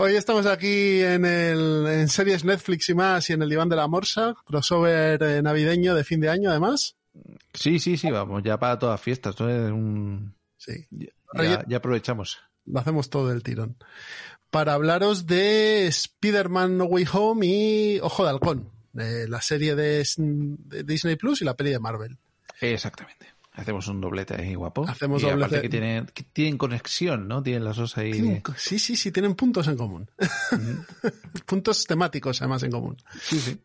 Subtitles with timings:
[0.00, 3.74] Hoy estamos aquí en, el, en series Netflix y más y en el diván de
[3.74, 6.94] la morsa, crossover eh, navideño de fin de año además.
[7.52, 9.46] Sí, sí, sí, vamos, ya para todas fiestas, ¿no?
[9.46, 10.36] Un...
[10.56, 10.86] Sí.
[11.34, 12.38] Ya, ya aprovechamos.
[12.64, 13.76] Lo hacemos todo del tirón.
[14.50, 20.06] Para hablaros de Spider-Man No Way Home y Ojo de Halcón, de la serie de,
[20.16, 22.16] de Disney Plus y la peli de Marvel.
[22.60, 23.26] Exactamente.
[23.58, 24.86] Hacemos un doblete ahí guapo.
[24.88, 25.44] Hacemos y doblete.
[25.46, 27.42] aparte que tienen, que tienen conexión, ¿no?
[27.42, 28.12] Tienen las dos ahí.
[28.12, 30.08] Tienen- Sí, sí, sí, tienen puntos en común.
[31.46, 32.96] puntos temáticos además en común.
[33.20, 33.58] Sí, sí.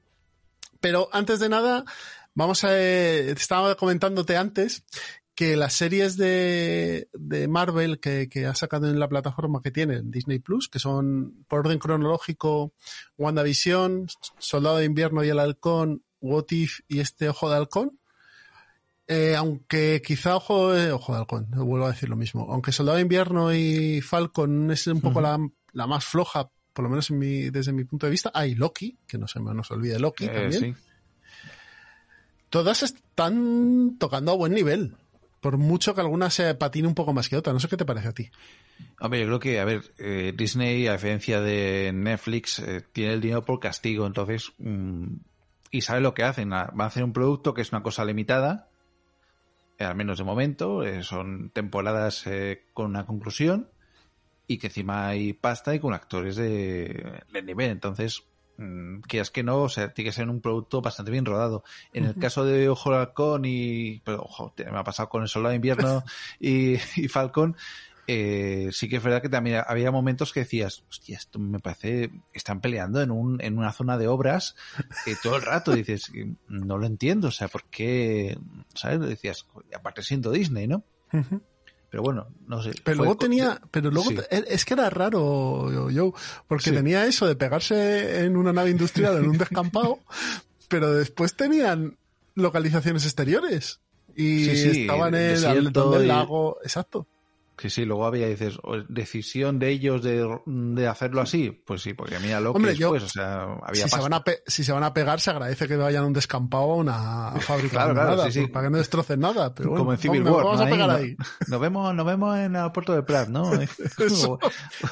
[0.80, 1.86] Pero antes de nada,
[2.34, 2.70] vamos a...
[2.78, 4.84] eh, estaba comentándote antes
[5.36, 9.96] que las series de, de Marvel que, que ha sacado en la plataforma que tiene,
[9.96, 12.74] en Disney Plus, que son por orden cronológico
[13.18, 18.00] WandaVision, Soldado de Invierno y el Halcón, What If y este Ojo de Halcón,
[19.14, 22.96] eh, aunque quizá Ojo de, Ojo de Halcón, vuelvo a decir lo mismo, aunque Soldado
[22.98, 25.38] de Invierno y Falcon es un poco la,
[25.74, 28.98] la más floja, por lo menos en mi, desde mi punto de vista, hay Loki,
[29.08, 30.54] que no se me nos olvide Loki Eh, también.
[30.54, 30.74] sí.
[32.50, 34.96] Todas están tocando a buen nivel.
[35.42, 37.52] Por mucho que alguna se patine un poco más que otra.
[37.52, 38.30] No sé qué te parece a ti.
[39.00, 43.22] Hombre, yo creo que, a ver, eh, Disney, a diferencia de Netflix, eh, tiene el
[43.22, 45.08] dinero por castigo, entonces, mm,
[45.72, 46.54] y sabe lo que hacen.
[46.54, 48.73] Ah, Van a hacer un producto que es una cosa limitada, eh,
[49.80, 53.70] al menos de momento, eh, son temporadas eh, con una conclusión,
[54.48, 58.24] y que encima hay pasta y con actores de, de nivel, entonces,
[58.58, 61.64] mm, quieras que no, o sea, tiene que ser un producto bastante bien rodado.
[61.94, 65.22] En el caso de Ojo de Halcón y, pero, ojo, te- me ha pasado con
[65.24, 66.04] el Soldado de Invierno
[66.40, 67.56] y, y Falcon,
[68.08, 72.12] eh, sí que es verdad que también había momentos que decías, hostia, esto me parece,
[72.34, 74.56] están peleando en, un, en una zona de obras
[75.08, 75.72] eh, todo el rato.
[75.76, 76.12] Dices,
[76.48, 78.38] no lo entiendo, o sea, ¿por qué?
[78.76, 79.00] ¿Sabes?
[79.02, 80.84] Decías, aparte siendo Disney, ¿no?
[81.90, 82.72] Pero bueno, no sé.
[82.84, 84.16] Pero luego tenía, pero luego Sí.
[84.16, 86.12] te- es que era raro, yo,
[86.48, 86.76] porque Sí.
[86.76, 90.00] tenía eso de pegarse en una nave industrial en un descampado,
[90.70, 91.98] pero después tenían
[92.36, 93.80] localizaciones exteriores
[94.16, 97.08] y Sí, sí, estaban en el, el lago, exacto.
[97.58, 101.52] Sí, sí, luego había, dices, o- decisión de ellos de, de hacerlo así.
[101.52, 104.14] Pues sí, porque mira lo Hombre, que yo- después, o sea, había Si se, van
[104.14, 106.76] a pe- si se van a pegar, se agradece que vayan a un descampado a
[106.76, 108.48] una fábrica Claro, claro, abandonada, sí, sí.
[108.48, 109.54] para que no destrocen nada.
[109.54, 110.66] Pero bueno, Como en Civil War, vamos ¿no?
[110.66, 110.96] a pegar ¿no?
[110.96, 111.16] ahí.
[111.48, 113.52] Nos vemos, nos vemos en el puerto de Prat, ¿no?
[114.00, 114.40] Eso.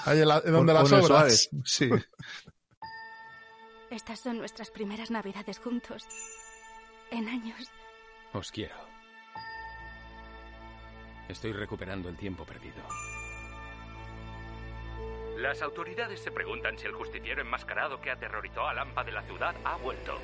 [0.06, 1.50] Ahí en la- en donde las obras.
[1.66, 1.90] Sí.
[3.90, 6.06] Estas son nuestras primeras navidades juntos.
[7.12, 7.68] En años.
[8.34, 8.76] Os quiero.
[11.32, 12.84] Estoy recuperando el tiempo perdido.
[15.38, 19.56] Las autoridades se preguntan si el justiciero enmascarado que aterrorizó a Lampa de la ciudad
[19.64, 20.20] ha vuelto.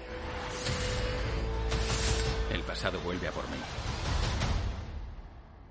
[2.51, 3.57] El pasado vuelve a por mí.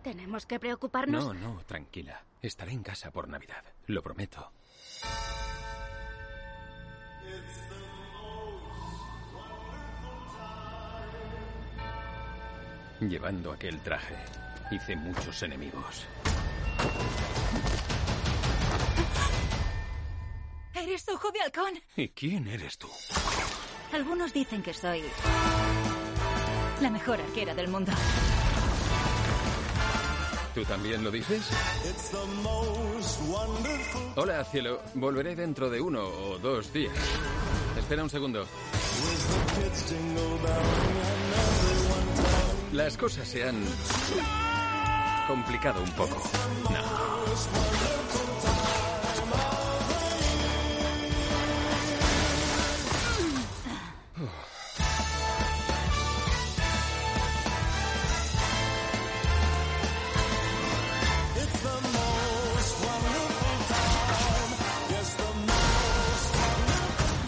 [0.03, 1.23] ¿Tenemos que preocuparnos?
[1.23, 2.25] No, no, tranquila.
[2.41, 3.63] Estaré en casa por Navidad.
[3.89, 4.53] Lo prometo.
[13.01, 14.17] Llevando aquel traje,
[14.71, 16.07] hice muchos enemigos.
[20.75, 21.81] ¡Eres ojo de halcón!
[21.97, 22.89] ¿Y quién eres tú?
[23.93, 25.03] Algunos dicen que soy
[26.81, 27.93] la mejor arquera del mundo.
[30.55, 31.51] ¿Tú también lo dices?
[34.17, 34.81] Hola, cielo.
[34.95, 36.95] Volveré dentro de uno o dos días.
[37.79, 38.47] Espera un segundo.
[42.73, 43.63] Las cosas se han
[45.27, 46.23] complicado un poco.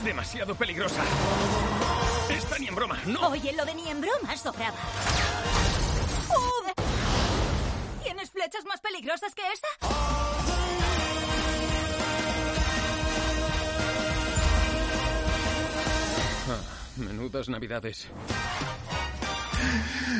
[0.04, 1.02] Demasiado peligrosa.
[2.30, 2.98] Está ni en broma.
[3.06, 3.28] No.
[3.28, 4.76] Oye, lo de ni en broma sobraba.
[8.38, 9.66] Cucarachas más peligrosas que esa?
[16.50, 16.60] Ah,
[16.96, 18.08] menudas navidades.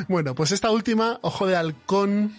[0.09, 2.37] Bueno, pues esta última, Ojo de Halcón,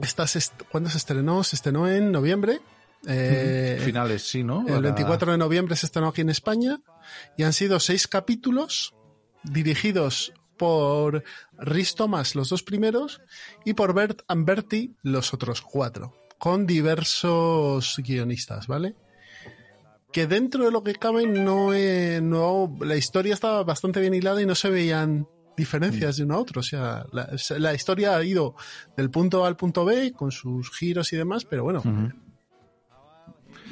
[0.00, 1.42] esta se est- ¿cuándo se estrenó?
[1.44, 2.60] Se estrenó en noviembre.
[3.06, 4.60] Eh, Finales, sí, ¿no?
[4.60, 6.80] El Para- 24 de noviembre se estrenó aquí en España
[7.36, 8.94] y han sido seis capítulos
[9.42, 11.24] dirigidos por
[11.56, 13.22] Rhys Thomas los dos primeros
[13.64, 18.94] y por Bert and Bertie los otros cuatro, con diversos guionistas, ¿vale?
[20.12, 24.42] Que dentro de lo que cabe no, eh, no la historia estaba bastante bien hilada
[24.42, 25.26] y no se veían
[25.56, 26.60] diferencias de uno a otro.
[26.60, 28.54] O sea, la, la historia ha ido
[28.98, 31.82] del punto A al punto B con sus giros y demás, pero bueno,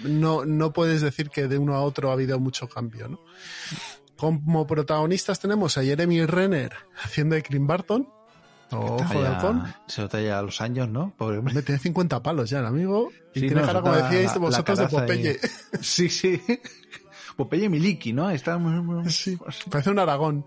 [0.05, 3.21] no, no puedes decir que de uno a otro ha habido mucho cambio, ¿no?
[4.19, 6.73] Como protagonistas tenemos a Jeremy Renner
[7.03, 8.09] haciendo de Clint Barton,
[8.71, 9.73] Ojo de Halcón.
[9.87, 11.15] Se nota ya los años, ¿no?
[11.17, 11.63] Pobre hombre.
[11.63, 13.11] Tiene 50 palos ya el amigo.
[13.35, 15.41] Y Sí, tiene no, cara, como decíais la- vosotros, la de Popeye.
[15.81, 16.43] Sí, sí.
[17.37, 18.29] Popeye Miliki, ¿no?
[18.29, 18.61] Está
[19.09, 19.39] Sí,
[19.71, 20.45] parece un Aragón.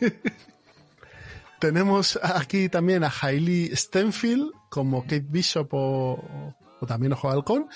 [1.60, 7.68] Tenemos aquí también a Hailey Stenfield como Kate Bishop o, o también Ojo de Halcón.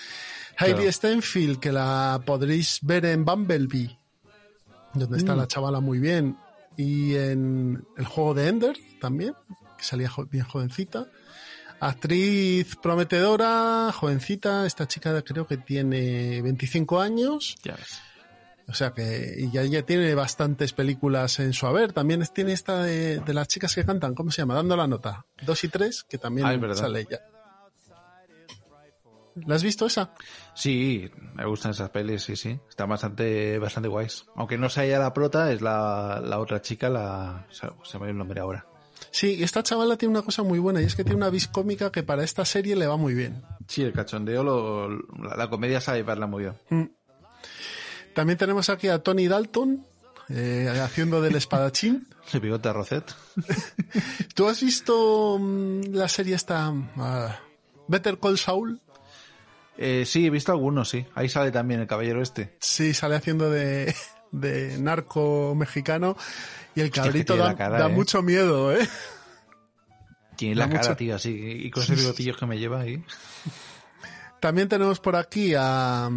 [0.59, 0.93] Hailey Claro.
[0.93, 3.99] Stenfield, que la podréis ver en Bumblebee,
[4.95, 5.39] donde está Mm.
[5.39, 6.37] la chavala muy bien,
[6.77, 9.35] y en el juego de Ender también,
[9.77, 11.07] que salía bien jovencita.
[11.81, 17.57] Actriz prometedora, jovencita, esta chica creo que tiene 25 años.
[17.65, 18.01] Ya ves.
[18.69, 21.93] O sea que y ya, ya tiene bastantes películas en su haber.
[21.93, 24.55] También tiene esta de, de las chicas que cantan, ¿cómo se llama?
[24.55, 25.25] Dando la nota.
[25.43, 27.19] Dos y tres, que también Ah, sale ya.
[29.47, 30.13] ¿La has visto esa?
[30.55, 32.58] Sí, me gustan esas pelis, sí, sí.
[32.69, 34.26] Están bastante, bastante guays.
[34.35, 37.47] Aunque no sea ella la prota, es la, la otra chica, la.
[37.50, 38.67] Se, se me el nombre ahora.
[39.11, 41.91] Sí, esta chavala tiene una cosa muy buena y es que tiene una vis cómica
[41.91, 43.43] que para esta serie le va muy bien.
[43.67, 46.94] Sí, el cachondeo, lo, la, la comedia sabe verla muy bien.
[48.14, 49.87] También tenemos aquí a Tony Dalton
[50.29, 52.06] eh, haciendo del espadachín.
[52.32, 53.12] El bigote a Rosette.
[54.35, 57.41] ¿Tú has visto mm, la serie esta ah,
[57.88, 58.81] Better Call Saul?
[59.82, 61.06] Eh, sí, he visto algunos, sí.
[61.15, 62.55] Ahí sale también el caballero este.
[62.61, 63.94] Sí, sale haciendo de,
[64.31, 66.17] de narco mexicano
[66.75, 67.93] y el cabrito da, cara, da ¿eh?
[67.93, 68.87] mucho miedo, ¿eh?
[70.37, 71.31] Tiene Da la cara, mucho- tío, así.
[71.65, 73.03] Y con ese bigotillo que me lleva ahí.
[74.41, 76.11] También tenemos por aquí a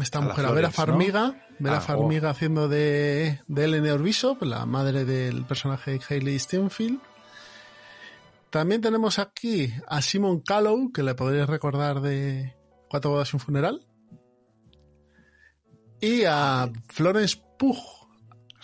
[0.00, 0.70] esta A mujer, a Vera.
[0.70, 1.40] Farmiga.
[1.60, 6.98] Vera Ah, Farmiga haciendo de, de Eleanor Bishop, la madre del personaje de Hailey Steinfeld.
[8.54, 12.54] También tenemos aquí a Simon Callow, que le podréis recordar de
[12.88, 13.84] Cuatro bodas y un funeral.
[16.00, 17.76] Y a Florence Pugh,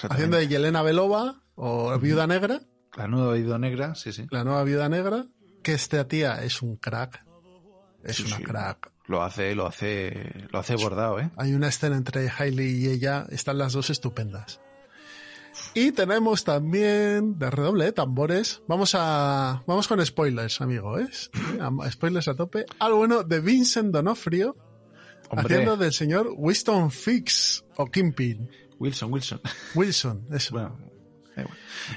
[0.09, 2.61] haciendo de Yelena Belova o Viuda Negra,
[2.97, 4.29] La nueva ido negra, sí, sí.
[4.31, 5.27] la nueva Viuda Negra,
[5.65, 7.25] que esta tía es un crack.
[8.05, 8.45] Es Sí, una sí.
[8.45, 8.93] crack.
[9.09, 11.33] Lo hace, lo hace, lo hace bordado, ¿eh?
[11.37, 14.61] Hay una escena entre Hailey y ella, están las dos estupendas.
[15.75, 21.09] Y tenemos también, de redoble de tambores, vamos a, vamos con spoilers, amigo, ¿eh?
[21.91, 22.67] Spoilers a tope.
[22.79, 24.57] Algo bueno de Vincent Donofrio,
[25.29, 28.51] Hombre, haciendo del señor Winston Fix, o Kimpin.
[28.79, 29.41] Wilson, Wilson.
[29.75, 30.53] Wilson, eso.
[30.53, 30.79] Bueno,
[31.37, 31.51] eh, bueno.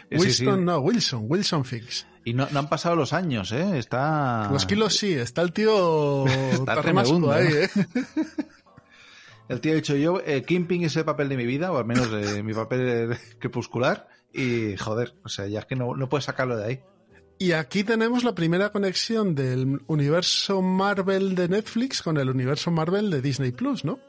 [0.10, 0.46] Eh, sí, sí.
[0.46, 2.06] Winston, no, Wilson, Wilson Fix.
[2.26, 3.78] Y no, no han pasado los años, ¿eh?
[3.78, 4.50] Está...
[4.52, 7.70] Los kilos sí, está el tío Está ahí, ¿eh?
[9.50, 11.86] El tío ha dicho yo, eh, Kingpin es el papel de mi vida, o al
[11.86, 12.10] menos
[12.44, 16.66] mi papel crepuscular, y joder, o sea, ya es que no, no puedes sacarlo de
[16.66, 16.80] ahí.
[17.40, 23.10] Y aquí tenemos la primera conexión del universo Marvel de Netflix con el universo Marvel
[23.10, 24.00] de Disney Plus, ¿no?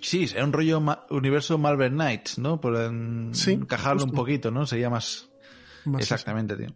[0.00, 2.60] Sí, es un rollo ma- universo Marvel Knights, ¿no?
[2.60, 4.66] Por en- Sí, encajarlo un poquito, ¿no?
[4.66, 5.28] Sería más...
[5.84, 6.68] Más Exactamente, tío.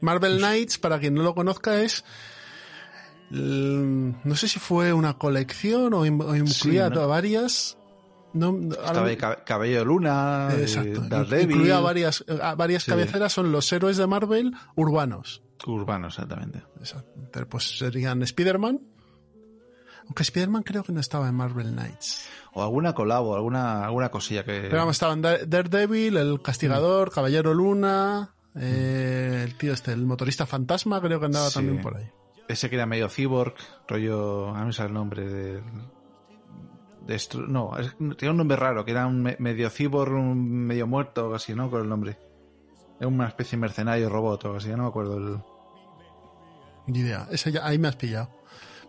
[0.00, 2.04] Marvel Knights, para quien no lo conozca, es.
[3.30, 7.08] L- No sé si fue una colección o, in- o incluía Sí, ¿no?
[7.08, 7.78] varias.
[8.34, 11.02] No, Estaba Cabello de Luna, Exacto.
[11.40, 12.90] Incluía varias, eh, varias Sí.
[12.90, 15.42] cabeceras, son los héroes de Marvel urbanos.
[15.66, 16.62] Urbano, exactamente.
[16.78, 17.10] Exacto.
[17.48, 18.80] Pues serían Spider-Man.
[20.06, 22.28] Aunque Spider-Man creo que no estaba en Marvel Knights.
[22.54, 24.62] O alguna colabo, alguna, alguna cosilla que...
[24.62, 30.46] Pero vamos, estaban Da- Daredevil, el Castigador, Caballero Luna, eh, el tío este, el motorista
[30.46, 31.54] fantasma, creo que andaba Sí.
[31.56, 32.10] también por ahí.
[32.48, 33.54] Ese que era medio cyborg,
[33.86, 34.48] rollo...
[34.48, 35.62] A mí me sale el nombre de...
[37.06, 40.86] de no, es- tiene un nombre raro, que era un me- medio cyborg, un medio
[40.86, 41.70] muerto o algo así, ¿no?
[41.70, 42.18] Con el nombre.
[42.98, 45.38] Era una especie de mercenario robot o algo así, ya no me acuerdo el...
[46.86, 47.28] Ni idea.
[47.30, 48.30] Ese ya- ahí me has pillado.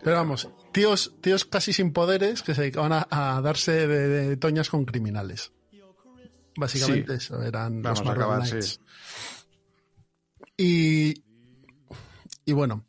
[0.01, 4.37] Pero vamos, tíos, tíos casi sin poderes que se dedicaban a, a darse de, de
[4.37, 5.51] toñas con criminales.
[6.55, 7.25] Básicamente Sí.
[7.25, 8.79] eso, eran Vamos los a acabar, sí.
[10.57, 11.23] Y,
[12.45, 12.85] y bueno,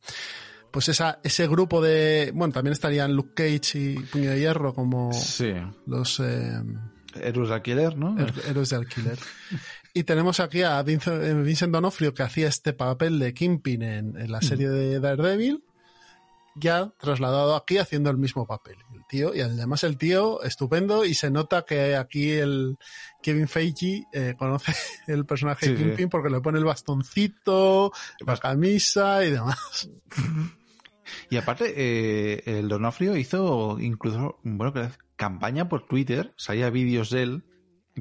[0.71, 5.13] pues esa, ese grupo de, bueno, también estarían Luke Cage y Puño de Hierro como
[5.13, 5.53] Sí.
[5.87, 6.63] los eh,
[7.15, 8.17] Héroes de alquiler, ¿no?
[8.49, 9.19] héroes de alquiler.
[9.93, 14.17] Y tenemos aquí a Vincent, eh, Vincent D'Onofrio que hacía este papel de Kingpin en,
[14.17, 15.65] en la serie de Daredevil,
[16.55, 18.77] ya trasladado aquí haciendo el mismo papel.
[18.95, 22.79] El tío, y además el tío estupendo y se nota que aquí el
[23.21, 24.73] Kevin Feige eh, conoce
[25.09, 25.85] el personaje Sí, de sí.
[25.85, 27.91] Kingpin porque le pone el bastoncito,
[28.25, 29.91] la camisa y demás.
[31.29, 34.73] Y aparte, eh, el Donofrio hizo incluso, bueno,
[35.17, 37.45] campaña por Twitter, salía vídeos de él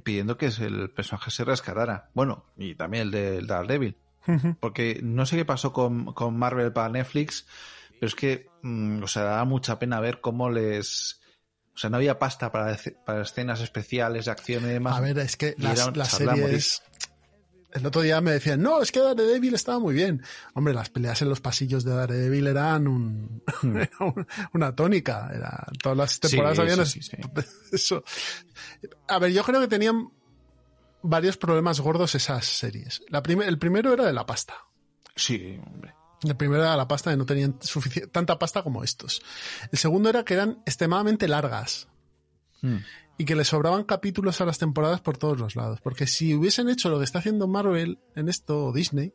[0.04, 2.10] pidiendo que el personaje se rescatara.
[2.13, 3.98] Bueno, y también el de Daredevil.
[4.60, 7.48] Porque no sé qué pasó con, con Marvel para Netflix,
[8.00, 11.20] pero es que, mm, o sea, daba mucha pena ver cómo les...
[11.74, 14.98] O sea, no había pasta para, para escenas especiales de acción y demás.
[14.98, 16.84] A ver, es que las, las series...
[17.72, 20.24] El otro día me decían, no, es que Daredevil estaba muy bien.
[20.56, 25.30] Hombre, las peleas en los pasillos de Daredevil eran un, un- una tónica.
[25.34, 27.44] Era, todas las temporadas Sí, habían sí, sí, sí.
[27.72, 28.04] eso.
[29.08, 30.10] A ver, yo creo que tenían
[31.04, 33.04] varios problemas gordos esas series.
[33.10, 34.56] La prim- el primero era de la pasta.
[35.16, 35.94] Sí, hombre.
[36.24, 37.58] El primero era la pasta de no tenían
[38.12, 39.22] tanta pasta como estos.
[39.72, 41.88] El segundo era que eran extremadamente largas
[42.62, 42.76] Mm.
[43.20, 45.82] Y que le sobraban capítulos a las temporadas por todos los lados.
[45.82, 49.14] Porque si hubiesen hecho lo que está haciendo Marvel en esto, o Disney,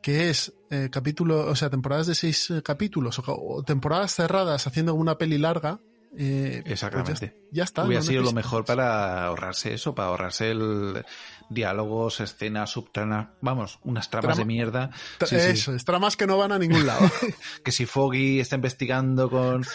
[0.00, 4.68] que es eh, capítulo, o sea, temporadas de seis eh, capítulos, o, o temporadas cerradas
[4.68, 5.80] haciendo una peli larga,
[6.16, 7.36] eh, pues ya- Exactamente.
[7.50, 7.84] ya, está.
[7.84, 11.04] Hubiera no sido lo mejor para ahorrarse eso, para ahorrarse el
[11.50, 14.90] diálogos, escenas, subtramas, vamos, unas tramas Trama- de mierda.
[15.26, 15.36] Sí.
[15.36, 17.06] Eso, es tramas que no van a ningún lado.
[17.64, 19.62] Que si Foggy está investigando con...
[19.62, 19.66] Eh,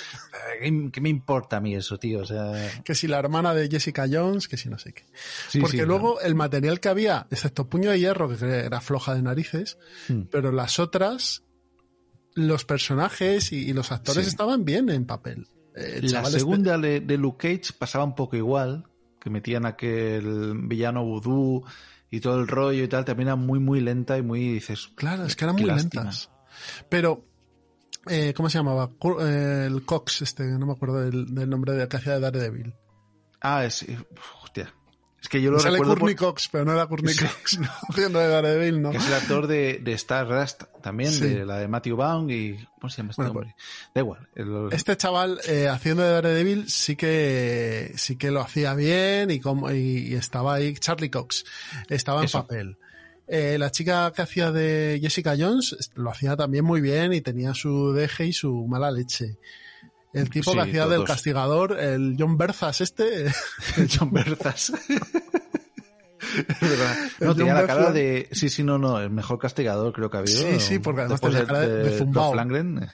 [0.61, 2.21] ¿Qué, qué me importa a mí eso, tío?
[2.21, 2.53] O sea...
[2.83, 5.05] que si la hermana de Jessica Jones, que si no sé qué.
[5.47, 9.21] sí, Porque luego el material que había, excepto Puño de Hierro, que era floja de
[9.21, 9.77] narices,
[10.07, 10.23] Hmm.
[10.31, 11.43] pero las otras,
[12.33, 14.29] los personajes y, y los actores Sí.
[14.29, 15.47] estaban bien en papel.
[15.75, 18.87] Eh, el La este- segunda de, de Luke Cage pasaba un poco igual,
[19.19, 21.63] que metían aquel villano vudú
[22.09, 24.87] y todo el rollo y tal, termina muy, muy lenta y muy, dices...
[24.95, 26.03] Claro, es que eran muy lástima.
[26.03, 26.29] lentas.
[26.89, 27.23] Pero,
[28.07, 28.89] eh, ¿cómo se llamaba?
[29.21, 32.73] Eh, el Cox, este, no me acuerdo del, del nombre de que hacía de Daredevil.
[33.41, 33.85] Ah, es...
[35.21, 35.95] Es que yo lo sale recuerdo...
[35.95, 37.25] Courtney por- Cox, pero no era Courtney Sí.
[37.25, 37.59] Cox.
[37.89, 38.91] haciendo de Daredevil, ¿no?
[38.91, 41.25] Que es el actor de, de Stardust también, Sí.
[41.27, 42.55] de la de Matthew Vaughn y...
[42.79, 43.55] ¿Cómo se llama este Bueno, hombre?
[43.93, 44.27] Da igual.
[44.35, 49.39] el- Este chaval eh, haciendo de Daredevil sí que sí que lo hacía bien y
[49.41, 51.43] como y, y estaba ahí Charlie Cox
[51.89, 52.41] estaba en Eso.
[52.41, 52.77] papel.
[53.27, 57.53] Eh, la chica que hacía de Jessica Jones lo hacía también muy bien y tenía
[57.53, 59.37] su deje y su mala leche.
[60.13, 63.31] El tipo Sí, que hacía del castigador, el John Berzas este,
[63.99, 64.71] John Berzas.
[66.47, 66.97] Es verdad.
[67.21, 68.27] El No, tenía la cara de...
[68.33, 70.37] Sí, sí, no, no, el mejor castigador creo que ha habido.
[70.37, 72.87] Sí, sí, porque además tenía cara de- de Lundgren.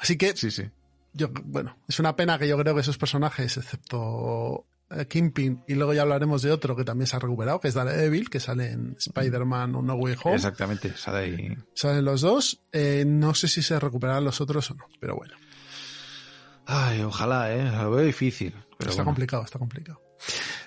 [0.00, 0.64] así que Sí, sí.
[1.12, 4.66] yo, bueno, es una pena que yo creo que esos personajes, excepto
[5.08, 8.30] Kingpin, y luego ya hablaremos de otro que también se ha recuperado, que es Daredevil,
[8.30, 10.36] que sale en Spider-Man No Way Home.
[10.36, 11.56] Exactamente, sale ahí.
[11.74, 12.62] Salen los dos.
[12.72, 15.34] Eh, no sé si se recuperarán los otros o no, pero bueno.
[16.66, 17.64] Ay, ojalá, ¿eh?
[17.70, 18.52] Lo veo difícil.
[18.78, 19.10] Pero está bueno.
[19.12, 20.00] complicado, está complicado.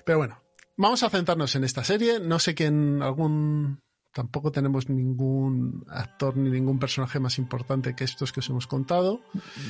[0.06, 0.42] Pero bueno,
[0.78, 2.20] vamos a centrarnos en esta serie.
[2.20, 3.82] No sé quién, algún.
[4.12, 9.22] Tampoco tenemos ningún actor ni ningún personaje más importante que estos que os hemos contado.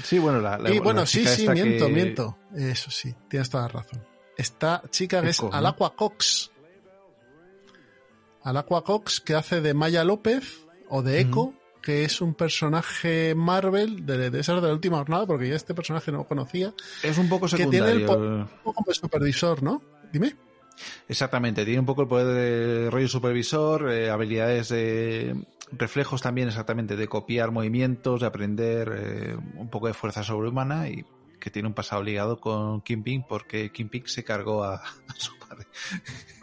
[0.04, 2.38] Sí, bueno, la, la- y bueno, la sí, sí, miento, que- miento.
[2.56, 4.02] Eso sí, tienes toda la razón.
[4.40, 5.42] Esta chica que es.
[5.52, 6.52] Alaqua Cox.
[8.44, 14.06] Alaqua Cox, que hace de Maya López o de Echo, que es un personaje Marvel
[14.06, 16.74] de, de ser de la última jornada, porque yo este personaje no lo conocía.
[17.04, 18.00] Es un poco que tiene secundario.
[18.00, 19.82] el po- un poco como supervisor, ¿no?
[20.12, 20.36] Dime.
[21.10, 25.36] Exactamente, tiene un poco el poder de rollo supervisor, eh, habilidades de
[25.74, 31.04] reflejos también exactamente, de copiar movimientos, de aprender eh, un poco de fuerza sobrehumana y
[31.40, 35.68] que tiene un pasado ligado con Kingpin porque Kingpin se cargó a, a su padre,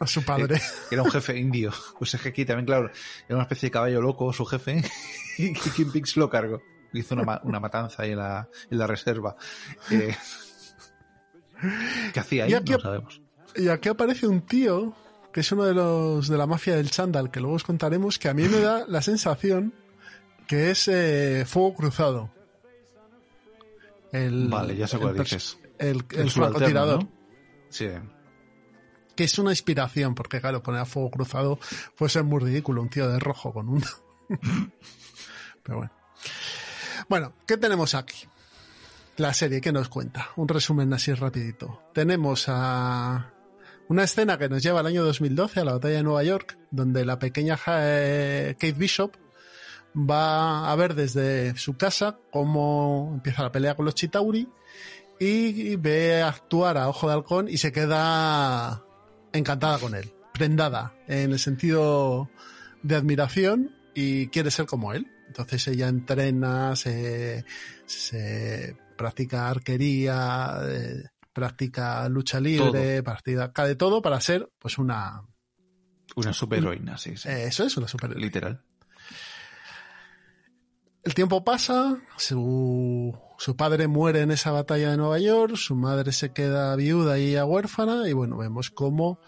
[0.01, 0.61] A su padre.
[0.91, 1.73] era un jefe indio.
[1.99, 2.91] Pues es que aquí también, claro,
[3.29, 4.83] era una especie de caballo loco su jefe
[5.39, 6.63] y Kingpin se lo cargó.
[6.93, 9.37] Hizo una, ma- una matanza ahí en la, en la reserva.
[9.91, 10.15] Eh,
[12.13, 12.51] ¿Qué hacía ahí?
[12.53, 13.21] Y aquí- No sabemos.
[13.55, 14.95] Y aquí aparece un tío
[15.33, 18.29] que es uno de los de la mafia del chándal, que luego os contaremos, que
[18.29, 19.75] a mí me da la sensación
[20.47, 22.31] que es eh, Fuego Cruzado.
[24.17, 25.59] El, Vale, ya sé cuál dices.
[25.79, 27.05] El, el El francotirador.
[27.05, 27.13] ¿no?
[27.69, 27.89] Sí.
[29.15, 31.59] Que es una inspiración, porque claro, poner a Fuego Cruzado
[31.97, 33.85] puede ser muy ridículo, un tío de rojo con un...
[35.63, 35.93] Pero bueno.
[37.09, 38.27] Bueno, ¿qué tenemos aquí?
[39.17, 40.29] La serie, ¿qué nos cuenta?
[40.37, 41.83] Un resumen así rapidito.
[41.95, 43.33] Tenemos a
[43.89, 47.05] una escena que nos lleva al año 2012, a la batalla de Nueva York, donde
[47.05, 49.17] la pequeña eh, Kate Bishop
[49.97, 54.49] va a ver desde su casa cómo empieza la pelea con los Chitauri
[55.19, 58.85] y ve actuar a Ojo de Halcón y se queda
[59.33, 62.29] encantada con él, prendada, en el sentido
[62.83, 65.07] de admiración y quiere ser como él.
[65.27, 67.45] Entonces ella entrena, se,
[67.87, 75.23] se practica arquería, eh, practica lucha libre, practica de todo para ser pues una...
[76.15, 77.29] Una superheroína, sí, sí.
[77.29, 78.25] Eso es una superheroína.
[78.25, 78.63] Literal.
[81.07, 86.11] El tiempo pasa, su, su padre muere en esa batalla de Nueva York, su madre
[86.13, 89.21] se queda viuda y huérfana, y bueno, vemos cómo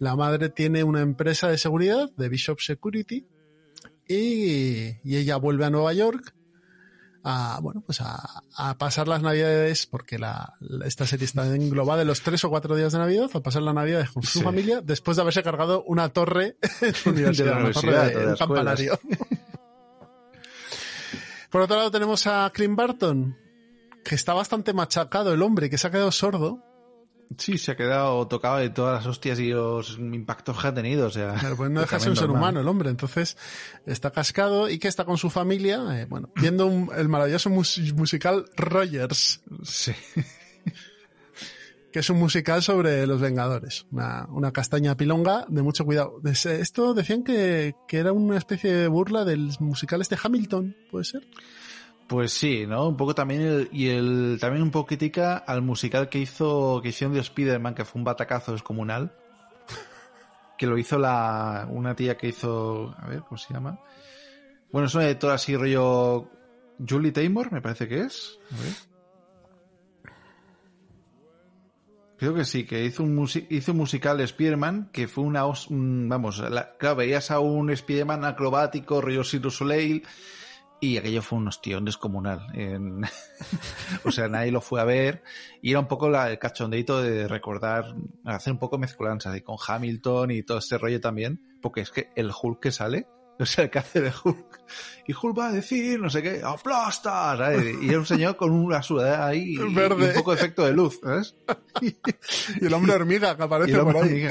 [0.00, 3.26] la madre tiene una empresa de seguridad, de Bishop Security,
[4.08, 6.34] y, y ella vuelve a Nueva York
[7.24, 10.54] a, bueno, pues a, a pasar las navidades, porque la,
[10.86, 13.74] esta serie está englobada en los tres o cuatro días de Navidad, a pasar la
[13.74, 14.42] Navidad con su Sí.
[14.44, 18.20] familia, después de haberse cargado una torre en su universidad, la una torre universidad, de-
[18.24, 18.98] de las campanario.
[21.50, 23.36] Por otro lado tenemos a Clint Barton,
[24.04, 26.62] que está bastante machacado el hombre, que se ha quedado sordo.
[27.36, 31.08] Sí, se ha quedado tocado de todas las hostias y los impactos que ha tenido.
[31.08, 33.36] O sea, Pero pues no deja de ser un ser humano el hombre, entonces
[33.84, 37.92] está cascado y que está con su familia, eh, bueno, viendo un- el maravilloso mus-
[37.94, 39.92] musical Rogers, Sí.
[41.92, 46.20] Que es un musical sobre los Vengadores, una, una castaña pilonga de mucho cuidado.
[46.22, 51.04] Des- Esto decían que, que era una especie de burla del musical este Hamilton, ¿puede
[51.04, 51.26] ser?
[52.08, 52.88] Pues sí, ¿no?
[52.88, 56.88] Un poco también el, y el también un poco crítica al musical que hizo que
[56.90, 59.12] hicieron de Spider-Man, que fue un batacazo descomunal.
[60.56, 63.78] Que lo hizo la una tía que hizo, a ver, ¿cómo se llama?
[64.72, 66.28] Bueno, es una editora así rollo
[66.86, 68.38] Julie Taymor, me parece que es.
[68.50, 68.72] A ver.
[72.18, 75.46] Creo que sí, que hizo un, musi- hizo un musical de Spider-Man que fue una...
[75.46, 80.02] os- vamos, la- claro, veías a un Spider-Man acrobático, Cirque du Soleil,
[80.80, 82.40] y aquello fue un ostión descomunal.
[82.54, 83.04] En-
[84.04, 85.22] o sea, nadie lo fue a ver.
[85.62, 89.56] Y era un poco la- el cachondeito de recordar, hacer un poco mezclanza y con
[89.64, 91.40] Hamilton y todo este rollo también.
[91.62, 93.06] Porque es que el Hulk que sale,
[93.42, 94.60] o sea, el que hace de Hulk.
[95.06, 97.36] Y Hulk va a decir, no sé qué, ¡aplasta!
[97.36, 97.76] ¿sabes?
[97.80, 100.06] Y era un señor con una sudadera ahí y, Verde.
[100.06, 101.34] y un poco de efecto de luz, ¿sabes?
[102.60, 104.28] Y el hombre hormiga que Y aparece el por ahí.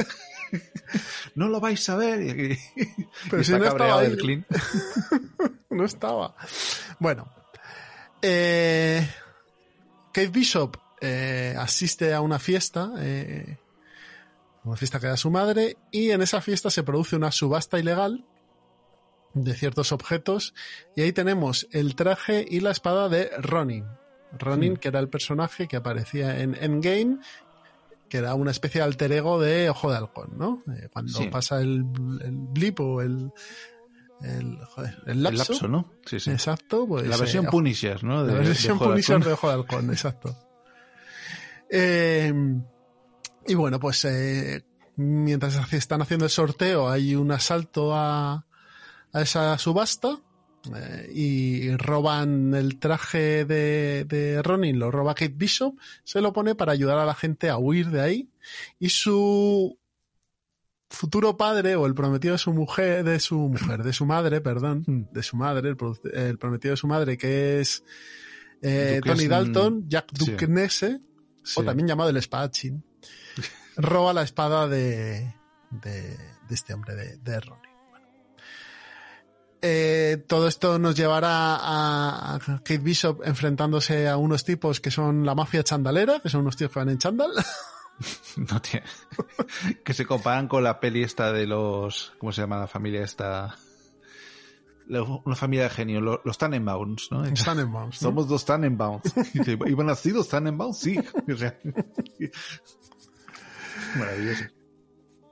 [1.36, 2.22] no lo vais a ver.
[2.22, 2.60] Y,
[3.30, 4.06] Pero si está no estaba cabreado ahí.
[4.08, 4.46] el Clint.
[5.72, 6.36] no estaba.
[7.00, 7.28] Bueno,
[8.22, 9.08] eh,
[10.14, 13.58] Kate Bishop eh, asiste a una fiesta, eh,
[14.64, 18.26] una fiesta que da su madre, y en esa fiesta se produce una subasta ilegal
[19.44, 20.54] de ciertos objetos,
[20.96, 23.86] y ahí tenemos el traje y la espada de Ronin.
[24.38, 27.18] Ronin, que era el personaje que aparecía en Endgame,
[28.10, 30.64] que era una especie de alter ego de Ojo de Halcón, ¿no?
[30.74, 31.28] Eh, cuando Sí.
[31.28, 31.86] pasa el,
[32.24, 33.32] el blip o el,
[34.22, 35.42] el, joder, el lapso.
[35.44, 35.92] El lapso, ¿no?
[36.06, 36.32] Sí, sí.
[36.32, 37.06] Exacto, pues.
[37.08, 38.24] La versión eh, Punisher, ¿no?
[38.24, 40.36] la De- versión de Punisher de Ojo de Halcón, exacto.
[41.70, 42.34] Eh,
[43.48, 44.64] y bueno, pues eh,
[44.96, 48.46] mientras están haciendo el sorteo, hay un asalto a,
[49.18, 50.20] a esa subasta
[50.76, 56.56] eh, y roban el traje de, de Ronin, lo roba Kate Bishop, se lo pone
[56.56, 58.30] para ayudar a la gente a huir de ahí
[58.80, 59.78] y su
[60.90, 64.84] futuro padre o el prometido de su mujer, de su mujer, de su madre, perdón,
[64.88, 65.04] Hmm.
[65.12, 67.84] de su madre, el, pro- el prometido de su madre, que es
[68.62, 70.12] eh, Tony es, Dalton, Jack.
[70.14, 71.60] Duquesne, Sí.
[71.60, 72.84] o también llamado el espadachín,
[73.78, 75.34] roba la espada de,
[75.72, 77.67] de, de este hombre, de, de Ronin.
[79.70, 85.26] Eh, todo esto nos llevará a, a Kate Bishop enfrentándose a unos tipos que son
[85.26, 87.32] la mafia chandalera, que son unos tíos que van en chandal.
[88.36, 88.86] No tiene.
[89.84, 92.14] que se comparan con la peli esta de los.
[92.20, 93.58] ¿Cómo se llama la familia esta?
[95.26, 97.24] Una familia de genio, lo- los Tannenbaums, ¿no?
[97.34, 98.08] Tannenbaums, ¿no?
[98.08, 99.02] Somos dos Tannenbaums.
[99.66, 100.78] ¿Iban así los Tannenbaums?
[100.78, 100.96] Sí.
[103.98, 104.44] Maravilloso.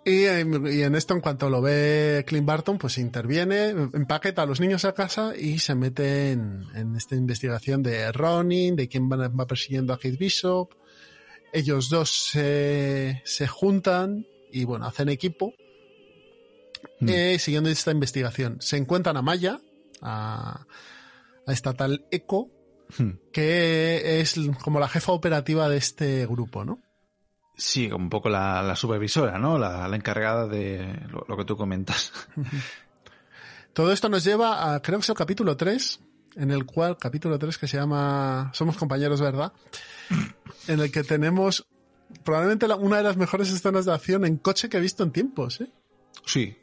[0.06, 4.60] Y, y en esto, en cuanto lo ve Clint Barton, pues interviene, empaqueta a los
[4.60, 9.28] niños a casa y se mete en, en esta investigación de Ronin, de quién va,
[9.30, 10.70] va persiguiendo a Kate Bishop.
[11.52, 15.54] Ellos dos se, se juntan y, bueno, hacen equipo
[17.00, 17.10] Mm.
[17.10, 18.58] eh, siguiendo esta investigación.
[18.62, 19.60] Se encuentran a Maya,
[20.02, 20.66] a,
[21.48, 22.48] a esta tal Echo,
[23.00, 23.14] Hmm.
[23.34, 26.84] que es como la jefa operativa de este grupo, ¿no?
[27.58, 29.58] Sí, como un poco la, la supervisora, ¿no?
[29.58, 32.12] La, la encargada de lo, lo que tú comentas.
[33.74, 36.00] Todo esto nos lleva a, creo que es el capítulo 3,
[36.38, 39.52] en el cual, capítulo 3 que se llama Somos compañeros, ¿verdad?
[40.68, 41.68] En el que tenemos
[42.24, 45.12] probablemente la- una de las mejores escenas de acción en coche que he visto en
[45.12, 45.70] tiempos, ¿eh?
[46.26, 46.58] Sí.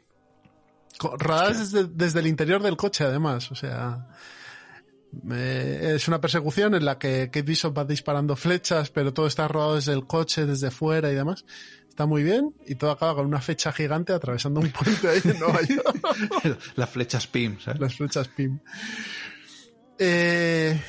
[0.99, 3.51] Rodadas desde, desde el interior del coche, además.
[3.51, 4.07] O sea,
[5.31, 9.47] eh, es una persecución en la que Kate Bishop va disparando flechas, pero todo está
[9.47, 11.45] rodado desde el coche, desde fuera y demás.
[11.89, 15.39] Está muy bien y todo acaba con una fecha gigante atravesando un puente ahí en
[15.39, 16.59] Nueva York.
[16.75, 17.79] Las flechas PIM, ¿sabes?
[17.79, 18.59] Las flechas PIM.
[19.99, 20.81] Eh,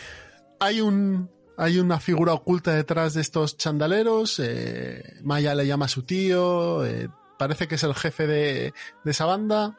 [0.61, 4.41] hay un hay una figura oculta detrás de estos chandaleros.
[4.43, 6.85] eh, Maya le llama a su tío.
[6.85, 7.09] eh,
[7.39, 8.73] parece que es el jefe de,
[9.05, 9.79] de esa banda.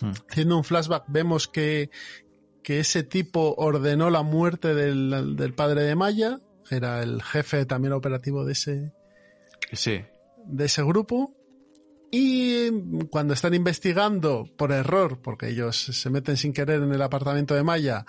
[0.00, 0.10] Hmm.
[0.28, 1.90] Haciendo un flashback, vemos que,
[2.64, 7.92] que ese tipo ordenó la muerte del, del padre de Maya, era el jefe también
[7.92, 8.92] operativo de ese,
[9.72, 10.02] Sí.
[10.46, 11.36] de ese grupo.
[12.10, 12.70] Y
[13.10, 17.64] cuando están investigando por error, porque ellos se meten sin querer en el apartamento de
[17.64, 18.06] Maya,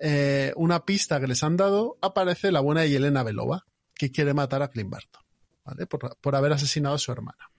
[0.00, 4.62] eh, una pista que les han dado, aparece la buena Yelena Belova, que quiere matar
[4.62, 5.22] a Clint Barton,
[5.64, 5.86] ¿vale?
[5.86, 7.50] Por, por haber asesinado a su hermana.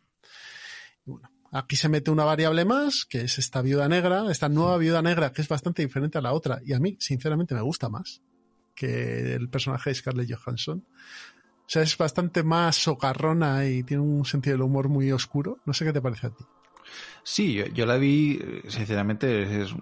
[1.06, 5.02] Bueno, aquí se mete una variable más, que es esta viuda negra, esta nueva viuda
[5.02, 8.22] negra, que es bastante diferente a la otra, y a mí, sinceramente, me gusta más
[8.74, 10.86] que el personaje de Scarlett Johansson.
[10.88, 15.60] O sea, es bastante más socarrona y tiene un sentido del humor muy oscuro.
[15.66, 16.44] No sé qué te parece a ti.
[17.24, 19.74] Sí, yo, yo la vi, sinceramente, es,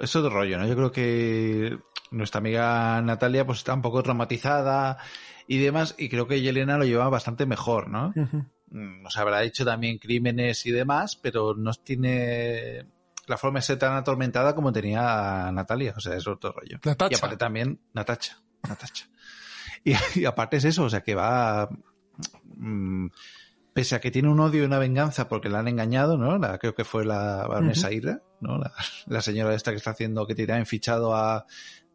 [0.00, 0.66] es otro rollo, ¿no?
[0.66, 1.78] Yo creo que
[2.10, 4.98] nuestra amiga Natalia pues está un poco traumatizada
[5.48, 8.12] y demás, y creo que Yelena lo lleva bastante mejor, ¿no?
[8.74, 12.84] Nos habrá hecho también crímenes y demás, pero no tiene
[13.26, 16.80] la forma de ser tan atormentada como tenía Natalia, o sea, es otro rollo.
[16.84, 17.14] Natacha.
[17.14, 19.06] Y aparte también, Natacha, Natacha.
[19.84, 21.68] Y, y aparte es eso, o sea, que va,
[22.56, 23.06] mm,
[23.72, 26.36] pese a que tiene un odio y una venganza porque la han engañado, ¿no?
[26.38, 27.96] La, creo que fue la baronesa Ujú.
[27.96, 28.58] Ira, ¿no?
[28.58, 28.72] La,
[29.06, 31.46] la señora esta que está haciendo, que tiene fichado a,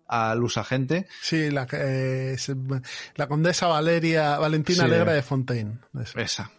[0.10, 1.08] a Luz Agente.
[1.22, 2.36] Sí, la, eh,
[3.16, 4.84] la condesa Valeria, Valentina Sí.
[4.86, 5.78] Alegra de Fontaine.
[6.16, 6.52] Esa.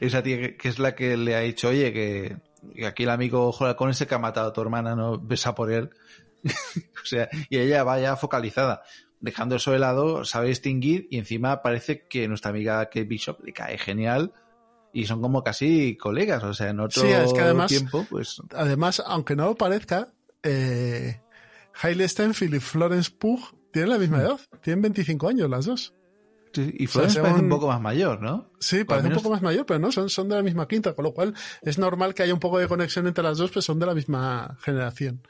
[0.00, 2.36] Esa tía que, que es la que le ha dicho, oye, que,
[2.74, 5.54] que aquí el amigo juega con ese que ha matado a tu hermana, no besa
[5.54, 5.90] por él.
[6.44, 8.82] o sea, y ella vaya focalizada,
[9.20, 13.52] dejando eso de lado, sabe distinguir y encima parece que nuestra amiga Kate Bishop le
[13.52, 14.32] cae genial
[14.92, 18.40] y son como casi colegas, o sea, en otro Sí, es que además- tiempo, pues
[18.54, 20.08] Además, aunque no lo parezca,
[20.42, 21.20] eh,
[21.82, 23.40] Hailey Steinfeld y Florence Pugh
[23.72, 24.20] tienen la misma Mm.
[24.20, 24.40] edad.
[24.62, 25.94] Tienen 25 años las dos.
[26.52, 28.50] sí, y Florence sea, parece un poco más mayor, ¿no?
[28.58, 31.04] Sí, parece un poco más mayor, pero no, son, son de la misma quinta, con
[31.04, 33.78] lo cual es normal que haya un poco de conexión entre las dos, pues son
[33.78, 35.22] de la misma generación.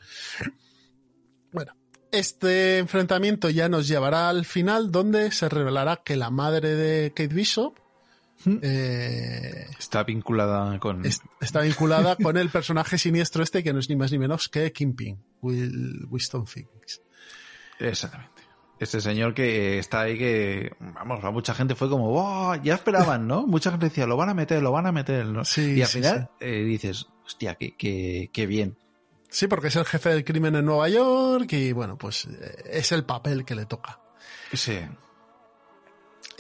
[1.52, 1.74] Bueno,
[2.10, 7.34] este enfrentamiento ya nos llevará al final, donde se revelará que la madre de Kate
[7.34, 7.78] Bishop.
[8.62, 11.04] Eh, Está vinculada con...
[11.04, 14.48] es- está vinculada con el personaje siniestro este, que no es ni más ni menos
[14.48, 17.02] que Kingpin, Will Winston Phoenix.
[17.78, 18.42] Exactamente.
[18.78, 23.46] Este señor que está ahí que, vamos, a mucha gente fue como, ya esperaban, ¿no?
[23.46, 25.44] Mucha gente decía, lo van a meter, lo van a meter, ¿no?
[25.44, 28.78] Sí, y al sí, final eh, dices, hostia, qué, qué, qué bien.
[29.28, 32.90] Sí, porque es el jefe del crimen en Nueva York y bueno, pues eh, es
[32.92, 34.00] el papel que le toca.
[34.54, 34.78] Sí.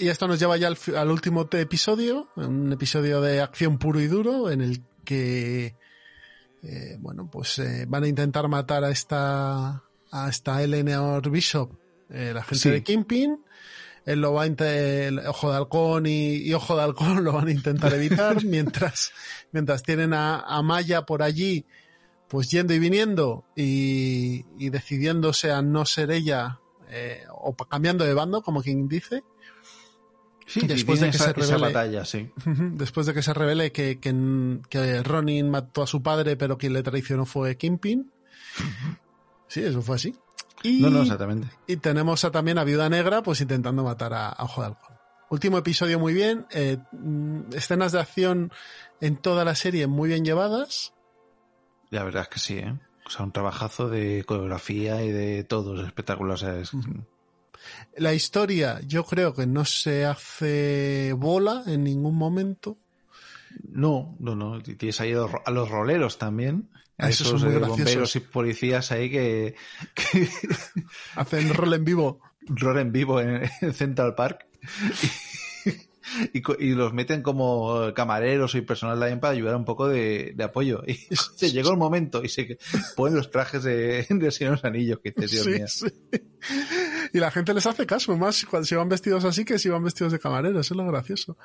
[0.00, 4.06] Y esto nos lleva ya al, al último episodio, un episodio de acción puro y
[4.06, 5.76] duro en el que,
[6.62, 11.72] eh, bueno, pues eh, van a intentar matar a esta, a esta Eleanor Bishop,
[12.08, 12.70] eh, la gente Sí.
[12.70, 13.44] de Kingpin.
[14.06, 17.48] Él lo va a el Ojo de Halcón y, y Ojo de Halcón lo van
[17.48, 19.12] a intentar evitar mientras,
[19.52, 21.66] mientras tienen a, a Maya por allí,
[22.26, 26.58] pues yendo y viniendo y, y decidiéndose a no ser ella
[26.88, 29.22] eh, o cambiando de bando, como quien dice.
[30.52, 32.28] Sí, Después de que esa, se esa revele- batalla, sí.
[32.44, 36.72] Después de que se revele que, que, que Ronin mató a su padre, pero quien
[36.72, 38.10] le traicionó fue Kingpin.
[39.46, 40.14] Sí, eso fue así.
[40.62, 41.48] Y, No, no, exactamente.
[41.66, 44.96] y tenemos a, también a Viuda Negra, pues intentando matar a, a Ojo de Halcón.
[45.30, 46.46] Último episodio muy bien.
[46.50, 48.52] eh, mm, escenas de acción
[49.00, 50.92] en toda la serie muy bien llevadas.
[51.90, 52.76] La verdad es que sí, ¿eh?
[53.06, 56.34] O sea, un trabajazo de coreografía y de todo, es espectacular.
[56.34, 56.72] O sea, es-
[57.96, 62.78] La historia, yo creo que no se hace bola en ningún momento.
[63.68, 64.60] No, no, no.
[64.62, 66.70] Tienes ahí a los, roleros también.
[66.98, 69.54] A Esos esos son muy eh, bomberos y policías ahí que,
[69.94, 70.28] que
[71.16, 72.20] Hacen rol en vivo.
[72.46, 74.46] rolen vivo en, en Central Park.
[76.32, 80.44] Y, y los meten como camareros y personal también para ayudar un poco de, de
[80.44, 80.82] apoyo.
[80.86, 80.94] Y
[81.36, 82.58] se llegó el momento y se
[82.96, 85.90] ponen los trajes de, de Señor Anillos, que dices, Dios Sí, mío.
[86.12, 86.20] sí.
[87.12, 89.84] Y la gente les hace caso, más cuando si van vestidos así que si van
[89.84, 91.36] vestidos de camareros, eso es lo gracioso.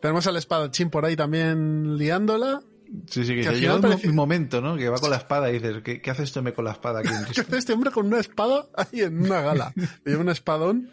[0.00, 2.62] Tenemos al espadachín por ahí también liándola.
[3.08, 4.76] Sí, sí, que, se llega un, parece- un momento, ¿no?
[4.76, 7.00] Que va con la espada y dices, ¿qué, qué hace este hombre con la espada
[7.00, 7.08] aquí?
[7.34, 9.72] ¿Qué hace este hombre con una espada ahí en una gala?
[10.04, 10.90] Lleva un espadón.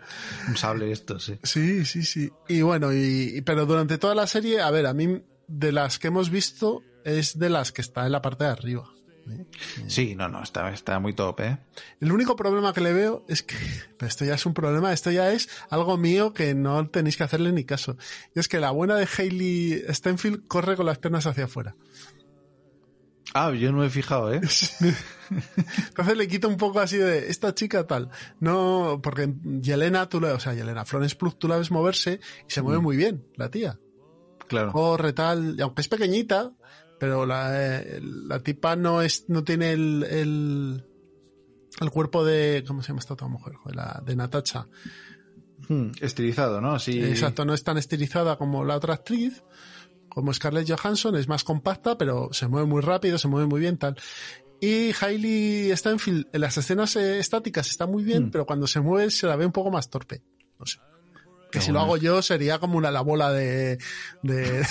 [0.47, 1.39] un sable esto, sí.
[1.43, 2.29] Sí, sí, sí.
[2.47, 5.97] Y bueno, y, y- pero durante toda la serie, a ver, a mí de las
[5.97, 8.89] que hemos visto, es de las que está en la parte de arriba.
[9.87, 11.57] Sí, no, no, está, está muy top, ¿eh?
[12.01, 13.55] El único problema que le veo es que,
[14.05, 17.51] esto ya es un problema, esto ya es algo mío que no tenéis que hacerle
[17.51, 17.97] ni caso.
[18.35, 21.75] Y es que la buena de Hailey Stenfield corre con las piernas hacia afuera.
[23.33, 24.39] Ah, yo no me he fijado, ¿eh?
[25.89, 28.09] Entonces le quita un poco así de esta chica tal.
[28.39, 32.51] No, porque Yelena, tú la, o sea, Yelena Florence Plus, tú la ves moverse y
[32.51, 32.83] se mueve Mm.
[32.83, 33.77] muy bien, la tía.
[34.47, 34.71] Claro.
[34.71, 36.53] Corre tal, y aunque es pequeñita,
[36.99, 40.86] pero la, eh, la tipa no es, no tiene el, el,
[41.79, 43.53] el cuerpo de, ¿cómo se llama esta otra mujer?
[43.55, 44.67] Joder, la de Natacha.
[45.69, 46.73] Hmm, estilizado, ¿no?
[46.73, 47.01] Así.
[47.03, 49.43] Exacto, no es tan estilizada como la otra actriz,
[50.10, 53.77] como Scarlett Johansson, es más compacta, pero se mueve muy rápido, se mueve muy bien,
[53.77, 53.95] tal.
[54.60, 58.31] Y Hailey Steinfeld en las escenas eh, estáticas está muy bien, Mm.
[58.31, 60.23] pero cuando se mueve se la ve un poco más torpe.
[60.60, 60.79] No sé.
[61.51, 63.77] Que Qué si lo hago yo sería como una la bola de,
[64.21, 64.65] de,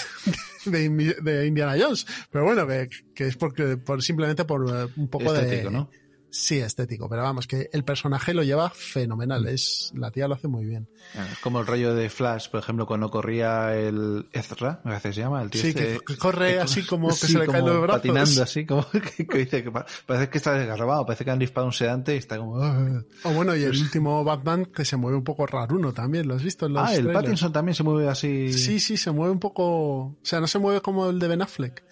[0.67, 2.07] de Indiana Jones.
[2.31, 5.75] Pero bueno, que, que es porque, por, simplemente por eh, un poco estético, de...
[5.75, 5.91] ¿no?
[6.39, 9.45] Sí, estético, pero vamos, que el personaje lo lleva fenomenal.
[9.45, 9.49] Mm.
[9.49, 10.87] Es, la tía lo hace muy bien.
[11.17, 15.15] Ah, Como el rollo de Flash, por ejemplo, cuando corría el Ezra, me parece que
[15.15, 17.47] se llama, el tío Sí, este, que- que corre así como que sí, se le
[17.47, 17.97] caen los brazos.
[18.03, 21.39] patinando así, como que, que dice que pa- parece que está desgarrabado, parece que han
[21.39, 22.63] disparado un sedante y está como...
[22.63, 23.03] "Ah".
[23.25, 26.43] O bueno, y el último Batman que se mueve un poco raruno también, ¿lo has
[26.43, 27.23] visto en los Ah, el trailers?
[27.25, 28.53] Pattinson también se mueve así.
[28.53, 29.65] Sí, sí, se mueve un poco...
[30.07, 31.83] O sea, no se mueve como el de Ben Affleck,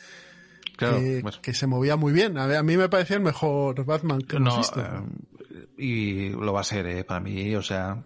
[0.77, 0.99] claro.
[0.99, 1.39] que, bueno.
[1.43, 2.39] que se movía muy bien.
[2.39, 4.81] A, mí me parecía el mejor Batman que hemos No, visto.
[4.81, 8.05] eh, y lo va a ser, eh, para mí, o sea,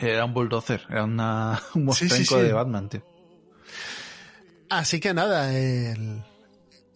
[0.00, 2.42] era un bulldozer, era una, un Sí, sí, mostrenco sí.
[2.46, 3.02] de Batman, tío.
[4.68, 6.22] Así que nada, el...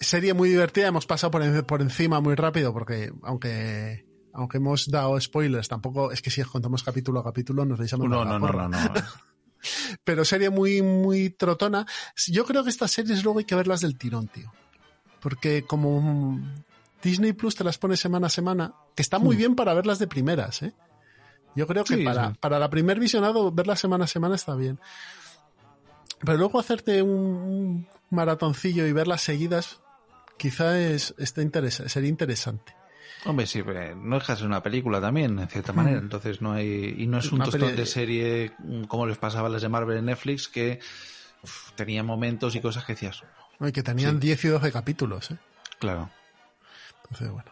[0.00, 4.04] serie muy divertida, hemos pasado por, en- por encima muy rápido porque aunque...
[4.38, 7.96] Aunque hemos dado spoilers, tampoco es que si contamos capítulo a capítulo nos vais a
[7.96, 8.78] No, no, no, no, no.
[10.04, 11.86] pero serie muy, muy trotona.
[12.26, 14.52] Yo creo que estas series luego hay que verlas del tirón, tío.
[15.26, 16.54] Porque como mm,
[17.02, 19.38] Disney Plus te las pone semana a semana, que está muy Mm.
[19.38, 20.72] bien para verlas de primeras, ¿eh?
[21.56, 22.36] Yo creo que Sí, para, sí.
[22.38, 24.78] para la primer visionado, verlas semana a semana está bien.
[26.24, 29.80] Pero luego hacerte un, un maratoncillo y verlas seguidas,
[30.36, 32.76] quizá es, interesa- sería interesante.
[33.24, 35.98] Hombre, sí, pero no deja de ser una película también, en cierta manera.
[35.98, 36.94] Entonces no hay.
[36.98, 39.62] Y no es un Una tostón peli- de serie mm, como les pasaba a las
[39.62, 40.78] de Marvel en Netflix, que
[41.42, 43.24] uf, tenía momentos y cosas que decías.
[43.72, 44.26] Que tenían Sí.
[44.28, 45.36] 10 y 12 capítulos, ¿eh?
[45.78, 46.10] Claro.
[47.04, 47.50] Entonces, bueno.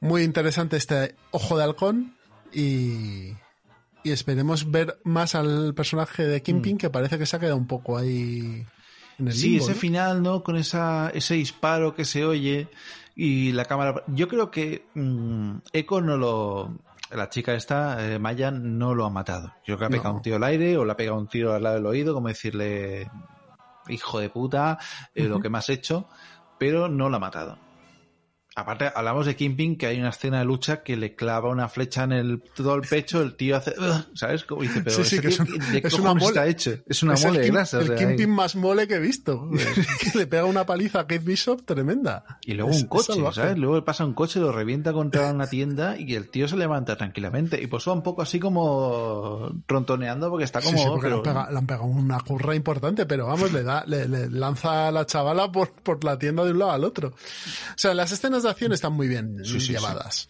[0.00, 2.16] Muy interesante este Ojo de Halcón
[2.52, 3.32] y,
[4.02, 7.66] y esperemos ver más al personaje de Kingpin que parece que se ha quedado un
[7.66, 8.66] poco ahí
[9.18, 9.36] en el Mm.
[9.36, 9.78] Sí, limbo, ese ¿no?
[9.78, 10.42] final, ¿no?
[10.42, 12.68] Con esa, ese disparo que se oye
[13.14, 14.02] y la cámara.
[14.08, 16.78] Yo creo que mm, Echo no lo.
[17.10, 19.48] La chica esta, eh, Maya, no lo ha matado.
[19.66, 20.16] Yo creo que ha pegado No.
[20.16, 22.28] un tiro al aire o le ha pegado un tiro al lado del oído, como
[22.28, 23.10] decirle,
[23.88, 24.78] hijo de puta,
[25.14, 26.08] eh, lo que me has hecho,
[26.58, 27.71] pero no lo ha matado.
[28.54, 32.04] Aparte, hablamos de Kingpin, que hay una escena de lucha que le clava una flecha
[32.04, 33.74] en el, todo el pecho, el tío hace,
[34.14, 34.44] ¿sabes?
[34.44, 36.48] Como dice, pero Sí, sí, ¿ese que es un- ¿de es una mole.
[36.50, 36.72] hecho?
[36.86, 37.78] Es una Es el mole de Kim- grasa.
[37.78, 39.48] o el sea, Kingpin más mole que he visto.
[39.50, 42.24] que le pega una paliza a Kate Bishop tremenda.
[42.44, 43.12] Y luego Es- un coche.
[43.32, 43.56] ¿sabes?
[43.56, 46.96] Luego le pasa un coche, lo revienta contra una tienda y el tío se levanta
[46.96, 47.62] tranquilamente.
[47.62, 50.76] Y pues va un poco así como rontoneando porque está como...
[50.78, 53.62] Sí, porque le, han pero- pegado, le han pegado una curra importante, pero vamos, le
[53.62, 56.84] da, le, le lanza a la chavala por, por la tienda de un lado al
[56.84, 57.08] otro.
[57.08, 57.14] O
[57.78, 60.28] sea, las escenas de acción están muy bien Sí, sí, llevadas.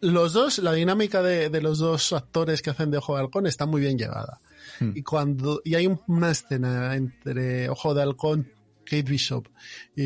[0.00, 3.46] Los dos, la dinámica de, de los dos actores que hacen de Ojo de Halcón
[3.46, 4.40] está muy bien llevada.
[4.80, 4.90] Hmm.
[4.96, 8.50] Y cuando, y hay un- una escena entre Ojo de Halcón,
[8.84, 9.46] Kate Bishop
[9.94, 10.02] y,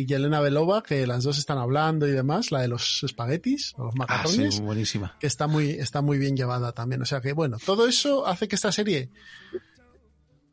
[0.00, 3.84] y Yelena Belova, que las dos están hablando y demás, la de los espaguetis, o
[3.86, 5.16] los Ah, macarrones buenísima.
[5.18, 7.02] que está muy, está muy bien llevada también.
[7.02, 9.10] O sea que, bueno, todo eso hace que esta serie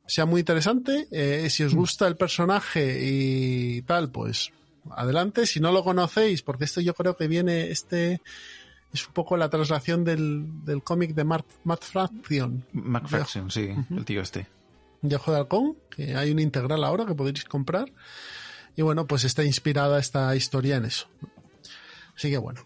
[0.08, 1.08] sea muy interesante.
[1.12, 4.50] Eh, si os gusta el personaje y tal, pues
[4.96, 5.46] adelante.
[5.46, 8.22] Si no lo conocéis, porque esto yo creo que viene, este
[8.94, 14.06] es un poco la traslación del, del cómic de Mark, Matt Fraction, McFaction, sí, el
[14.06, 14.48] tío este.
[15.02, 17.92] de Ojo de Halcón, que hay un integral ahora que podéis comprar.
[18.76, 21.08] Y bueno, pues está inspirada esta historia en eso.
[22.16, 22.66] Así que bueno,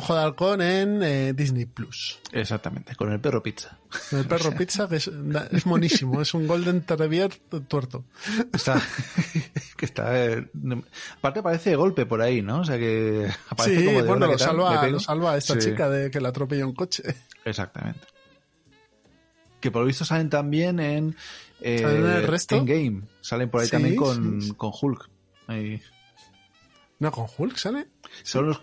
[0.00, 2.20] Ojo de Halcón en eh, Disney Plus.
[2.30, 3.78] Exactamente, con el perro pizza.
[4.12, 5.10] El perro pizza, que es,
[5.50, 7.34] es monísimo, es un Golden Terrier
[7.66, 8.04] tuerto.
[8.52, 8.80] Está,
[9.76, 10.48] que está, eh,
[11.18, 12.60] aparte parece de golpe por ahí, ¿no?
[12.60, 14.56] O sea que aparece Sí, como de bueno, lo ¿qué tal?
[14.56, 14.92] ¿Le salva, pego?
[14.92, 17.02] lo salva a esta Sí, chica de que la atropella un coche.
[17.44, 18.06] Exactamente.
[19.58, 21.16] Que por lo visto salen también en
[21.60, 22.54] eh, ¿Salen en el resto?
[22.54, 23.02] Endgame.
[23.20, 24.52] Salen por ahí Sí, también con, sí.
[24.56, 25.10] con Hulk.
[25.48, 25.82] Ahí.
[27.00, 27.86] No, con Hulk sale.
[28.24, 28.60] Son los,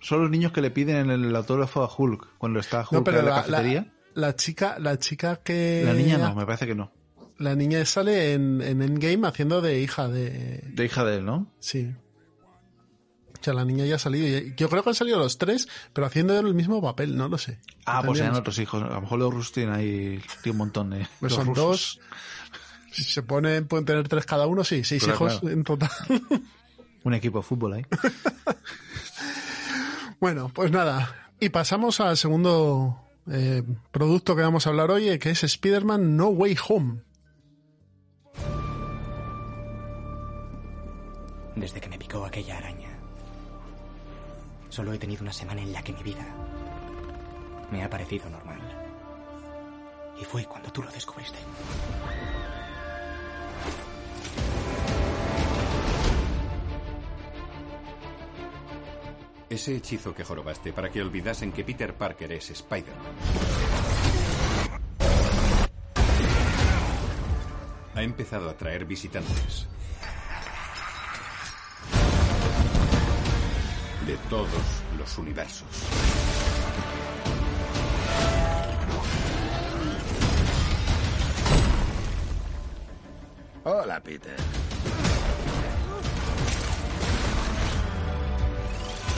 [0.00, 3.18] son los niños que le piden el autógrafo a Hulk cuando está Hulk No, pero
[3.20, 3.92] en la, la, cafetería.
[4.14, 5.82] la, la chica, la chica que.
[5.84, 6.90] La, niña no, me parece que no.
[7.38, 10.62] la niña sale en, en Endgame haciendo de hija de...
[10.72, 11.52] De hija de él, ¿no?
[11.60, 11.94] Sí.
[13.38, 14.38] O sea, la niña ya ha salido.
[14.56, 17.60] Yo creo que han salido los tres, pero haciendo el mismo papel, no lo sé.
[17.84, 18.82] Ah, pues eran otros hijos.
[18.82, 21.06] A lo mejor los rusos tienen ahí tiene un montón de.
[21.20, 22.00] Pues los son rusos.
[22.00, 22.00] dos.
[22.90, 25.54] Si se ponen, pueden tener tres cada uno, sí, seis Claro, hijos claro.
[25.54, 25.90] en total.
[27.06, 27.86] Un equipo de fútbol ahí.
[30.18, 31.14] Bueno, pues nada.
[31.38, 32.98] Y pasamos al segundo
[33.30, 37.02] eh, producto que vamos a hablar hoy, eh, que es Spider-Man No Way Home.
[41.54, 42.88] Desde que me picó aquella araña,
[44.70, 46.26] solo he tenido una semana en la que mi vida
[47.70, 48.60] me ha parecido normal.
[50.18, 51.38] Y fue cuando tú lo descubriste.
[59.48, 63.12] Ese hechizo que jorobaste para que olvidasen que Peter Parker es Spider-Man.
[67.94, 69.68] Ha empezado a traer visitantes.
[74.04, 75.68] De todos los universos.
[83.64, 84.65] Hola, Peter.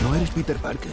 [0.02, 0.92] No eres Peter Parker.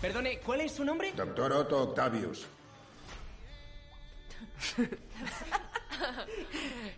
[0.00, 1.12] Perdone, ¿cuál es su nombre?
[1.12, 2.46] Doctor Otto Octavius.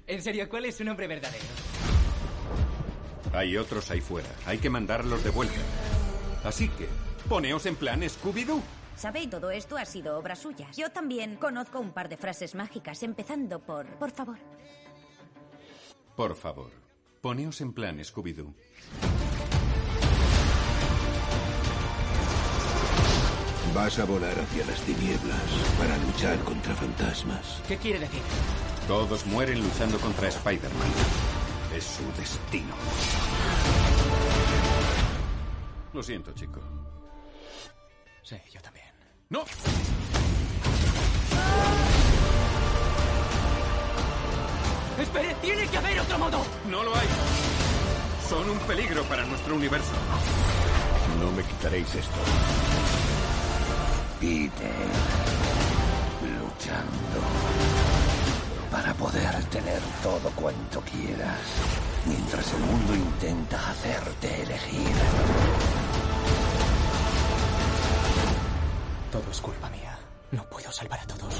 [0.06, 1.44] En serio, ¿cuál es su nombre verdadero?
[3.32, 4.28] Hay otros ahí fuera.
[4.46, 5.58] Hay que mandarlos de vuelta.
[6.44, 6.86] Así que,
[7.28, 8.60] poneos en plan Scooby-Doo.
[8.96, 9.22] ¿Sabe?
[9.22, 10.70] Y todo esto ha sido obra suya.
[10.76, 14.36] Yo también conozco un par de frases mágicas, empezando por por favor.
[16.14, 16.70] Por favor,
[17.22, 18.52] poneos en plan Scooby-Doo.
[23.74, 25.40] Vas a volar hacia las tinieblas
[25.78, 27.62] para luchar contra fantasmas.
[27.66, 28.20] ¿Qué quiere decir?
[28.86, 30.90] Todos mueren luchando contra Spider-Man.
[31.74, 32.74] Es su destino.
[35.94, 36.60] Lo siento, chico.
[38.22, 38.86] Sí, yo también.
[39.30, 39.44] ¡No!
[44.98, 45.34] ¡Espere!
[45.40, 46.44] ¡Tiene que haber otro modo!
[46.68, 47.06] ¡No lo hay!
[48.28, 49.92] Son un peligro para nuestro universo.
[51.20, 52.18] No me quitaréis esto.
[54.20, 54.70] Peter,
[56.22, 57.82] luchando
[58.70, 61.40] para poder tener todo cuanto quieras,
[62.06, 64.94] mientras el mundo intenta hacerte elegir.
[69.10, 69.98] Todo es culpa mía.
[70.30, 71.34] No puedo salvar a todos.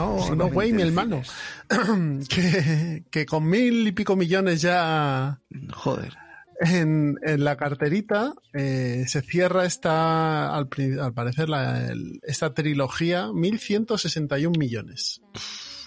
[0.00, 1.22] No, no, güey, mi hermano.
[2.28, 5.40] que, que con mil y pico millones ya
[5.72, 6.14] Joder.
[6.60, 10.68] en, en la carterita eh, se cierra esta, al,
[11.14, 15.20] parecer, la- el- esta trilogía, 1161 millones.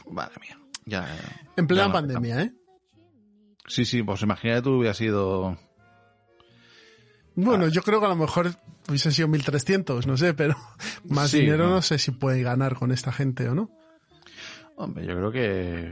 [0.09, 0.59] Madre mía.
[0.85, 1.07] Ya.
[1.55, 2.53] En plena ya pandemia, ¿eh?
[3.67, 5.57] Sí, sí, pues imagínate tú hubiera sido.
[7.35, 8.51] Bueno, yo creo que a lo mejor
[8.87, 10.55] hubiese sido 1300, no sé, pero
[11.05, 11.75] más Sí, dinero no.
[11.75, 13.69] no sé si puede ganar con esta gente o no.
[14.75, 15.91] Hombre, yo creo que.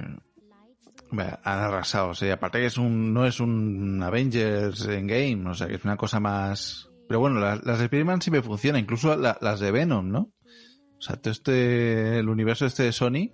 [1.43, 2.09] han arrasado.
[2.09, 5.75] O sea, aparte que es un, no es un Avengers en game, o sea, que
[5.75, 6.89] es una cosa más.
[7.07, 10.19] Pero bueno, las, las de Spider-Man siempre funcionan, incluso la- las de Venom, ¿no?
[10.97, 12.19] O sea, todo este.
[12.19, 13.31] El universo este de Sony,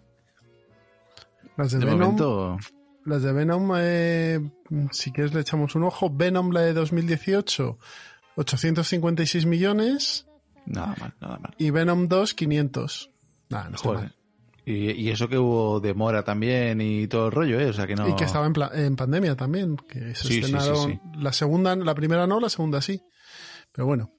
[1.57, 2.57] Las de, de Venom, momento.
[3.05, 4.51] las de Venom, eh,
[4.91, 6.09] si quieres le echamos un ojo.
[6.09, 7.77] Venom, la de 2018,
[8.35, 10.27] 856 millones.
[10.65, 11.53] Nada mal, nada mal.
[11.57, 13.11] Y Venom 2, 500.
[13.49, 14.01] Nada, no está Joder.
[14.03, 14.15] mal.
[14.69, 17.67] Y, y eso que hubo demora también y todo el rollo, ¿eh?
[17.69, 18.09] O sea que no.
[18.09, 20.99] Y que estaba en, pla- en pandemia también, que se Sí, sí, sí, estrenaron sí.
[21.19, 23.01] la segunda, la primera no, la segunda sí.
[23.71, 24.11] Pero bueno.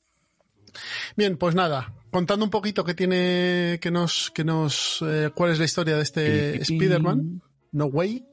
[1.16, 5.58] Bien, pues nada, contando un poquito qué tiene, que nos, que nos, eh, cuál es
[5.58, 6.74] la historia de este Pi, pi, pi.
[6.74, 7.42] Spider-Man,
[7.72, 8.24] No Way,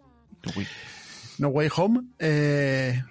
[1.39, 2.01] No Way Home.
[2.19, 3.01] Eh,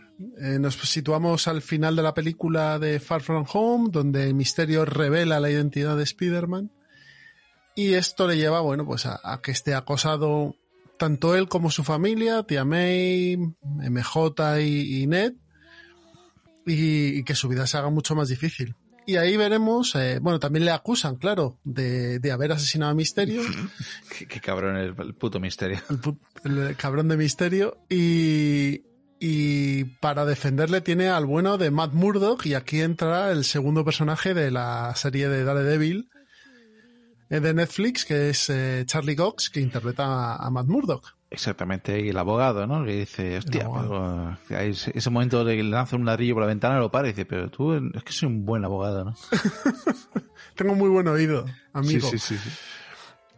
[0.41, 5.41] eh, nos situamos al final de la película de Far From Home, donde Misterio revela
[5.41, 6.70] la identidad de Spider-Man.
[7.75, 10.55] Y esto le lleva, bueno, pues a, a que esté acosado
[10.99, 15.33] tanto él como su familia, tía May, MJ y, y Ned,
[16.66, 18.75] y, y que su vida se haga mucho más difícil.
[19.07, 23.43] Y ahí veremos, eh, bueno, también le acusan, claro, de, de haber asesinado a Misterio.
[24.18, 25.79] qué, qué cabrón el, el puto misterio.
[25.91, 27.77] El, pu- el cabrón de Misterio.
[27.91, 28.83] Y,
[29.20, 32.47] y para defenderle tiene al bueno de Matt Murdock.
[32.47, 36.09] Y aquí entra el segundo personaje de la serie de Daredevil
[37.41, 41.16] de Netflix, que es eh, Charlie Cox, que interpreta a, Matt Murdock.
[41.30, 42.85] Exactamente, y el abogado, ¿no?
[42.85, 43.68] Que dice, hostia,
[44.51, 47.12] hay ese, momento de que le lanza un ladrillo por la ventana, lo para y
[47.12, 49.14] dice, pero tú es que soy un buen abogado, ¿no?
[50.55, 52.09] Tengo muy buen oído, amigo.
[52.09, 52.51] Sí, sí, sí.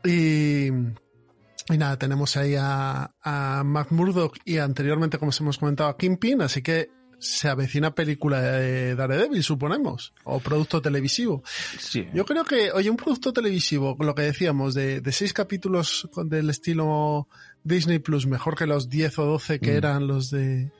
[0.05, 0.11] sí.
[0.11, 5.89] Y, y nada, tenemos ahí a, a Matt Murdock y anteriormente, como os hemos comentado,
[5.89, 11.43] a Kingpin, así que se avecina película de Daredevil, suponemos, o producto televisivo.
[11.79, 12.07] Sí.
[12.13, 16.51] Yo creo que, oye, un producto televisivo, lo que decíamos, de, de seis capítulos del
[16.51, 17.29] estilo
[17.65, 19.77] Disney Plus, mejor que los 10 o 12 que Mm.
[19.77, 20.71] eran los de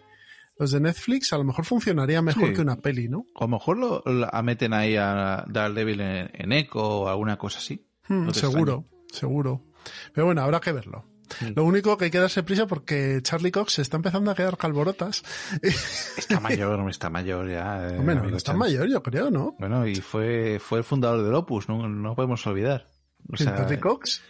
[0.59, 2.55] los de Netflix, a lo mejor funcionaría mejor Sí.
[2.55, 3.27] que una peli, ¿no?
[3.35, 4.03] O a lo mejor lo,
[4.43, 7.87] meten ahí a Daredevil en, en Echo o alguna cosa así.
[8.09, 9.67] Hmm, No seguro, seguro.
[10.15, 11.05] Pero bueno, habrá que verlo.
[11.55, 14.57] Lo único que hay que darse prisa porque Charlie Cox se está empezando a quedar
[14.57, 15.23] calborotas.
[15.63, 17.89] Está mayor, está mayor ya.
[17.91, 19.55] eh, Hombre, no, amigo no está mayor, yo creo, ¿no?
[19.59, 22.87] Bueno, y fue, fue el fundador del Opus, no, no podemos olvidar.
[23.33, 24.23] O sea, Charlie Cox.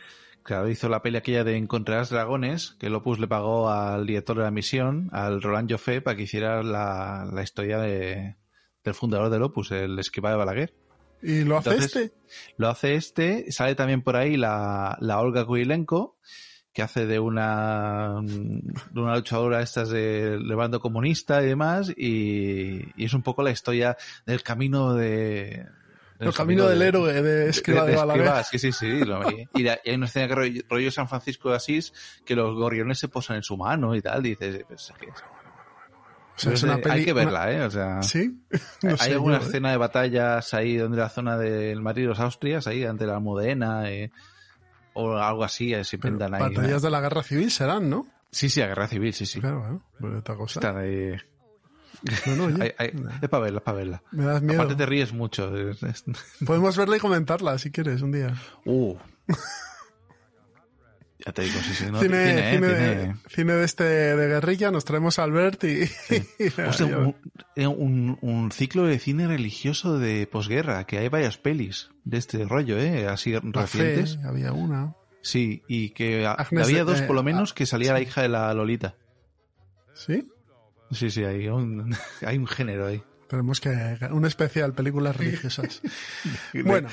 [0.42, 4.36] Claro, hizo la peli aquella de Encontrarás Dragones, que el Opus le pagó al director
[4.36, 8.36] de la misión, al Roland Joffé, para que hiciera la, la historia de,
[8.84, 10.74] del fundador del Opus, el escriba de Balaguer.
[11.20, 12.16] Y lo hace Entonces, este.
[12.59, 16.16] Lo hace este, sale también por ahí la, la Olga Kurilenko,
[16.77, 23.05] que hace de una, de una luchadora estas de levando comunista y demás, y, y
[23.07, 23.97] es un poco la historia
[24.27, 25.64] del camino de...
[26.18, 28.24] El camino del héroe de Escriba de, Balaguer.
[28.27, 29.05] Escribá, sí, sí, sí.
[29.07, 29.22] lo-
[29.55, 31.95] y, de- y hay una escena que rollo, rollo San Francisco de Asís
[32.27, 34.27] que los gorriones se posan en su mano y tal.
[34.27, 35.14] Y dices, pues, que- O
[36.37, 37.62] sea, es una peli- hay que una- verla, ¿eh?
[37.62, 38.39] O sea, ¿Sí?
[38.83, 39.47] hay No alguna yo, ¿eh?
[39.47, 43.14] escena de batallas ahí donde la zona del Madrid de los Austrias, ahí ante la
[43.16, 44.11] Almudena, eh,
[44.97, 46.40] o algo así, eh, se inventan ahí.
[46.40, 46.80] Batallas ¿no?
[46.80, 48.07] de la guerra civil serán, ¿no?
[48.30, 49.40] Sí, sí, la guerra civil, sí, sí.
[49.40, 49.82] Claro, claro.
[50.01, 50.61] Pues otra cosa.
[50.61, 51.14] Están ahí.
[52.26, 54.03] No, no, oye, Hay- hay- es para verla, es para verla.
[54.11, 54.61] Me das miedo.
[54.61, 55.51] Aparte te ríes mucho.
[56.44, 58.34] Podemos verla y comentarla si quieres un día.
[58.64, 58.97] Uh.
[61.25, 61.87] Ya te digo, sí, sí.
[61.91, 62.53] No, cine, tiene, ¿eh?
[62.55, 65.69] cine, Tiene- De, cine de este de guerrilla, nos traemos a Albert y...
[66.39, 67.17] y- Hostia, y- un,
[67.57, 72.45] eh, un- un ciclo de cine religioso de posguerra, que hay varias pelis de este
[72.45, 73.07] rollo, ¿eh?
[73.09, 74.19] Así La Fe, recientes.
[74.25, 74.95] había una.
[75.23, 78.21] Sí, y que Agnes había dos eh, por lo menos ah, que salía la hija
[78.23, 78.95] de la Lolita.
[79.95, 80.29] ¿Sí?
[80.93, 81.97] Sí, sí, hay un,
[82.27, 83.03] hay un género ahí.
[83.29, 83.71] Tenemos que...
[84.12, 85.81] Un especial, películas religiosas.
[86.62, 86.89] bueno.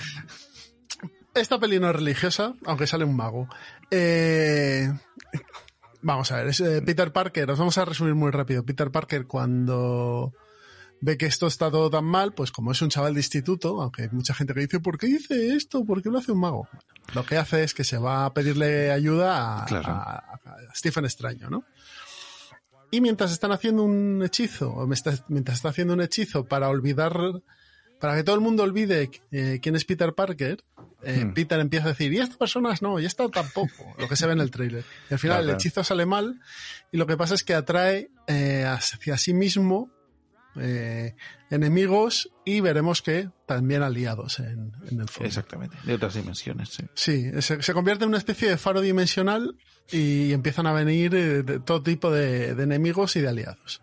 [1.34, 3.48] Esta peli no es religiosa, aunque sale un mago.
[3.90, 4.92] Eh,
[6.02, 8.64] vamos a ver, es eh, Peter Parker, os vamos a resumir muy rápido.
[8.64, 10.34] Peter Parker cuando
[11.02, 14.04] ve que esto está todo tan mal, pues como es un chaval de instituto, aunque
[14.04, 15.84] hay mucha gente que dice, ¿por qué dice esto?
[15.86, 16.68] ¿Por qué lo hace un mago?
[16.72, 19.90] Bueno, lo que hace es que se va a pedirle ayuda a, Claro.
[19.90, 21.64] a- a Stephen Extraño, ¿no?
[22.92, 27.18] Y mientras están haciendo un hechizo, o mientras está haciendo un hechizo para olvidar,
[28.04, 30.62] para que todo el mundo olvide eh, quién es Peter Parker,
[31.04, 31.34] eh, Hmm.
[31.34, 34.34] Peter empieza a decir, y estas personas no, y esta tampoco, lo que se ve
[34.34, 34.84] en el tráiler.
[35.10, 36.42] Y al final Claro, el hechizo sale mal,
[36.92, 39.90] y lo que pasa es que atrae eh, hacia sí mismo
[40.58, 41.16] eh,
[41.50, 45.26] enemigos y veremos que también aliados en, en el fondo.
[45.26, 46.84] Exactamente, de otras dimensiones, sí.
[46.96, 49.56] Sí, se, se convierte en una especie de faro dimensional
[49.94, 53.82] y empiezan a venir de todo tipo de, de enemigos y de aliados.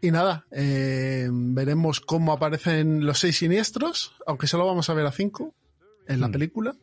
[0.00, 5.12] Y nada, eh, veremos cómo aparecen los seis siniestros, aunque solo vamos a ver a
[5.12, 5.54] cinco
[6.06, 6.32] en la Hmm.
[6.32, 6.76] película.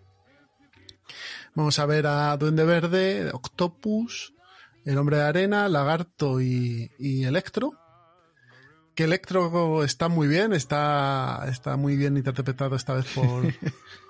[1.56, 4.34] Vamos a ver a Duende Verde, Octopus,
[4.86, 7.74] el Hombre de Arena, Lagarto y, y Electro.
[8.96, 13.54] Que Electro está muy bien, está, está muy bien interpretado esta vez por, por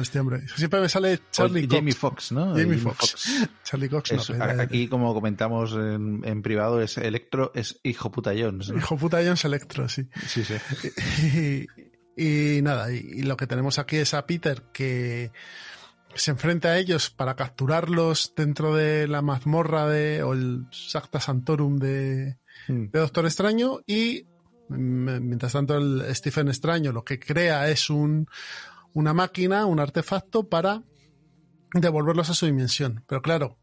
[0.00, 0.42] este hombre.
[0.56, 1.74] Siempre me sale Charlie Cox.
[1.76, 2.46] Jamie Foxx, ¿no?
[2.50, 3.48] Jamie Jamie Foxx.
[3.64, 7.80] Charlie Cox no, Es- pero- a- aquí, como comentamos en, en privado, es Electro, es
[7.82, 8.70] hijo puta Jones.
[8.70, 8.78] ¿no?
[8.78, 10.06] Hijo puta Jones Electro, sí.
[10.26, 10.54] Sí, sí.
[12.16, 15.30] Y, y nada, y, y lo que tenemos aquí es a Peter que
[16.14, 21.76] se enfrenta a ellos para capturarlos dentro de la mazmorra de, o el Sacta Santorum
[21.78, 22.36] de,
[22.68, 22.90] Mm.
[22.90, 24.26] de Doctor Extraño y
[24.68, 28.26] mm, mientras tanto el Stephen Extraño lo que crea es un,
[28.94, 30.82] una máquina, un artefacto para
[31.74, 33.04] devolverlos a su dimensión.
[33.06, 33.56] Pero claro,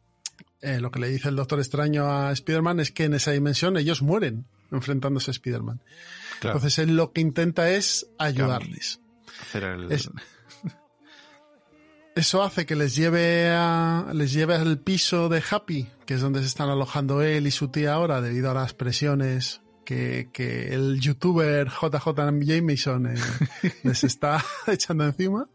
[0.61, 3.77] eh, lo que le dice el Doctor Extraño a Spider-Man es que en esa dimensión
[3.77, 5.81] ellos mueren enfrentándose a Spider-Man.
[6.39, 6.57] Claro.
[6.57, 8.99] Entonces él lo que intenta es ayudarles.
[9.41, 10.09] Hacer el- Es-
[12.15, 16.39] Eso hace que les lleve a, les lleve al piso de Happy, que es donde
[16.39, 20.99] se están alojando él y su tía ahora debido a las presiones que, que el
[20.99, 22.05] youtuber JJ
[22.43, 23.15] Jameson eh,
[23.83, 25.47] les está echando encima.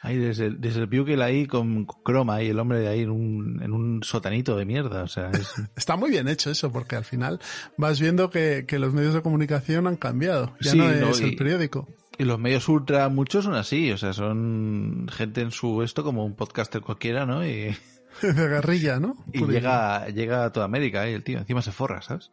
[0.00, 3.10] Ahí desde el, desde el Bugle ahí con croma y el hombre de ahí en
[3.10, 5.02] un, en un sotanito de mierda.
[5.02, 5.52] O sea, es...
[5.76, 7.40] Está muy bien hecho eso, porque al final
[7.76, 10.54] vas viendo que, que los medios de comunicación han cambiado.
[10.60, 11.86] Ya Sí, no no, es y- el periódico.
[12.16, 16.24] Y los medios ultra, muchos son así, o sea, son gente en su esto como
[16.24, 17.44] un podcaster cualquiera, ¿no?
[17.44, 17.74] Y,
[18.22, 19.16] De guerrilla, ¿no?
[19.32, 21.14] y llega, llega a toda América, ¿eh?
[21.14, 22.30] el tío, encima se forra, ¿sabes?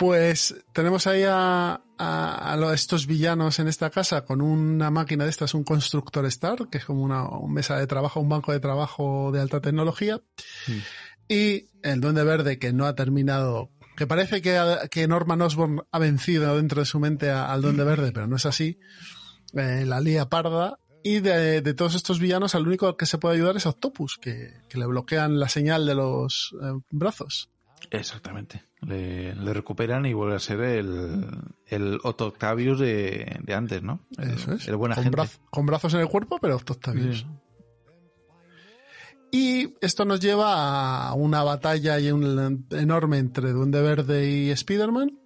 [0.00, 5.24] Pues tenemos ahí a, a, a lo- estos villanos en esta casa con una máquina
[5.24, 8.50] de estas, un constructor Star, que es como una, una mesa de trabajo, un banco
[8.50, 10.18] de trabajo de alta tecnología.
[11.28, 14.58] Y el Duende Verde que no ha terminado, que parece que,
[14.90, 18.36] que Norman Osborn ha vencido dentro de su mente a- al Duende Verde, pero no
[18.36, 18.78] es así.
[19.52, 20.78] Eh, la lía parda.
[21.02, 24.54] Y de, de todos estos villanos, al único que se puede ayudar es Octopus, que,
[24.70, 27.50] que le bloquean la señal de los eh, brazos.
[27.90, 28.62] Exactamente.
[28.82, 31.26] Le, le recuperan y vuelve a ser el,
[31.66, 34.06] el Otto Octavius de, de antes, ¿no?
[34.18, 34.68] Eso es.
[34.68, 35.22] El buena con, gente.
[35.50, 37.18] con brazos en el cuerpo, pero Octavius.
[37.20, 37.26] Sí.
[39.32, 45.18] Y esto nos lleva a una batalla y un enorme entre Duende Verde y Spider-Man,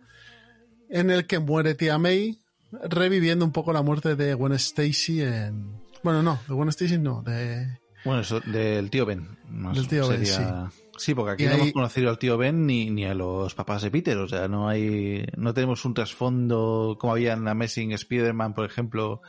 [0.90, 2.42] en el que muere Tía May,
[2.82, 5.80] reviviendo un poco la muerte de Gwen Stacy en...
[6.02, 7.78] Bueno, no, de Gwen Stacy no, de...
[8.04, 9.38] Bueno, eso del tío Ben.
[9.48, 12.36] más Del tío Ben, sería- Sí, porque aquí Y no ahí- hemos conocido al tío
[12.38, 15.94] Ben ni, ni a los papás de Peter, o sea, no hay, no tenemos un
[15.94, 19.20] trasfondo como había en Amazing Spider-Man, por ejemplo,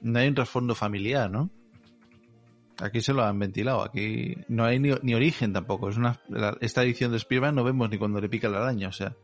[0.00, 1.50] no hay un trasfondo familiar, ¿no?
[2.80, 6.56] Aquí se lo han ventilado, aquí no hay ni, ni origen tampoco, es una, la-
[6.60, 9.14] esta edición de Spider-Man no vemos ni cuando le pica la araña, o sea,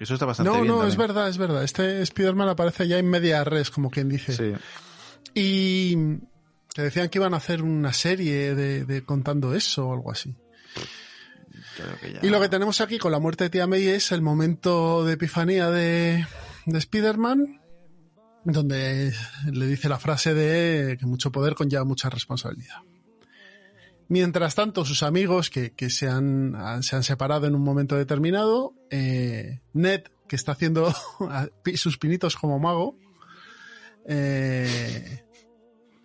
[0.00, 0.66] eso está bastante No, bien.
[0.66, 0.98] no, es también.
[1.08, 1.64] verdad, es verdad.
[1.64, 4.32] Este Spider-Man aparece ya en media res, como quien dice.
[4.34, 4.52] Sí.
[5.34, 5.96] Y
[6.74, 10.34] que decían que iban a hacer una serie de, de contando eso o algo así.
[11.76, 14.10] Creo que ya- Y lo que tenemos aquí con la muerte de Tía May es
[14.12, 16.26] el momento de epifanía de,
[16.66, 17.60] de Spider-Man,
[18.44, 19.12] donde
[19.52, 22.76] le dice la frase de que mucho poder conlleva mucha responsabilidad.
[24.08, 27.96] Mientras tanto, sus amigos que, que se, han, han- se han separado en un momento
[27.96, 30.94] determinado, eh, Ned, que está haciendo
[31.74, 32.96] sus pinitos como mago,
[34.06, 35.24] eh,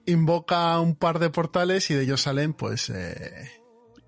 [0.08, 3.52] invoca un par de portales y de ellos salen, pues, eh,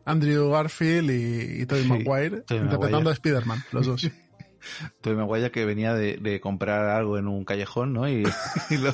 [0.05, 3.09] Andrew Garfield y, y Tobey Sí, Maguire, interpretando Maguire.
[3.09, 4.09] a Spider-Man, los dos.
[5.01, 8.07] Tobey Maguire que venía de, de comprar algo en un callejón, ¿no?
[8.07, 8.23] Y,
[8.69, 8.91] y lo,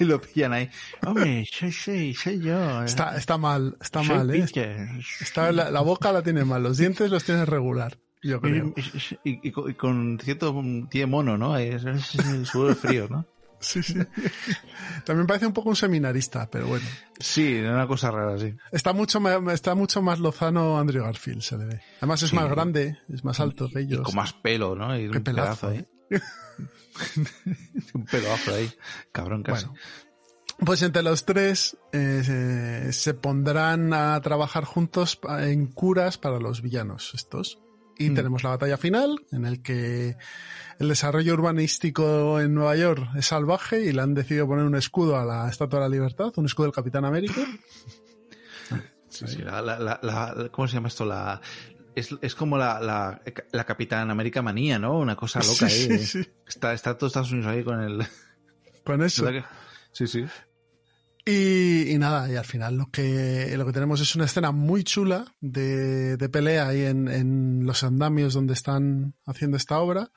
[0.00, 0.70] y lo pillan ahí.
[1.06, 2.82] Hombre, soy, soy, soy yo.
[2.82, 4.46] Está, está mal, está Soy mal, ¿eh?
[5.20, 8.72] Está, la, la boca la tiene mal, los dientes los tiene regular, yo creo.
[9.24, 10.54] Y, con- cierto
[10.90, 11.56] tiene mono, ¿no?
[11.58, 13.26] Es, es, es frío, ¿no?
[13.66, 13.94] Sí, sí.
[15.04, 16.86] También parece un poco un seminarista, pero bueno.
[17.18, 18.54] Sí, una cosa rara, sí.
[18.70, 21.80] Está mucho, ma- está mucho más lozano Andrew Garfield, se le ve.
[21.98, 22.36] Además es Sí.
[22.36, 24.02] más grande, es más alto que ellos.
[24.02, 24.96] Con más pelo, ¿no?
[24.96, 25.86] Y Qué un pelazo, pedazo ahí.
[27.94, 28.70] un pelo afro ahí.
[29.12, 29.66] Cabrón casi.
[29.66, 29.80] Bueno.
[30.64, 37.12] Pues entre los tres eh, se, pondrán a trabajar juntos en curas para los villanos
[37.14, 37.58] estos.
[37.98, 38.14] Y Mm.
[38.14, 40.16] tenemos la batalla final, en el que
[40.78, 45.16] el desarrollo urbanístico en Nueva York es salvaje y le han decidido poner un escudo
[45.18, 47.40] a la Estatua de la Libertad, un escudo del Capitán América.
[49.08, 51.06] Sí, sí, la, la- la- ¿Cómo se llama esto?
[51.06, 51.40] La,
[51.94, 53.22] es, es como la, la,
[53.52, 54.98] la Capitán América manía, ¿no?
[54.98, 55.98] Una cosa loca ahí.
[56.00, 56.28] sí, sí.
[56.46, 58.06] Está, está todo Estados Unidos ahí con el...
[58.84, 59.24] Con eso.
[59.24, 59.46] ¿Verdad que-
[59.92, 60.26] Sí, sí.
[61.28, 64.84] Y, y nada, y al final lo que, lo que tenemos es una escena muy
[64.84, 70.08] chula de, de pelea ahí en, en los andamios donde están haciendo esta obra,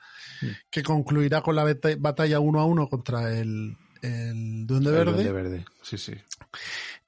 [0.70, 5.12] que concluirá con la bata- batalla uno a uno contra el, el Duende El Verde
[5.24, 6.12] Duende Verde, sí, sí.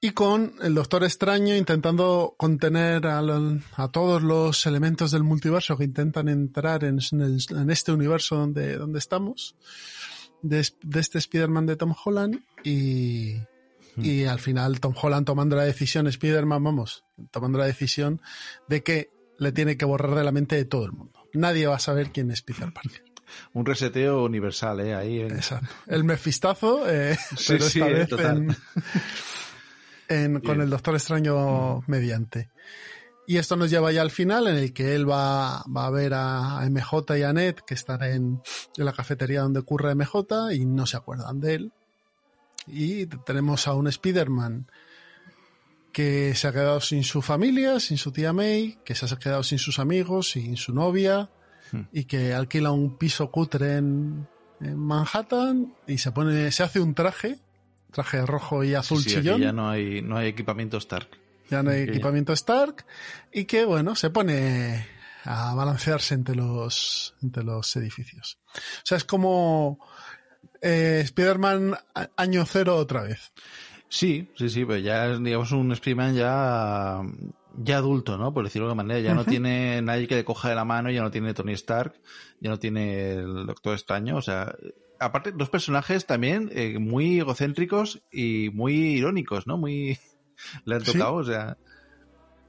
[0.01, 5.85] y con el Doctor Extraño intentando contener al- a, todos los elementos del multiverso que
[5.85, 9.55] intentan entrar en, en el- en este universo donde, donde estamos,
[10.41, 13.37] de, de este Spider-Man de Tom Holland y,
[13.97, 18.21] y al final Tom Holland tomando la decisión, Spider-Man, vamos, tomando la decisión
[18.67, 21.19] de que le tiene que borrar de la mente de todo el mundo.
[21.33, 23.03] Nadie va a saber quién es Peter Parker.
[23.53, 24.93] Un reseteo universal, ¿eh?
[24.93, 25.19] Ahí.
[25.21, 25.67] en- Exacto.
[25.87, 28.37] El mefistazo, eh, Sí, pero sí, esta vez total.
[28.37, 28.55] en-
[30.35, 32.49] en- con el Doctor Extraño mediante.
[33.25, 36.13] Y esto nos lleva ya al final, en el que él va, va a ver
[36.13, 38.41] a, a MJ y a Ned, que están en,
[38.77, 41.71] en la cafetería donde ocurre MJ, y no se acuerdan de él.
[42.67, 44.67] Y tenemos a un Spider-Man
[45.91, 49.43] que se ha quedado sin su familia, sin su tía May, que se ha quedado
[49.43, 51.29] sin sus amigos, sin su novia,
[51.71, 51.87] Hmm.
[51.91, 54.27] y que alquila un piso cutre en,
[54.61, 57.39] en Manhattan y se pone, se hace un traje,
[57.91, 60.77] traje rojo y azul Sí, sí, aquí chillón, ya ya no hay, no hay equipamiento
[60.77, 61.07] Stark.
[61.49, 62.85] no hay equipamiento Stark,
[63.31, 64.85] y que bueno, se pone
[65.23, 68.37] a balancearse entre los, entre los edificios.
[68.55, 69.79] O sea, es como
[70.63, 71.75] eh, Spider-Man
[72.17, 73.31] año cero otra vez.
[73.89, 77.01] Sí, sí, sí, pero ya es, digamos, un Spider-Man ya,
[77.57, 78.33] ya adulto, ¿no?
[78.33, 78.99] Por decirlo de alguna manera.
[79.07, 81.93] Ya no tiene nadie que le coja de la mano, ya no tiene Tony Stark,
[82.39, 84.17] ya no tiene el Doctor Extraño.
[84.17, 84.55] O sea,
[84.99, 89.57] aparte, dos personajes también eh, muy egocéntricos y muy irónicos, ¿no?
[89.57, 89.99] Muy.
[90.65, 90.93] Le han Sí.
[90.93, 91.57] tocado, o sea.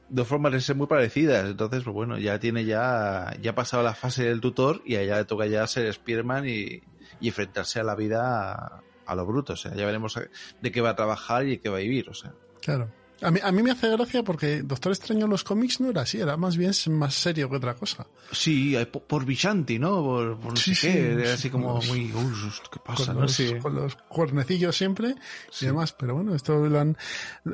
[0.09, 1.49] Dos formas de ser muy parecidas.
[1.51, 3.37] Entonces, pues bueno, ya tiene ya.
[3.43, 6.49] Ya ha pasado la fase del tutor y a ella le toca ya ser Spider-Man
[6.49, 6.83] y,
[7.25, 9.55] y enfrentarse a la vida a, a lo bruto.
[9.55, 10.19] O sea, ya veremos
[10.61, 12.09] de qué va a trabajar y de qué va a vivir.
[12.11, 12.33] O sea.
[12.61, 12.91] Claro.
[13.23, 16.03] A mí, a mí me hace gracia porque Doctor Extraño en los cómics no era
[16.03, 18.07] así, era más bien más serio que otra cosa.
[18.33, 20.03] Sí, eh, por, Vishanti, ¿no?
[20.03, 22.13] Por, por no Sí, sé qué, era así como los- muy...
[22.13, 22.33] "Uy,
[22.71, 23.07] ¿Qué pasa?
[23.07, 23.59] con, no los, sé.
[23.61, 25.15] con los cuernecillos siempre
[25.61, 25.93] y demás.
[25.99, 26.99] Pero bueno, esto lo han,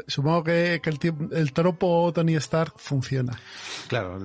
[0.09, 0.99] supongo que, que el,
[1.33, 3.39] el tropo Tony Stark funciona.
[3.87, 4.19] Claro.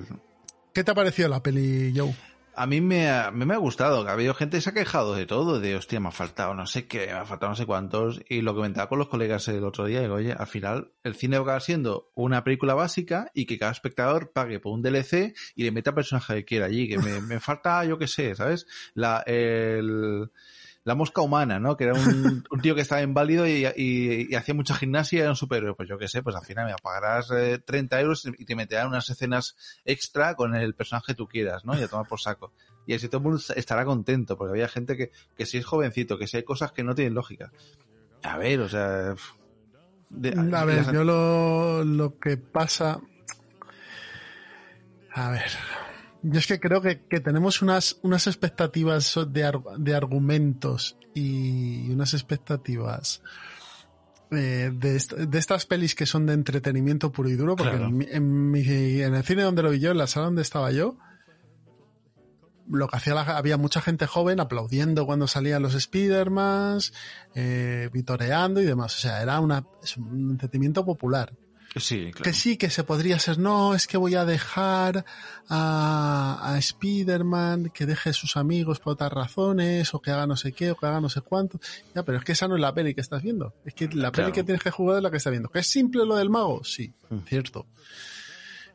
[0.73, 2.15] ¿Qué te ha parecido la peli, Joe?
[2.55, 4.07] A mí me ha, me, ha gustado.
[4.07, 6.65] Ha habido gente que se ha quejado de todo, de hostia, me ha faltado no
[6.65, 8.21] sé qué, me ha faltado no sé cuántos.
[8.29, 11.37] Y lo comentaba con los colegas el otro día, digo, oye, al final el cine
[11.37, 15.35] va a acabar siendo una película básica y que cada espectador pague por un DLC
[15.55, 16.87] y le meta personaje que quiera allí.
[16.87, 18.67] Que me, me falta, yo qué sé, ¿sabes?
[18.93, 20.29] La, el,
[20.85, 21.75] la mosca humana, ¿no?
[21.75, 25.21] Que era un, un tío que estaba inválido y, y- y hacía mucha gimnasia y
[25.21, 25.75] era un superhéroe.
[25.75, 28.87] Pues yo qué sé, pues al final me pagarás eh, 30 euros y te meterán
[28.87, 31.77] unas escenas extra con el personaje que tú quieras, ¿no?
[31.77, 32.53] Y a tomar por saco.
[32.85, 36.17] Y así todo el mundo estará contento, porque había gente que, que si es jovencito,
[36.19, 37.51] que si hay cosas que no tienen lógica.
[38.21, 39.15] A ver, o sea...
[40.09, 42.99] de- A ver, yo lo, lo que pasa.
[45.13, 45.49] A ver.
[46.27, 52.13] Yo es que creo que, que tenemos unas, unas expectativas de, de argumentos y unas
[52.15, 53.21] expectativas
[54.31, 57.87] eh, de, est- de estas pelis que son de entretenimiento puro y duro, porque Claro.
[57.89, 60.41] en, mi- en mi- en el cine donde lo vi yo, en la sala donde
[60.41, 60.97] estaba yo,
[62.67, 66.91] lo que hacía la- había mucha gente joven aplaudiendo cuando salían los Spider-Mans,
[67.35, 68.95] eh, vitoreando y demás.
[68.97, 71.33] O sea, era una, es un entretenimiento popular.
[71.77, 72.23] Sí, claro.
[72.23, 75.03] Que sí, que se podría ser, no, es que voy a dejar
[75.49, 80.53] a, a Spider-Man que deje sus amigos por otras razones, o que haga no sé
[80.53, 81.59] qué, o que haga no sé cuánto.
[81.93, 83.53] Ya, pero es que esa no es la peli que estás viendo.
[83.65, 84.13] Es que la Claro.
[84.13, 85.49] peli que tienes que jugar es la que estás viendo.
[85.49, 86.63] ¿Que es simple lo del mago?
[86.63, 86.93] Sí,
[87.27, 87.67] cierto.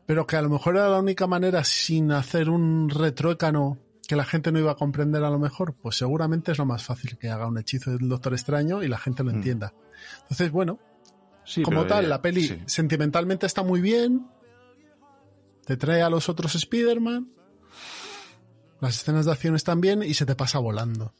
[0.05, 3.77] Pero que a lo mejor era la única manera sin hacer un retruécano
[4.07, 6.83] que la gente no iba a comprender a lo mejor, pues seguramente es lo más
[6.83, 9.73] fácil que haga un hechizo del Doctor Extraño y la gente lo entienda.
[10.23, 10.79] Entonces, bueno,
[11.51, 12.59] Sí, como tal, eh, la peli sí.
[12.65, 14.25] sentimentalmente está muy bien.
[15.65, 17.29] Te trae a los otros Spider-Man.
[18.79, 21.13] Las escenas de acción están bien y se te pasa volando.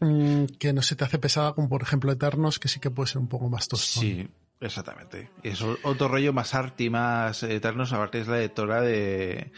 [0.00, 3.08] Mm, que no se te hace pesada como por ejemplo Eternos, que sí que puede
[3.08, 4.02] ser un poco más tostón.
[4.02, 4.28] Sí,
[4.60, 5.30] exactamente.
[5.42, 9.50] Es otro rollo más arty, más eternos, aparte es la editora de,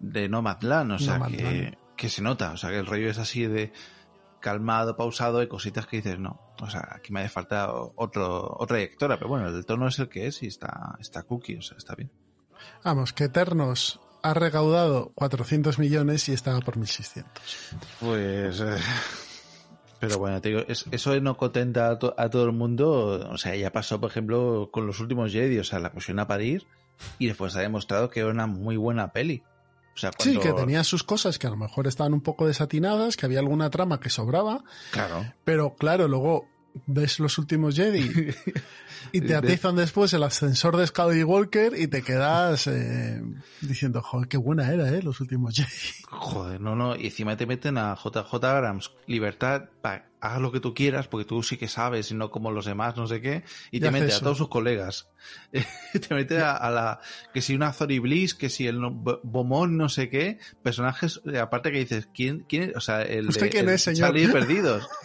[0.00, 1.40] de Nomadland, o sea, Nomadland.
[1.42, 3.74] que, que se nota, o sea, que el rollo es así de
[4.44, 8.76] calmado, pausado, y cositas que dices, no, o sea, aquí me hace falta otro, otra
[8.76, 11.78] directora, pero bueno, el tono es el que es y está, está cookie, o sea,
[11.78, 12.10] está bien.
[12.84, 17.32] Vamos, que Eternos ha recaudado 400 millones y está por 1600.
[18.00, 18.60] Pues...
[18.60, 18.76] eh,
[20.00, 23.38] Pero bueno, te digo, es- eso no contenta a, to- a todo el mundo, o
[23.38, 26.66] sea, ya pasó, por ejemplo, con los últimos Jedi, o sea, la pusieron a parir
[27.18, 29.42] y después ha demostrado que era una muy buena peli.
[29.94, 33.16] O sea, Sí, que tenía sus cosas que a lo mejor estaban un poco desatinadas,
[33.16, 35.24] que había alguna trama que sobraba, Claro.
[35.44, 36.48] pero claro, luego
[36.86, 38.30] ves los últimos Jedi
[39.12, 43.22] y te atizan después el ascensor de Skywalker y te quedas eh,
[43.60, 45.02] diciendo, joder, qué buena era, ¿eh?
[45.02, 45.68] Los últimos Jedi.
[46.08, 50.60] Joder, no, no, y encima te meten a JJ Abrams, libertad, pa, haz lo que
[50.60, 53.44] tú quieras, porque tú sí que sabes, y no como los demás, no sé qué,
[53.70, 55.08] y te mete a todos sus colegas.
[55.52, 57.00] te mete a, a la,
[57.32, 61.20] que si una Zori Bliss, que si el no- Bo- Bomón, no sé qué, personajes,
[61.32, 62.76] eh, aparte que dices, ¿quién, quién es?
[62.76, 64.08] O sea, el, ¿Usted quién el es, señor?
[64.08, 64.88] Charlie Perdidos.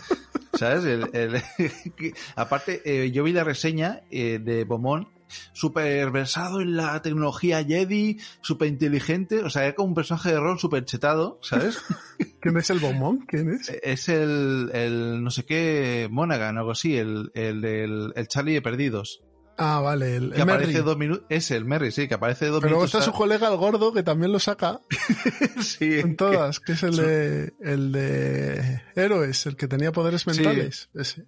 [0.53, 0.85] ¿Sabes?
[0.85, 1.41] El, el-
[2.35, 5.07] aparte, eh, yo vi la reseña eh, de Bomón,
[5.53, 10.39] súper versado en la tecnología Jedi, súper inteligente, o sea, era como un personaje de
[10.39, 11.77] rol súper chetado, ¿sabes?
[12.41, 13.19] ¿Quién es el bombón?
[13.27, 13.69] ¿Quién es?
[13.83, 18.53] es el, el no sé qué Monaghan o algo así, el, el, del el Charlie
[18.53, 19.21] de Perdidos.
[19.61, 20.83] Ah, vale, el, Que el aparece Merry.
[20.85, 22.95] dos minutos, es el Merry, sí, que aparece dos Pero minutos.
[22.95, 24.79] está su colega el gordo que también lo saca
[25.61, 30.29] sí, en todas, que es el de, el de Héroes, el que tenía poderes Sí.
[30.29, 30.89] mentales.
[30.93, 31.25] Ese.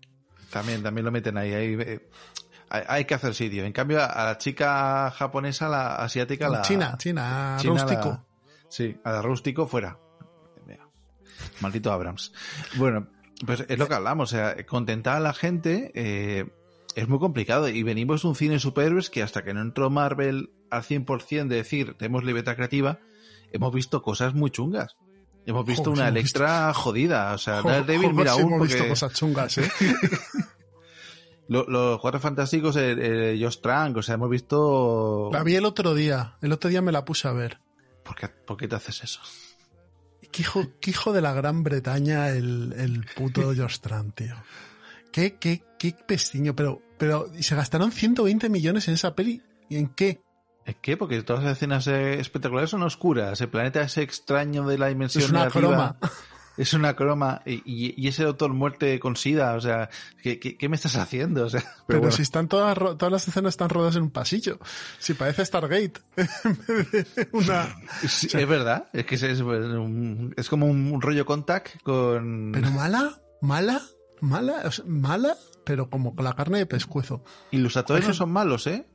[0.50, 1.54] También, también lo meten ahí.
[1.54, 2.10] ahí, eh,
[2.70, 3.66] hay, que hacer sitio.
[3.66, 6.62] En cambio, a, a la chica japonesa, la asiática, la.
[6.62, 8.10] China, China, China, rústico.
[8.10, 8.26] la-
[8.70, 9.98] sí, a la rústico fuera.
[10.66, 10.88] Mira,
[11.60, 12.32] Maldito Abrams.
[12.76, 13.08] Bueno,
[13.46, 14.32] pues es lo que hablamos.
[14.32, 16.46] O sea, contentar a la gente eh,
[16.96, 17.68] es muy complicado.
[17.70, 21.56] Y venimos de un cine superhéroes que hasta que no entró Marvel al 100% de
[21.58, 23.00] decir, tenemos libertad creativa,
[23.52, 24.96] hemos visto cosas muy chungas.
[25.46, 27.34] Hemos visto Joder, una hemos Electra jodida.
[27.34, 29.72] O sea, Jo- Daredevil, joder, mira sí aún hemos visto porque cosas chungas, ¿eh?
[31.48, 32.96] lo- los cuatro fantásticos, eh,
[33.34, 35.30] eh, Josh Trank, o sea, hemos visto...
[35.34, 36.38] La vi el otro día.
[36.42, 37.60] El otro día me la puse a ver.
[38.04, 39.20] ¿Por qué, por qué te haces eso?
[40.32, 44.36] Qué hijo, qué hijo de la Gran Bretaña el, el puto Josh Trank, tío.
[45.12, 46.56] Qué, qué, qué pestiño.
[46.56, 49.42] Pero, pero, ¿y se gastaron 120 millones en esa peli?
[49.70, 50.22] ¿Y en qué?
[50.66, 50.96] ¿Es qué?
[50.98, 53.42] Porque todas las escenas espectaculares son oscuras.
[53.42, 55.98] El planeta ese extraño de la dimensión Es una negativa croma.
[56.58, 57.42] Es una croma.
[57.46, 59.56] Y, y- y ese doctor muerte con sida.
[59.56, 59.90] O sea,
[60.22, 61.46] ¿qué, qué, qué me estás haciendo?
[61.46, 62.16] O sea, pero, Pero, bueno.
[62.16, 64.60] si están todas, todas las escenas están rodadas en un pasillo.
[65.00, 65.94] Si parece Stargate.
[67.16, 67.74] En una...
[68.08, 68.88] Sí, es verdad.
[68.94, 69.40] Es que es, es
[70.38, 72.52] es como un rollo contact con...
[72.54, 73.82] Pero mala, mala,
[74.22, 77.24] mala, o sea, mala, pero como la carne de pescuezo.
[77.52, 78.88] Y los no gente- son malos, ¿eh?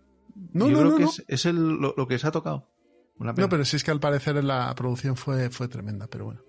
[0.52, 1.10] No, Yo no, creo no, que no.
[1.10, 2.70] es, es el- lo, lo que se ha tocado.
[3.18, 6.42] No, pero sí es que al parecer la producción fue, fue tremenda, pero bueno.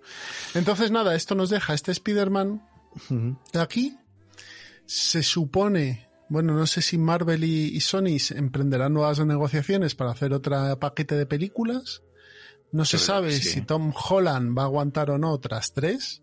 [0.54, 2.62] Entonces, nada, esto nos deja este Spider-Man
[3.08, 3.38] Ujú.
[3.54, 3.96] de aquí.
[4.84, 10.34] Se supone, bueno, no sé si Marvel y, y Sony emprenderán nuevas negociaciones para hacer
[10.34, 12.02] otro paquete de películas.
[12.70, 13.48] No se sabe sí.
[13.48, 16.22] si Tom Holland va a aguantar o no otras tres.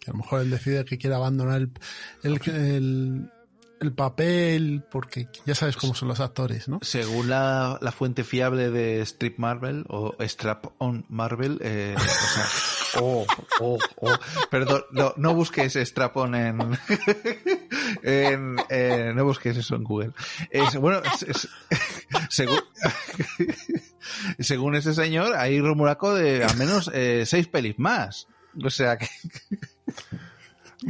[0.00, 1.70] Que a lo mejor él decide que quiere abandonar el,
[2.22, 3.30] el, el-
[3.80, 6.80] el papel, porque ya sabes cómo son los actores, ¿no?
[6.82, 12.46] Según la, la fuente fiable de Strip Marvel o Strap on Marvel, eh, o sea,
[13.00, 13.24] oh,
[13.60, 14.12] oh, oh,
[14.50, 16.58] perdón, no, no busques Strap on en,
[18.02, 20.10] en eh, no busques eso en Google.
[20.50, 21.48] Es, bueno, es- es-
[22.30, 22.58] según,
[24.40, 28.26] según ese señor, hay rumuraco de al menos eh, seis pelis más.
[28.64, 29.08] O sea que,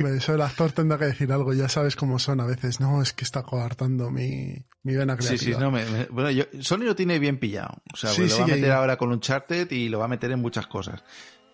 [0.06, 2.78] Eso el actor tendrá que decir algo, ya sabes cómo son a veces.
[2.80, 5.38] No, es que está coartando mi, mi vena creativa.
[5.38, 7.82] sí, sí, no, me- me- bueno, yo, Sony lo tiene bien pillado.
[7.92, 10.30] O sea, Sí, lo va a meter ahora con Uncharted y lo va a meter
[10.30, 11.02] en muchas cosas.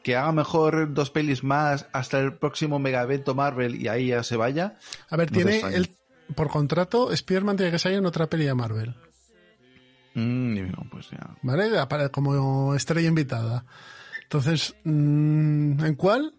[0.03, 4.23] Que haga mejor dos pelis más hasta el próximo mega evento Marvel y ahí ya
[4.23, 4.77] se vaya.
[5.09, 5.97] A ver, No tiene el,
[6.35, 8.95] por contrato, Spider-Man tiene que salir en otra peli de Marvel,
[10.15, 10.59] Mm,
[10.91, 11.37] pues ya.
[11.43, 11.71] ¿vale?
[12.13, 13.65] Como estrella invitada.
[14.23, 16.35] Entonces, mm, ¿en cuál?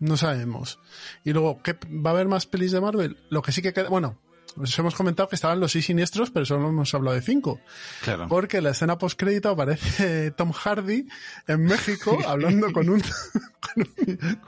[0.00, 0.78] No sabemos.
[1.24, 3.16] Y luego, ¿qué, ¿va a haber más pelis de Marvel?
[3.30, 4.18] Lo que sí que queda, bueno,
[4.56, 7.60] os hemos comentado que estaban los seis siniestros, pero solo hemos hablado de cinco.
[8.02, 8.26] Claro.
[8.28, 11.06] Porque en la escena postcrédito aparece Tom Hardy
[11.46, 13.00] en México hablando con un,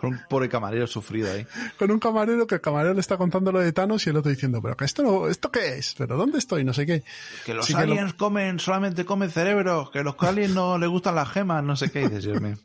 [0.00, 1.46] Con un pobre camarero sufrido ahí.
[1.78, 4.30] con un camarero que el camarero le está contando lo de Thanos y el otro
[4.30, 5.94] diciendo, pero que esto no, ¿esto qué es?
[5.96, 6.64] ¿Pero dónde estoy?
[6.64, 7.04] No sé qué.
[7.44, 10.88] Que los Sí que lo- aliens comen, solamente comen cerebros, que los aliens no les
[10.88, 12.56] gustan las gemas, no sé qué dices, Dios mío.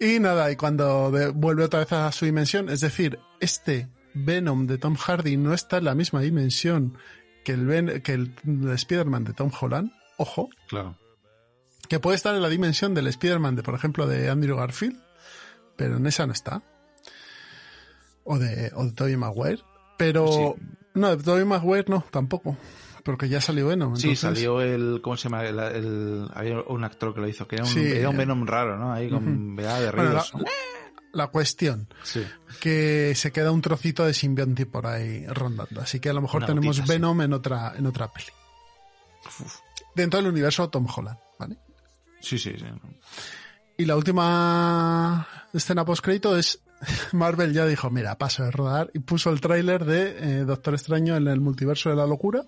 [0.00, 4.66] Y nada, y cuando de- vuelve otra vez a su dimensión, es decir, este Venom
[4.66, 6.96] de Tom Hardy no está en la misma dimensión
[7.44, 10.96] que el, Ven- que el, el Spider-Man de Tom Holland, ojo, Claro.
[11.88, 15.00] que puede estar en la dimensión del Spider-Man de, por ejemplo, de Andrew Garfield,
[15.76, 16.62] pero en esa no está.
[18.24, 19.62] O de, o de Tobey Maguire.
[19.96, 20.56] Pero,
[20.94, 22.56] no, de Tobey Maguire no, tampoco.
[23.08, 23.96] Porque ya salió Venom.
[23.96, 25.42] Sí, salió el, ¿cómo se llama?
[25.46, 27.80] El, el- había un actor que lo hizo, que era un, Sí.
[27.80, 28.92] era un Venom raro, ¿no?
[28.92, 30.32] Ahí con vea de Bueno, ríos.
[30.34, 30.50] la,
[31.12, 32.22] la cuestión, Sí.
[32.60, 35.80] que se queda un trocito de simbionte por ahí rondando.
[35.80, 36.92] Así que a lo mejor Una tenemos gotita, sí.
[36.92, 38.26] Venom en otra, en otra peli.
[39.94, 41.56] Dentro del universo Tom Holland, ¿vale?
[42.20, 42.64] Sí, sí, sí.
[43.78, 46.60] Y la última escena post crédito es
[47.12, 51.16] Marvel ya dijo, mira, paso de rodar y puso el tráiler de eh, Doctor Extraño
[51.16, 52.44] en el multiverso de la locura.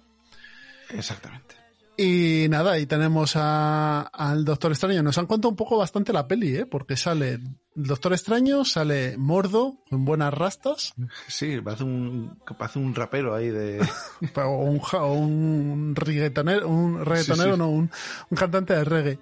[0.95, 1.57] Exactamente.
[1.97, 5.03] Y nada, ahí tenemos a- al Doctor Extraño.
[5.03, 6.65] Nos han contado un poco bastante la peli, ¿eh?
[6.67, 7.43] Porque sale el
[7.75, 10.95] Doctor Extraño, sale Mordo, con buenas rastas,
[11.29, 13.81] Sí, parece un, parece un rapero ahí de...
[14.37, 17.59] o un, o un reggaetonero, un reggaetonero, Sí, sí.
[17.59, 17.91] no, un,
[18.31, 19.19] un cantante de reggae.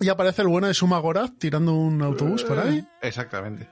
[0.00, 2.86] Y aparece el bueno de Suma Goraz tirando un autobús por ahí.
[3.02, 3.68] Exactamente.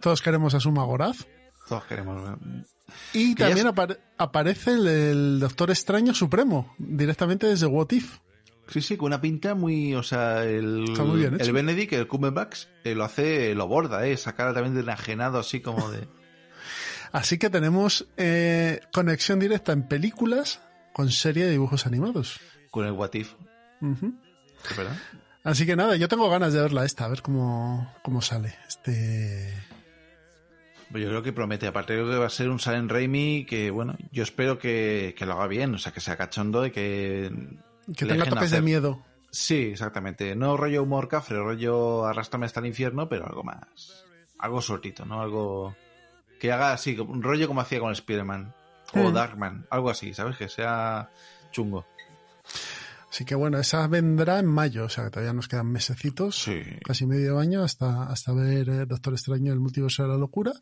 [0.00, 1.26] Todos queremos a Suma Goraz.
[1.72, 2.38] Todos queremos.
[3.14, 8.18] Y también apare- aparece el, el Doctor Extraño Supremo, directamente desde What If.
[8.68, 11.44] Sí, sí, con una pinta muy, o sea, el, Está muy bien hecho.
[11.44, 15.38] el Benedict, el Cumberbatch, eh, lo hace, lo borda, eh, esa cara también de enajenado
[15.38, 16.06] así como de...
[17.12, 20.60] Así que tenemos eh, conexión directa en películas
[20.92, 22.38] con serie de dibujos animados.
[22.70, 23.32] con el What If.
[23.80, 24.96] ¿es verdad?
[25.44, 28.54] Así que nada, yo tengo ganas de verla esta, a ver cómo, cómo sale.
[28.68, 29.52] Este.
[30.92, 33.70] Pues yo creo que promete, aparte creo que va a ser un Silent Raimi que,
[33.70, 37.32] bueno, yo espero que, que lo haga bien, o sea, que sea cachondo y que...
[37.96, 39.02] Que tenga toques de miedo.
[39.30, 40.36] Sí, exactamente.
[40.36, 44.04] No rollo humor cafre, rollo arrastrame hasta el infierno, pero algo más.
[44.38, 45.22] Algo sortito, ¿no?
[45.22, 45.74] Algo
[46.38, 48.52] que haga así, un rollo como hacía con Spider-Man
[48.94, 49.14] o Hmm.
[49.14, 50.36] Darkman, algo así, ¿sabes?
[50.36, 51.08] Que sea
[51.50, 51.86] chungo.
[53.12, 56.46] Así que bueno, esa vendrá en mayo, o sea que todavía nos quedan mesecitos,
[56.82, 60.52] casi medio año, hasta, hasta ver eh, Doctor Extraño, el multiverso de la locura.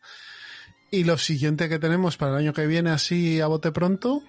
[0.91, 4.25] Y lo siguiente que tenemos para el año que viene, así a bote pronto,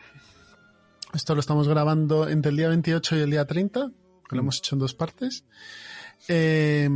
[1.15, 3.89] esto lo estamos grabando entre el día 28 y el día 30,
[4.29, 5.43] que lo hemos hecho en dos partes.
[6.27, 6.87] Eh,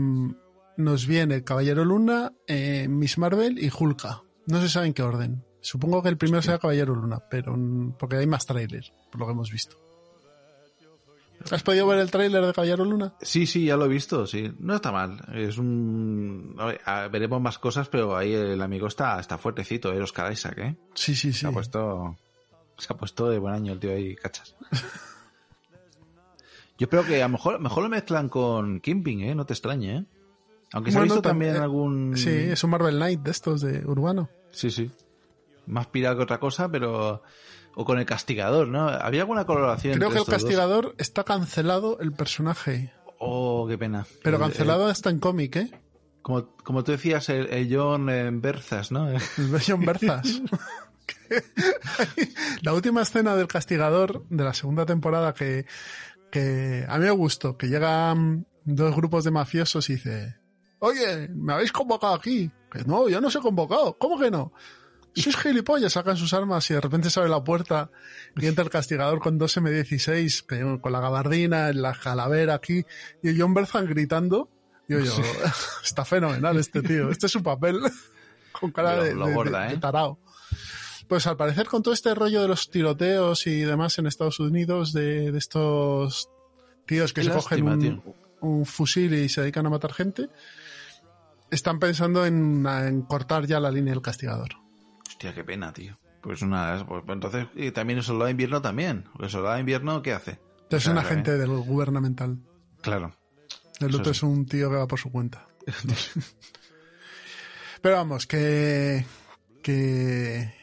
[0.77, 4.21] nos viene Caballero Luna, eh, Miss Marvel y Hulka.
[4.45, 5.43] No se sabe en qué orden.
[5.59, 7.57] Supongo que el primero será Caballero Luna, pero
[7.97, 9.84] porque hay más trailers, por lo que hemos visto.
[11.51, 13.13] ¿Has podido ver el tráiler de Caballero Luna?
[13.21, 14.51] Sí, sí, ya lo he visto, sí.
[14.59, 15.23] No está mal.
[15.33, 16.55] Es un...
[17.11, 20.01] veremos más cosas, pero ahí el amigo está, está fuertecito, ¿eh?
[20.01, 20.75] Oscar Isaac, ¿eh?
[20.95, 21.41] Sí, sí, sí.
[21.41, 22.17] Se ha puesto...
[22.77, 24.55] Se ha puesto de buen año el tío ahí, cachas.
[26.77, 29.35] Yo creo que a lo mejor, mejor lo mezclan con Kimping, ¿eh?
[29.35, 30.05] No te extrañe, ¿eh?
[30.73, 32.17] Aunque se ha visto también algún...
[32.17, 34.29] Sí, es un Marvel Knight de estos, de Urbano.
[34.51, 34.91] Sí, sí.
[35.67, 37.21] Más pirado que otra cosa, pero
[37.75, 38.87] o con el castigador, ¿no?
[38.87, 39.95] ¿Había alguna colaboración?
[39.95, 42.93] Creo que el castigador está cancelado el personaje.
[43.19, 44.05] Oh, qué pena.
[44.23, 45.71] Pero cancelado está en cómic, ¿eh?
[46.21, 48.07] Como, como tú decías, el, John
[48.41, 49.09] Berzas, ¿no?
[49.09, 49.21] El
[49.65, 50.41] John Berzas.
[52.61, 55.65] la última escena del castigador de la segunda temporada que,
[56.31, 60.35] que a mí me gustó, que llegan dos grupos de mafiosos y dice,
[60.79, 62.51] oye, me habéis convocado aquí.
[62.71, 63.97] Que no, yo no se he convocado.
[63.97, 64.51] ¿Cómo que no?
[65.15, 67.89] Es gilipollas, sacan sus armas y de repente se abre la puerta
[68.35, 72.85] y entra el castigador con dos M16, con la gabardina, la calavera aquí,
[73.23, 74.49] y John Berzan gritando.
[74.87, 75.13] Yo, yo,
[75.83, 77.79] está fenomenal este tío, este es su papel,
[78.51, 79.77] con cara de, ¿eh?
[79.79, 80.19] tarao.
[81.07, 84.91] Pues al parecer con todo este rollo de los tiroteos y demás en Estados Unidos,
[84.91, 86.29] de, estos
[86.85, 88.03] tíos que se cogen un,
[88.41, 90.29] un, fusil y se dedican a matar gente,
[91.51, 94.64] están pensando en cortar ya la línea del castigador.
[95.15, 95.97] Hostia, qué pena, tío.
[96.21, 96.85] Pues una.
[96.85, 99.05] Pues, entonces, y también el soldado de invierno también.
[99.17, 100.41] El soldado de invierno, ¿qué hace?
[100.69, 102.37] Es un agente del gubernamental.
[102.81, 103.15] Claro.
[103.79, 105.47] El otro es un tío que va por su cuenta.
[107.81, 109.05] Pero vamos, que.
[109.63, 110.53] que.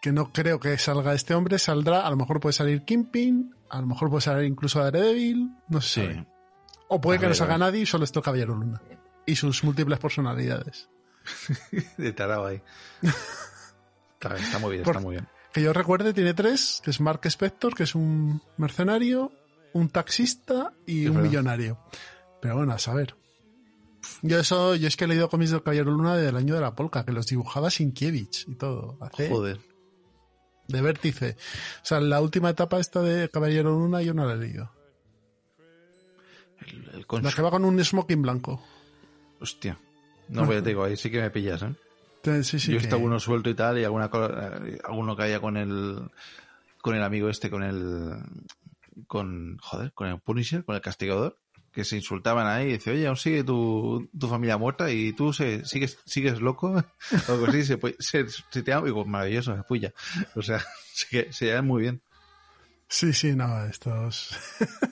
[0.00, 1.58] que no creo que salga este hombre.
[1.58, 5.80] Saldrá, a lo mejor puede salir Kimping, a lo mejor puede salir incluso Daredevil, no
[5.80, 6.24] sé.
[6.86, 8.80] O puede que no salga nadie y solo esté el Caballero Luna.
[9.26, 10.88] Y sus múltiples personalidades.
[11.96, 12.62] de tarado ahí.
[14.20, 15.28] Está, muy bien, está muy bien.
[15.52, 19.32] Que yo recuerde, tiene tres, que es Mark Spector, que es un mercenario,
[19.72, 21.78] un taxista y un millonario.
[22.40, 23.16] Pero bueno, a saber.
[24.22, 26.74] Yo eso, yo es que he leído cómics del Caballero Luna del año de la
[26.74, 28.98] polka, que los dibujaba Sinkiewicz y todo.
[29.28, 29.60] Joder.
[30.66, 31.36] De vértice.
[31.82, 34.70] O sea, la última etapa esta de Caballero Luna yo no la he leído.
[36.66, 38.62] El, la que va con un smoking blanco.
[39.40, 39.78] Hostia.
[40.28, 41.74] No, pues te digo, ahí sí que me pillas, ¿eh?
[42.22, 46.10] Yo he estado uno suelto y tal, y alguna eh, alguno caía con el
[46.80, 48.16] con el amigo este, con el
[49.06, 51.38] con joder, con el Punisher, con el castigador,
[51.72, 55.32] que se insultaban ahí y dice, oye, aún sigue tu, tu familia muerta y tú
[55.32, 56.72] se, sigues, sigues loco,
[57.28, 59.92] o algo así, se, se, se te digo, maravilloso, se puya.
[60.34, 60.60] O sea,
[60.92, 62.02] se, se llevan muy bien.
[62.88, 64.36] Sí, sí, no, estos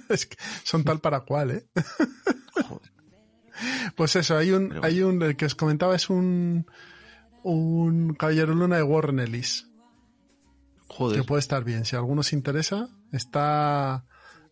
[0.64, 1.66] son tal para cual, ¿eh?
[3.94, 6.66] Pues eso, hay un, hay un, el que os comentaba es un,
[7.52, 9.68] un Caballero Luna de Warren Ellis.
[10.88, 11.20] Joder.
[11.20, 11.84] Que puede estar bien.
[11.84, 14.04] Si a alguno os interesa, está.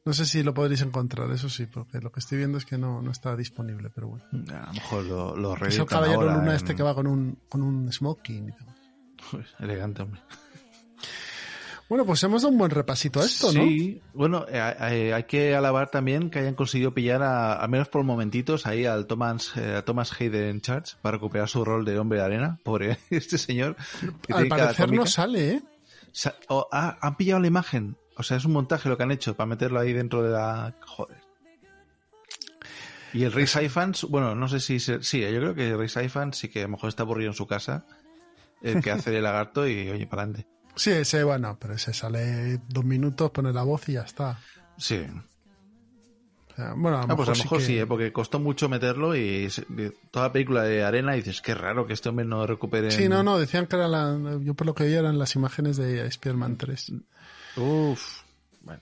[0.04, 2.76] No sé si lo podréis encontrar, eso sí, porque lo que estoy viendo es que
[2.76, 4.24] no, no está disponible, pero bueno.
[4.32, 7.62] A lo mejor lo, lo Es el Caballero Luna este que va con un, con
[7.62, 8.52] un smoking.
[9.60, 10.20] elegante, hombre.
[11.88, 13.62] Bueno, pues hemos dado un buen repasito a esto, ¿no?
[13.62, 17.88] Sí, bueno, eh, eh, hay que alabar también que hayan conseguido pillar, a, al menos
[17.88, 22.18] por momentitos, ahí al Thomas, eh, Thomas Hayden Charge para recuperar su rol de hombre
[22.20, 22.58] de arena.
[22.64, 23.76] Pobre este señor.
[24.32, 25.62] al parecer no sale, ¿eh?
[26.70, 27.96] han pillado la imagen.
[28.16, 30.74] O sea, es un montaje lo que han hecho para meterlo ahí dentro de la...
[30.86, 31.18] Joder.
[33.12, 34.80] Y el Rey Saifans, bueno, no sé si...
[34.80, 37.36] sí, yo creo que el Rey Saifans sí que a lo mejor está aburrido en
[37.36, 37.84] su casa,
[38.62, 40.53] el que hace el lagarto y oye, para adelante.
[40.76, 44.38] Sí, ese, bueno, pero ese sale dos minutos, pone la voz y ya está.
[44.76, 45.06] Sí.
[46.76, 47.86] bueno, a lo, ah, pues mejor, a lo mejor sí, ¿eh?
[47.86, 49.48] porque costó mucho meterlo y
[50.10, 52.90] toda la película de arena y dices, qué raro que este hombre no recupere.
[52.90, 54.18] Sí, no, no, decían que era la.
[54.40, 56.92] Yo por lo que vi eran las imágenes de Spider-Man 3.
[57.56, 58.22] Uf.
[58.62, 58.80] Bueno.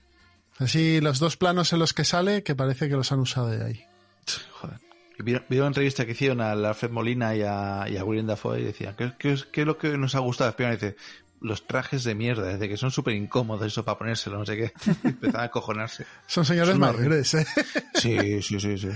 [0.57, 3.63] Así, los dos planos en los que sale, que parece que los han usado de
[3.63, 3.85] ahí.
[4.51, 4.79] Joder.
[5.19, 8.63] Vieron una entrevista que hicieron a Alfred Molina y a, y a William Dafoe y
[8.63, 10.49] decían, ¿qué, qué, qué es lo que nos ha gustado?
[10.49, 10.95] Spider-Man dice,
[11.43, 14.73] los trajes de mierda, desde que son súper incómodos eso para ponérselo, no sé qué.
[15.03, 16.05] Empezaba a cojonarse.
[16.25, 17.45] Son señores mayores, ¿eh?
[17.93, 18.89] Sí, sí, sí, sí.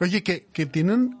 [0.00, 1.18] Oye, que, que tienen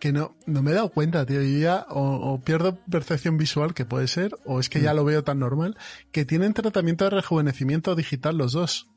[0.00, 1.40] que no, no me he dado cuenta, tío.
[1.42, 2.00] Yo ya o,
[2.32, 5.76] o pierdo percepción visual, que puede ser, o es que ya lo veo tan normal,
[6.10, 8.88] que tienen tratamiento de rejuvenecimiento digital los dos.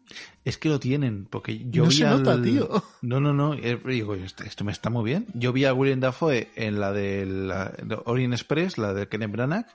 [0.45, 2.83] Es que lo tienen, porque yo No vi se al- nota, tío.
[3.03, 3.53] No, no, no.
[3.53, 5.27] eh, Digo, esto, esto me está muy bien.
[5.35, 7.71] Yo vi a William Dafoe en la de la
[8.05, 9.67] Orient Express, la de Kenneth Branagh,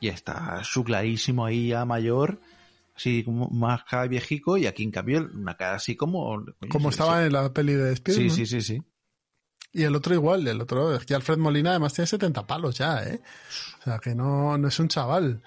[0.00, 2.40] y está su clarísimo ahí ya mayor,
[2.96, 6.44] así como más cara viejico, y aquí en cambio una cara así como...
[6.70, 8.30] Como sí, estaba en la peli de Sí, Spider-Man.
[8.36, 8.82] sí, sí, sí.
[9.72, 13.02] Y el otro igual, el otro, es que Alfred Molina además tiene 70 palos ya,
[13.04, 13.20] ¿eh?
[13.80, 15.42] O sea, que no, no es un chaval.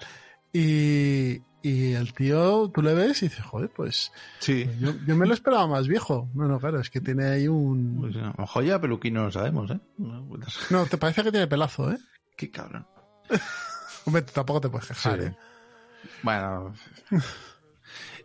[0.52, 4.64] Y, y el tío, tú le ves y dices, joder, pues Sí.
[4.80, 6.30] yo, yo me lo esperaba más viejo.
[6.34, 7.98] No, no, claro, es que tiene ahí un...
[8.00, 9.80] Pues, a lo mejor ya peluquín no lo sabemos, ¿eh?
[9.98, 11.98] No, pues, No, te parece que tiene pelazo, ¿eh?
[12.36, 12.86] Qué cabrón.
[14.06, 15.26] Hombre, tampoco te puedes quejar, Sí.
[15.26, 15.34] ¿eh?
[16.22, 16.74] Bueno.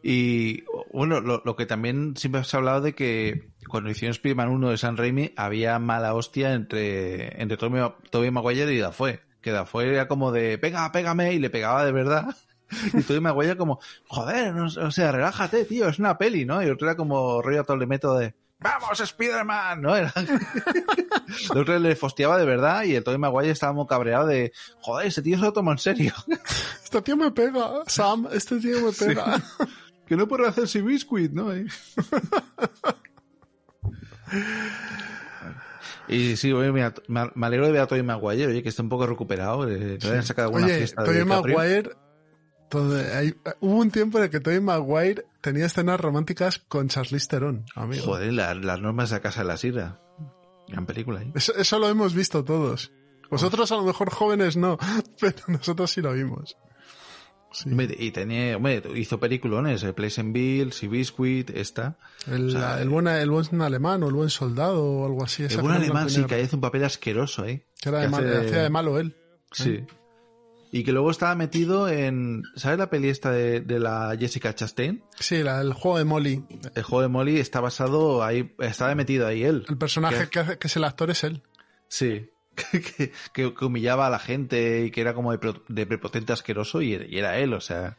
[0.04, 4.50] Y bueno, lo, lo que también siempre se ha hablado de que cuando hicieron Spider-Man
[4.50, 9.22] 1 de San Raimi había mala hostia entre, entre Tobey Tobey Maguire y Dafoe.
[9.42, 12.36] Que Dafoe era como de, pega, pégame, y le pegaba de verdad.
[12.94, 16.62] Y Tobey Maguire como, joder, no, o sea, relájate, tío, es una peli, ¿no?
[16.62, 19.82] Y otro era como rollo todo el método de, ¡Vamos, Spider-Man!
[19.82, 19.96] ¿No?
[19.96, 20.12] Era...
[21.52, 25.08] el otro le fosteaba de verdad y el Tobey Maguire estaba muy cabreado de, joder,
[25.08, 26.14] ese tío se lo toma en serio.
[26.84, 29.44] Este tío me pega, Sam, este tío me pega.
[30.08, 31.54] que no puede hacerse biscuit, ¿no?
[31.54, 31.66] Eh.
[36.08, 38.90] y sí, oye, mira, me alegro de ver a Tobey Maguire, oye, que está un
[38.90, 41.26] poco recuperado, que le hayan sacado alguna Oye, fiesta de Tobey.
[41.26, 42.07] Maguire...
[42.70, 47.28] todo- hay- hubo un tiempo en el que Tobey Maguire tenía escenas románticas con Charlize
[47.28, 48.04] Theron, amigo.
[48.06, 50.00] Joder, la- las normas de la casa de la sirra.
[50.68, 51.32] Gran película, ¿eh?
[51.36, 52.92] Eso, eso lo hemos visto todos.
[53.30, 54.78] Vosotros a lo mejor jóvenes no,
[55.20, 56.58] pero nosotros sí lo vimos.
[57.52, 57.70] Sí.
[57.98, 61.98] Y tenía, hombre, hizo peliculones, eh, Place and Bill, Sea Biscuit, esta.
[62.30, 65.44] El, O sea, el, buen, el buen alemán o el buen soldado o algo así.
[65.44, 67.66] El buen alemán sí, que hace un papel asqueroso, ¿eh?
[67.82, 69.16] Que era de Que mal- hace- hacía de malo él.
[69.54, 69.86] Sí.
[70.72, 72.44] Y que luego estaba metido en.
[72.56, 75.02] ¿Sabes la peli esta de, de la Jessica Chastain?
[75.20, 76.44] Sí, la- el juego de Molly.
[76.76, 79.66] El juego de Molly está basado ahí, estaba metido ahí él.
[79.70, 81.42] El personaje que, hace- que es el actor es él.
[81.88, 82.30] Sí.
[82.72, 86.34] Que, que- que- que humillaba a la gente y que era como de, de prepotente
[86.34, 87.98] asqueroso y, y era él, o sea.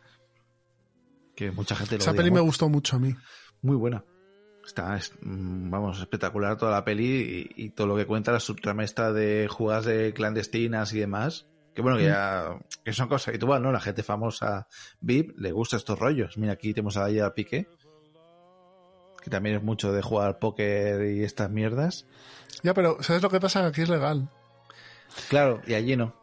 [1.36, 3.14] Que mucha gente lo Esa peli me gustó mucho a mí.
[3.62, 4.04] Muy buena.
[4.66, 8.40] Está, es- mm, vamos, espectacular toda la peli y, y todo lo que cuenta la
[8.40, 11.46] subtrama esta de jugadas de clandestinas y demás.
[11.74, 13.70] Que bueno, que ya que son cosas habituales, ¿no?
[13.72, 14.66] La gente famosa
[15.00, 16.36] VIP le gusta estos rollos.
[16.36, 17.68] Mira, aquí tenemos a ella Piqué,
[19.22, 22.06] que también es mucho de jugar póker y estas mierdas.
[22.62, 23.66] Ya, pero ¿sabes lo que pasa?
[23.66, 24.28] Aquí es legal.
[25.28, 26.14] Claro, y allí no.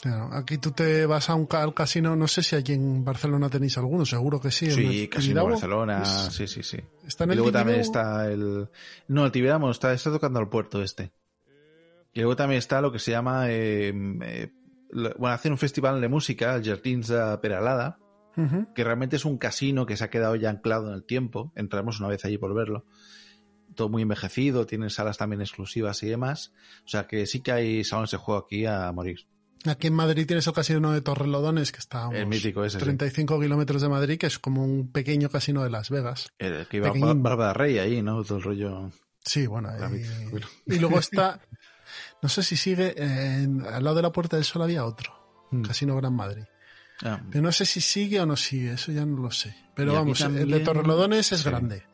[0.00, 3.48] Claro, aquí tú te vas a un al casino, no sé si aquí en Barcelona
[3.50, 4.70] tenéis alguno, seguro que sí.
[4.70, 5.48] Sí, el casi en Tibidabo.
[5.50, 6.78] Barcelona, Es- sí, sí, sí.
[7.06, 8.68] Está en y el luego también está el...
[9.08, 11.10] No, el Tibidabo está, está tocando al puerto este.
[12.12, 13.50] Y luego también está lo que se llama...
[13.50, 13.92] eh,
[14.22, 14.52] eh,
[14.92, 17.98] bueno, hacen un festival de música, el Jardins de Peralada,
[18.36, 18.72] Ujú.
[18.74, 21.52] que realmente es un casino que se ha quedado ya anclado en el tiempo.
[21.56, 22.84] Entramos una vez allí por verlo.
[23.74, 26.52] Todo muy envejecido, tienen salas también exclusivas y demás.
[26.84, 29.26] O sea que sí que hay salones de juego aquí a morir.
[29.66, 32.78] Aquí en Madrid tienes el casino de Torrelodones, que está a El unos mítico ese,
[32.78, 32.84] sí.
[32.84, 36.28] 35 kilómetros de Madrid, que es como un pequeño casino de Las Vegas.
[36.38, 37.22] El que iba Pequeñín.
[37.24, 38.22] Bárbara Rey ahí, ¿no?
[38.22, 38.90] Todo el rollo...
[39.24, 39.68] Sí, bueno.
[40.66, 40.74] Y-.
[40.76, 41.40] Y luego está,
[42.22, 45.12] no sé si sigue, en- al lado de la Puerta del Sol había otro,
[45.50, 45.62] Mm.
[45.62, 46.44] Casino Gran Madrid.
[47.02, 49.54] Ah, Pero no sé si sigue o no sigue, eso ya no lo sé.
[49.74, 51.48] Pero vamos, el de Torrelodones es sí.
[51.48, 51.84] grande.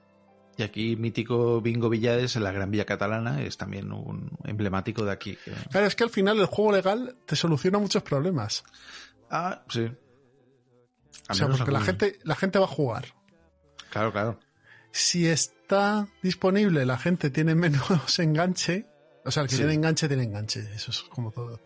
[0.57, 5.13] Y aquí mítico Bingo Villares en la Gran Vía Catalana es también un emblemático de
[5.13, 5.37] aquí.
[5.45, 8.65] que- Claro, es que al final el juego legal te soluciona muchos problemas.
[9.31, 9.91] Ah, sí.
[11.29, 13.07] O sea, porque la gente, la gente va a jugar.
[13.91, 14.41] Claro, claro.
[14.91, 17.79] Si está disponible, la gente tiene menos
[18.19, 18.87] enganche.
[19.25, 19.61] O sea, el que Sí.
[19.63, 20.61] tiene enganche, tiene enganche.
[20.75, 21.61] Eso es como todo.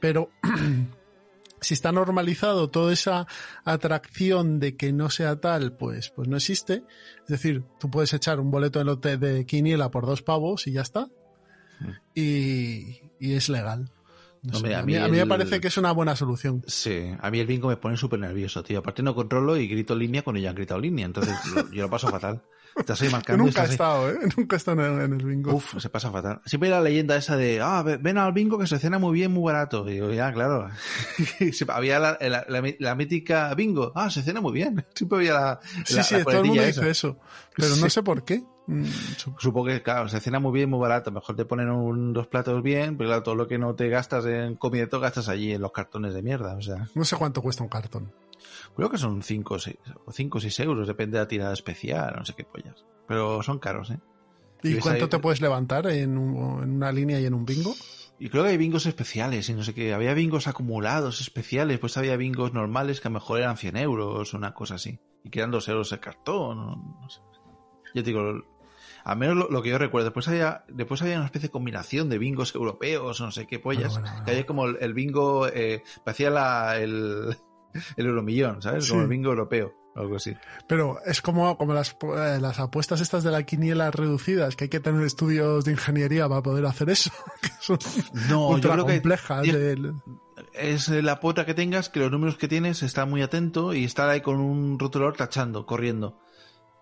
[0.00, 0.30] Pero
[1.60, 3.26] si está normalizado toda esa
[3.64, 6.82] atracción de que no sea tal, pues, pues no existe.
[7.22, 10.72] Es decir, tú puedes echar un boleto de, lote de quiniela por dos pavos y
[10.72, 11.08] ya está.
[12.14, 13.90] Y, y es legal.
[14.42, 16.62] No Hombre, sé, a mí a mí me parece que es una buena solución.
[16.66, 18.80] Sí, a mí el bingo me pone súper nervioso, tío.
[18.80, 21.34] Aparte no controlo y grito línea cuando ya han gritado línea, entonces
[21.72, 22.42] yo lo paso fatal.
[22.76, 24.18] Estás ahí Yo marcando y nunca he estado, ¿eh?
[24.36, 25.54] Nunca he estado en el, en el bingo.
[25.54, 26.40] Uf, se pasa fatal.
[26.44, 29.12] Siempre hay la leyenda esa de, ah, ve- ven al bingo que se cena muy
[29.14, 29.88] bien, muy barato.
[29.88, 30.68] Y digo, ya, claro.
[31.68, 34.84] Había la, la- la- la mítica bingo, ah, se cena muy bien.
[34.94, 36.88] Siempre había la, Sí, sí, todo el mundo coletilla dice esa.
[36.90, 37.18] eso.
[37.56, 38.42] Pero no sé por qué.
[38.66, 41.12] Mm, sup- Supongo que, claro, se cena muy bien, muy barato.
[41.12, 44.24] Mejor te ponen un, dos platos bien, pero claro, todo lo que no te gastas
[44.26, 46.56] en comida, todo gastas allí en los cartones de mierda.
[46.56, 48.12] O sea, No sé cuánto cuesta un cartón.
[48.74, 49.58] Creo que son 5 o
[50.40, 52.84] 6 euros, depende de la tirada especial, no sé qué pollas.
[53.08, 53.98] Pero son caros, ¿eh?
[54.62, 57.74] ¿Y cuánto ahí- te puedes levantar en, un- en una línea y en un bingo?
[58.18, 59.92] Y creo que hay bingos especiales y no sé qué.
[59.92, 64.32] Había bingos acumulados especiales, pues había bingos normales que a lo mejor eran 100 euros
[64.32, 64.98] o una cosa así.
[65.24, 66.56] Y que eran 2 euros el cartón,
[67.00, 67.20] no sé.
[67.94, 68.22] Yo te digo,
[69.04, 70.06] al menos lo, lo que yo recuerdo.
[70.06, 73.92] Después había, después había una especie de combinación de bingos europeos no sé qué pollas.
[73.92, 74.24] Bueno, bueno, bueno.
[74.24, 77.36] Que había como el, el bingo, eh, parecía la, el,
[77.96, 78.88] el euromillón, ¿sabes?
[78.88, 79.04] Como Sí.
[79.04, 80.34] el bingo europeo, o algo así.
[80.66, 84.70] Pero es como, como las, eh, las apuestas estas de la quiniela reducidas, que hay
[84.70, 87.10] que tener estudios de ingeniería para poder hacer eso.
[87.42, 87.78] que son
[88.28, 89.46] No, yo ultra creo complejas.
[89.46, 89.94] yo- del-
[90.52, 94.08] es la pota que tengas, que los números que tienes, está muy atento y estar
[94.08, 96.18] ahí con un rotulador tachando, corriendo.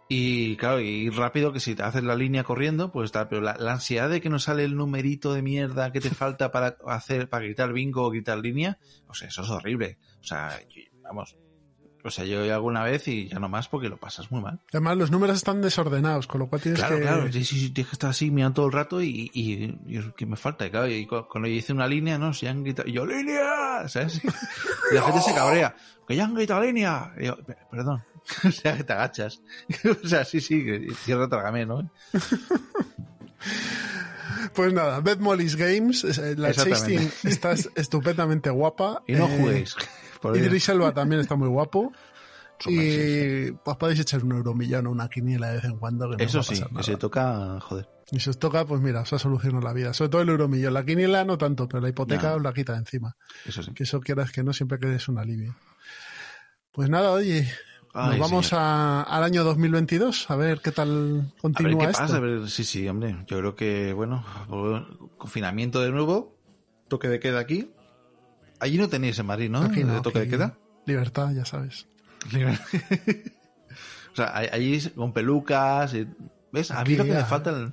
[0.08, 3.56] Y claro, y rápido que si te haces la línea corriendo, pues está, pero la,
[3.58, 7.30] la ansiedad de que no sale el numerito de mierda que te falta para hacer,
[7.30, 9.96] para gritar bingo o gritar línea, o sea, eso es horrible.
[10.22, 10.58] O sea,
[11.02, 11.36] vamos.
[12.04, 14.60] O sea, yo alguna vez y ya no más porque lo pasas muy mal.
[14.72, 17.02] Además, los números están desordenados, con lo cual tienes Claro, que...
[17.02, 19.72] claro, sí, sí, sí, tienes que estar así mirando todo el rato y, y,
[20.16, 20.66] que me falta.
[20.66, 22.34] Y claro, y cu- cuando yo hice una línea, ¿no?
[22.34, 23.86] Si han gritado, yo, ¡línea!
[23.88, 24.20] ¿Sabes?
[24.90, 25.76] Y la gente se cabrea,
[26.08, 27.12] que ya han gritado línea.
[27.20, 28.02] Y yo, "Pe- perdón.
[28.48, 29.40] O sea, que te agachas.
[30.04, 30.64] O sea, sí, sí,
[31.04, 31.88] cierra trágame, ¿no?
[34.54, 36.52] Pues nada, Beth Molly's Games, eh, la.
[36.52, 39.02] Chasing está est- estupendamente guapa.
[39.06, 39.76] Y no Eh, juguéis.
[40.22, 40.36] Por.
[40.36, 41.92] Idris Elba también está muy guapo.
[42.64, 46.08] Y pues podéis echar un euromillón o una quiniela de vez en cuando.
[46.10, 46.82] Que no os va Eso a sí, pasar nada.
[46.84, 47.88] se toca, joder.
[48.12, 49.92] Y si os toca, pues mira, os ha solucionado la vida.
[49.92, 50.72] Sobre todo el euromillón.
[50.72, 53.16] La quiniela no tanto, pero la hipoteca os la quita de encima.
[53.44, 53.72] Eso sí.
[53.74, 55.56] Que eso quieras que no, siempre que es un alivio.
[56.70, 57.50] Pues nada, oye,
[57.94, 62.02] nos vamos a- al año 2022 a ver qué tal A ver continúa qué esto.
[62.02, 63.16] pasa, a ver, sí, sí, hombre.
[63.26, 64.24] Yo creo que, bueno,
[65.18, 66.38] confinamiento de nuevo,
[66.88, 67.72] toque de queda aquí.
[68.62, 69.58] Allí no tenéis en Madrid, ¿no?
[69.62, 70.58] Aquí no, de toque aquí de queda.
[70.86, 71.86] Libertad, ya sabes.
[74.12, 75.94] o sea, allí con pelucas.
[75.94, 76.06] y-
[76.52, 76.70] ¿Ves?
[76.70, 77.50] A mí lo que me falta.
[77.50, 77.72] el-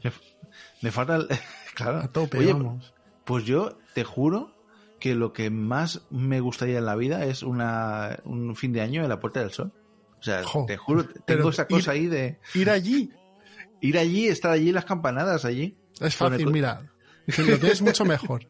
[0.81, 1.15] me, falta.
[1.17, 1.27] el-
[1.75, 1.99] claro.
[1.99, 2.93] A tope, Oye, vamos.
[3.25, 4.55] Pues yo te juro
[4.99, 9.03] que lo que más me gustaría en la vida es una, un fin de año
[9.03, 9.71] en la Puerta del Sol.
[10.19, 13.11] O sea, Jo, te juro, tengo esa ir- cosa ahí de Ir allí
[13.81, 15.77] ir allí, estar allí, las campanadas allí.
[15.95, 16.81] es el fácil, co- mira.
[17.27, 18.47] Si lo tienes mucho mejor.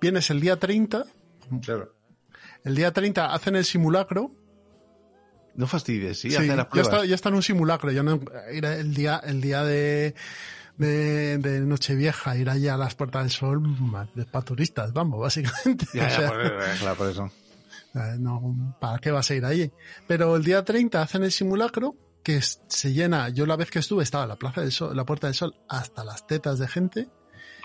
[0.00, 1.04] Vienes el día 30,
[1.62, 1.94] Claro.
[2.64, 4.32] el día 30 hacen el simulacro.
[5.54, 7.90] No fastidies, sí, Sí, hacen las ya está, ya está en un simulacro.
[7.90, 8.20] Ya no
[8.52, 10.14] ir el día, el día de,
[10.76, 13.62] de, de Nochevieja, ir allá a las puertas del sol,
[14.30, 15.86] para turistas, vamos, básicamente.
[15.94, 17.30] Ya, O ya, por, eh, claro, por eso.
[17.94, 19.72] Eh, No, ¿para qué vas a ir allí?
[20.06, 23.30] Pero el día 30 hacen el simulacro que se llena.
[23.30, 25.54] Yo la vez que estuve estaba en la Plaza del Sol, la Puerta del Sol,
[25.66, 27.08] hasta las tetas de gente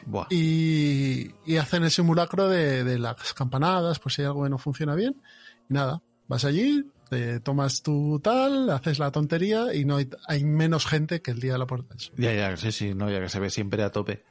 [0.05, 0.27] Buah.
[0.29, 4.57] y, y hacen el simulacro de, de las campanadas, pues si hay algo que no
[4.57, 5.21] funciona bien.
[5.69, 10.43] Y nada, vas allí, te tomas tu tal, haces la tontería y no hay, hay
[10.43, 12.15] menos gente que el día de la Puerta del Sol.
[12.17, 14.23] Ya, ya, sí, sí, no, ya que se ve siempre a tope.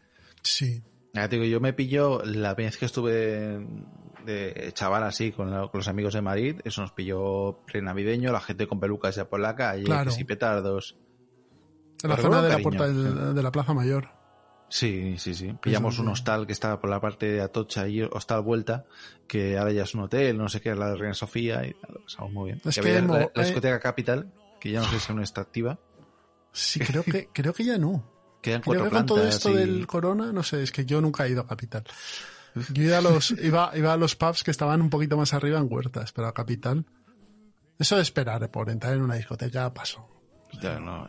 [0.43, 0.83] Sí.
[1.13, 3.67] Ya digo, yo me pillo la vez que estuve
[4.25, 8.41] de chaval así con, la- con los amigos de Madrid, eso nos pilló prenavideño, la
[8.41, 10.11] gente con pelucas ya por la calle, Claro.
[10.11, 10.97] si petardos.
[12.03, 14.09] En la zona de la Puerta del- de la Plaza Mayor.
[14.71, 15.53] Sí, sí, sí.
[15.61, 16.01] Pillamos sí.
[16.01, 18.87] un hostal que estaba por la parte de Atocha y hostal vuelta,
[19.27, 22.01] que ahora ya es un hotel, no sé qué, la de Reina Sofía, y lo
[22.03, 22.63] pasamos muy bien.
[22.65, 25.41] Es Que había la, la eh, discoteca Capital, que ya no sé si aún está
[25.43, 25.79] activa,
[26.53, 28.05] Sí, creo que, creo que ya no.
[28.43, 30.85] quedan Creo cuatro que con todo plantas esto y- del corona, no sé, es que
[30.87, 31.85] yo nunca he ido a Capital.
[32.73, 35.59] Yo iba a los, iba, iba a los pubs que estaban un poquito más arriba
[35.61, 36.85] en Huertas, pero a Capital.
[37.79, 40.07] Eso de esperar por entrar en una discoteca pasó.
[40.61, 41.09] Ya, no.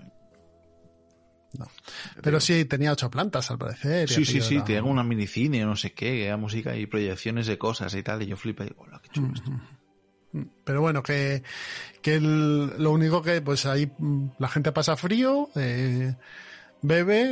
[2.21, 4.07] Pero sí, tenía ocho plantas al parecer.
[4.09, 6.75] Sí, sí, sí, era- te hago una minicine o no sé qué, que era música
[6.75, 9.51] y proyecciones de cosas y tal, y yo flipo y digo, hola, qué chulo esto.
[10.63, 11.43] Pero bueno, que,
[12.01, 16.15] que el- lo único que, pues ahí mm, la gente pasa frío, eh,
[16.81, 17.23] bebe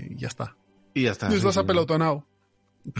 [0.00, 0.54] eh, y ya está.
[0.92, 1.32] Y ya está.
[1.32, 2.26] y estás sí, apelotonado.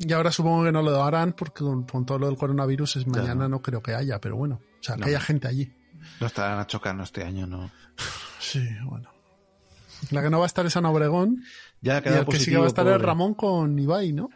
[0.00, 3.06] Y ahora supongo que no lo harán porque con, con todo lo del coronavirus es
[3.08, 5.06] mañana no creo que haya, pero bueno, o sea, que No.
[5.08, 5.72] haya gente allí.
[6.20, 7.68] No estarán chocando este año, no.
[8.48, 9.10] Sí, bueno.
[10.10, 11.42] La que no va a estar es Ana Obregón
[11.80, 14.12] Ya ha y el que sí que va a estar por- es Ramón con Ibai,
[14.12, 14.30] ¿no?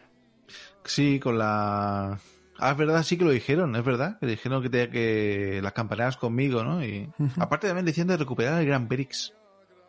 [0.85, 2.19] Sí, con la...
[2.59, 5.73] Ah, es verdad, sí que lo dijeron, es verdad, que dijeron que tenía que las
[5.73, 6.83] campanadas conmigo, ¿no?
[6.85, 9.33] Y aparte también decían de recuperar el Gran Prix.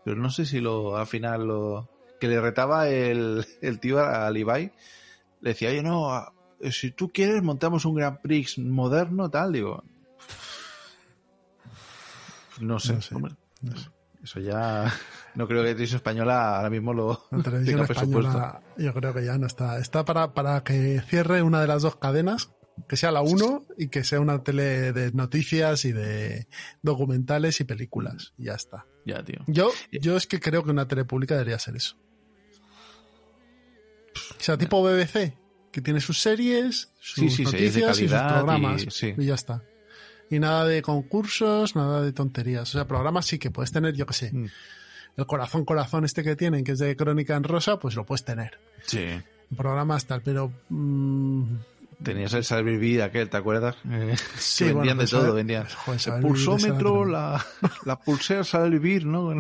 [0.05, 1.88] Pero no sé si lo, al final lo...
[2.20, 4.72] Que le retaba el, el tío al Ibai.
[5.40, 6.32] Le decía, oye, no,
[6.70, 9.82] si tú quieres montamos un Gran Prix moderno, tal, digo...
[12.60, 13.88] No sé, No sé, hombre, no sé.
[14.24, 14.92] Eso ya...
[15.36, 18.30] No creo que la televisión española ahora mismo lo La televisión tenga presupuesto.
[18.30, 19.78] española yo creo que ya no está.
[19.78, 22.51] Está para, para que cierre una de las dos cadenas,
[22.88, 26.46] Que sea la 1 y que sea una tele de noticias y de
[26.82, 28.32] documentales y películas.
[28.38, 28.86] Y ya está.
[29.06, 29.38] Ya, tío.
[29.48, 31.96] Yo, yo es que creo que una tele pública debería ser eso.
[34.38, 35.36] O sea, tipo BBC,
[35.72, 38.82] que tiene sus series, sus Sí, sí, series de noticias y sus programas.
[38.84, 39.14] y- sí.
[39.18, 39.62] y ya está.
[40.35, 42.62] Y nada de concursos, nada de tonterías.
[42.69, 44.31] O sea, programas sí que puedes tener, yo qué sé.
[44.32, 44.47] Mm.
[45.16, 48.24] El corazón, corazón este que tienen, que es de Crónica en Rosa, pues lo puedes
[48.24, 48.59] tener.
[48.86, 49.06] Sí.
[49.56, 50.51] Programas tal, pero...
[50.70, 51.43] mm,
[52.02, 53.77] Tenías el Saber Vivir aquel, ¿te acuerdas?
[53.89, 55.66] Eh, Sí, bueno, vendían pues, de todo, Saber- vendían.
[55.85, 57.47] joder, el pulsómetro, la,
[57.85, 59.32] la pulsera Saber Vivir, ¿no?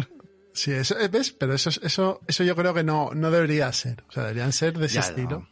[0.52, 1.32] Sí, eso, eh, ¿ves?
[1.32, 4.04] Pero eso, eso, eso yo creo que no, no debería ser.
[4.08, 5.40] O sea, deberían ser de ese Ya, estilo.
[5.40, 5.48] no.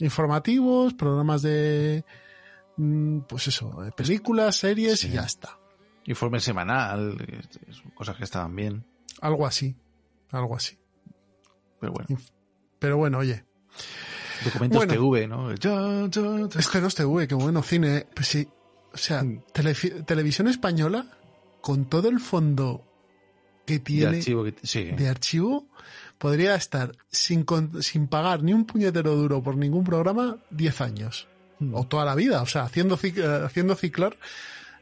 [0.00, 2.04] Informativos, programas de...
[2.76, 5.08] mm, Pues eso, de películas, series Sí.
[5.08, 5.58] y ya está.
[6.04, 7.40] Informe semanal, eh,
[7.94, 8.84] cosas que estaban bien.
[9.20, 9.74] Algo así.
[10.30, 10.78] Algo así.
[11.80, 12.08] Pero bueno,
[12.78, 13.44] Pero bueno, oye.
[14.44, 14.92] documentos Bueno.
[14.94, 15.54] TV, ¿no?
[15.54, 16.58] Ya, ya.
[16.58, 18.06] Este no es TV, qué bueno cine.
[18.14, 18.48] Pues sí.
[18.92, 19.22] O sea,
[20.06, 21.06] televisión española,
[21.60, 22.82] con todo el fondo
[23.66, 24.84] que De tiene archivo que- sí.
[24.84, 25.66] de archivo,
[26.18, 31.28] podría estar sin, con- sin pagar ni un puñetero duro por ningún programa 10 años.
[31.58, 31.74] Mm.
[31.74, 32.42] O toda la vida.
[32.42, 34.16] O sea, haciendo, eh, haciendo ciclar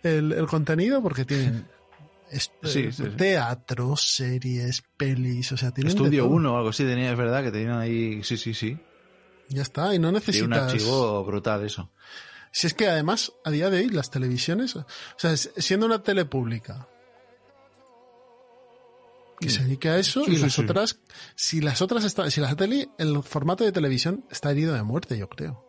[0.03, 1.69] el, el contenido porque tienen
[2.31, 6.35] es- Sí, sí, teatro, series, pelis, o sea, tienen Estudio todo.
[6.35, 8.79] 1 o algo así tenía, es verdad que tenían ahí, sí, sí, sí.
[9.49, 10.73] Ya está, y no Tiene un necesitas...
[10.73, 11.91] archivo brutal eso.
[12.51, 14.87] Si es que además, a día de hoy, las televisiones, o
[15.17, 16.89] sea, siendo una tele pública
[19.41, 20.63] que se dedique a eso Sí, y sí, las sí.
[20.63, 20.99] otras,
[21.35, 25.19] si las otras están, si la tele, el formato de televisión está herido de muerte,
[25.19, 25.64] yo creo.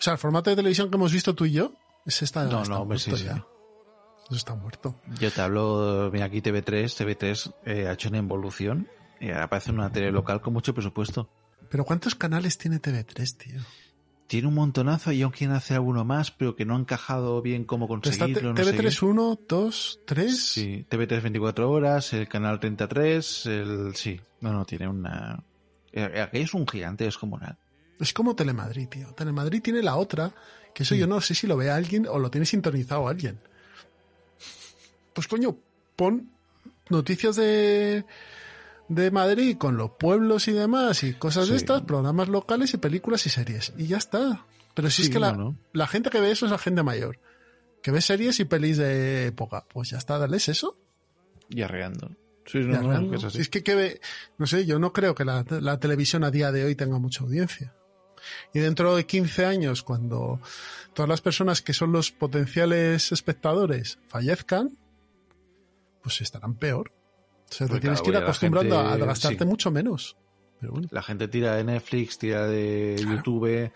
[0.00, 1.74] O sea, el formato de televisión que hemos visto tú y yo,
[2.06, 3.44] ese está, No, está no, hombre, sí, ya.
[4.26, 4.94] Eso está muerto.
[5.18, 8.88] Yo te hablo, mira aquí TV3, TV3 eh, ha hecho una evolución
[9.20, 11.28] y ahora parece una tele local con mucho presupuesto.
[11.68, 13.60] Pero ¿cuántos canales tiene TV3, tío?
[14.26, 17.64] Tiene un montonazo y aún quieren hacer alguno más, pero que no ha encajado bien
[17.64, 18.54] cómo está conseguirlo.
[18.54, 19.04] no sé TV3 qué.
[19.04, 20.42] 1, 2, 3.
[20.46, 23.94] Sí, TV3 24 horas, el canal 33, el...
[23.96, 25.42] Sí, no, no, tiene una...
[25.92, 27.58] eh, Aquello es un gigante descomunal.
[28.00, 29.12] Es como Telemadrid, tío.
[29.14, 30.32] Telemadrid tiene la otra,
[30.74, 31.10] que eso yo Mm.
[31.10, 33.38] no sé si lo ve alguien o lo tiene sintonizado alguien.
[35.12, 35.56] Pues coño,
[35.96, 36.30] pon
[36.88, 38.04] noticias de,
[38.88, 43.26] de Madrid con los pueblos y demás y cosas de estas, programas locales y películas
[43.26, 43.72] y series.
[43.76, 44.44] Y ya está.
[44.74, 45.56] Pero si es Sí, que la, no, no.
[45.72, 47.18] la gente que ve eso es la gente mayor.
[47.82, 49.64] Que ve series y pelis de época.
[49.72, 50.76] Pues ya está, dales eso.
[51.48, 52.10] Y arreando.
[52.46, 53.16] Sí, no, arreando.
[53.16, 53.36] es así.
[53.36, 54.00] Si es que, que ve-
[54.38, 57.24] no sé, yo no creo que la, la televisión a día de hoy tenga mucha
[57.24, 57.74] audiencia.
[58.54, 60.40] Y dentro de 15 años, cuando
[60.94, 64.76] todas las personas que son los potenciales espectadores fallezcan,
[66.02, 66.92] pues estarán peor.
[67.50, 69.44] O sea, te tienes claro, que ir acostumbrando a- gente- a gastarte sí.
[69.44, 70.16] mucho menos.
[70.60, 70.88] Pero bueno.
[70.90, 73.72] La gente tira de Netflix, tira de YouTube.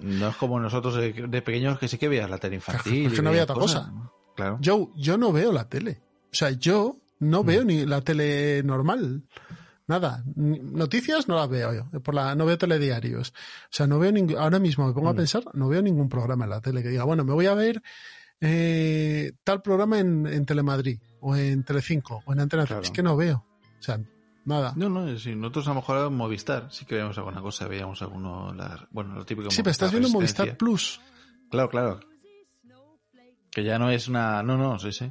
[0.00, 1.12] No es como nosotros de,
[1.42, 3.06] pequeños que sí que veías la tele infantil.
[3.06, 3.92] es que no había otra cosa.
[4.34, 4.58] Claro.
[4.60, 6.00] Yo, yo no veo la tele.
[6.32, 7.28] O sea, yo Mm.
[7.30, 9.22] no veo ni la tele normal.
[9.90, 10.22] Nada.
[10.36, 12.00] Noticias no las veo yo.
[12.00, 13.30] Por la, no veo telediarios.
[13.30, 15.16] O sea, no veo ningún, ahora mismo me pongo a Mm.
[15.16, 17.82] pensar, no veo ningún programa en la tele que diga, bueno, me voy a ver
[18.40, 22.68] eh, tal programa en, en Telemadrid, o en Telecinco, o en Antena 3.
[22.68, 22.82] Claro.
[22.84, 23.44] Es que no veo.
[23.80, 24.00] O sea,
[24.44, 24.72] nada.
[24.76, 28.00] No, no, sí, nosotros a lo mejor en Movistar sí que veíamos alguna cosa, veíamos
[28.00, 29.50] alguno, la- bueno, lo típico.
[29.50, 30.08] sí, pero estás viendo.
[30.10, 31.00] Movistar Plus.
[31.50, 32.00] Claro, claro.
[33.50, 34.44] Que ya no es una...
[34.44, 35.10] No, no, sí, sí.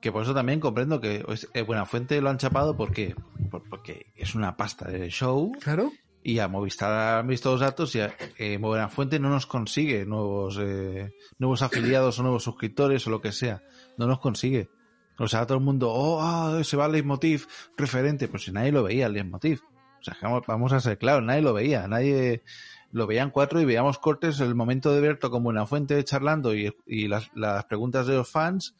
[0.00, 1.24] Que por eso también comprendo que
[1.54, 3.14] eh, Buenafuente lo han chapado porque,
[3.50, 5.92] por- porque es una pasta de show Claro.
[6.22, 10.58] y a Movistar han visto los datos y a, eh, Buenafuente no nos consigue nuevos,
[10.60, 13.62] eh, nuevos afiliados o nuevos suscriptores o lo que sea.
[13.98, 14.70] No nos consigue.
[15.18, 17.46] O sea, todo el mundo, oh, ah, se va el leitmotiv
[17.76, 18.26] referente.
[18.26, 19.60] Pues si nadie lo veía, el leitmotiv.
[20.00, 20.16] O sea,
[20.46, 21.86] vamos, a ser claros, nadie lo veía.
[21.86, 22.42] Nadie
[22.90, 27.06] lo veían cuatro y veíamos cortes el momento de Berto con Buenafuente charlando y, y
[27.06, 28.74] las, las preguntas de los fans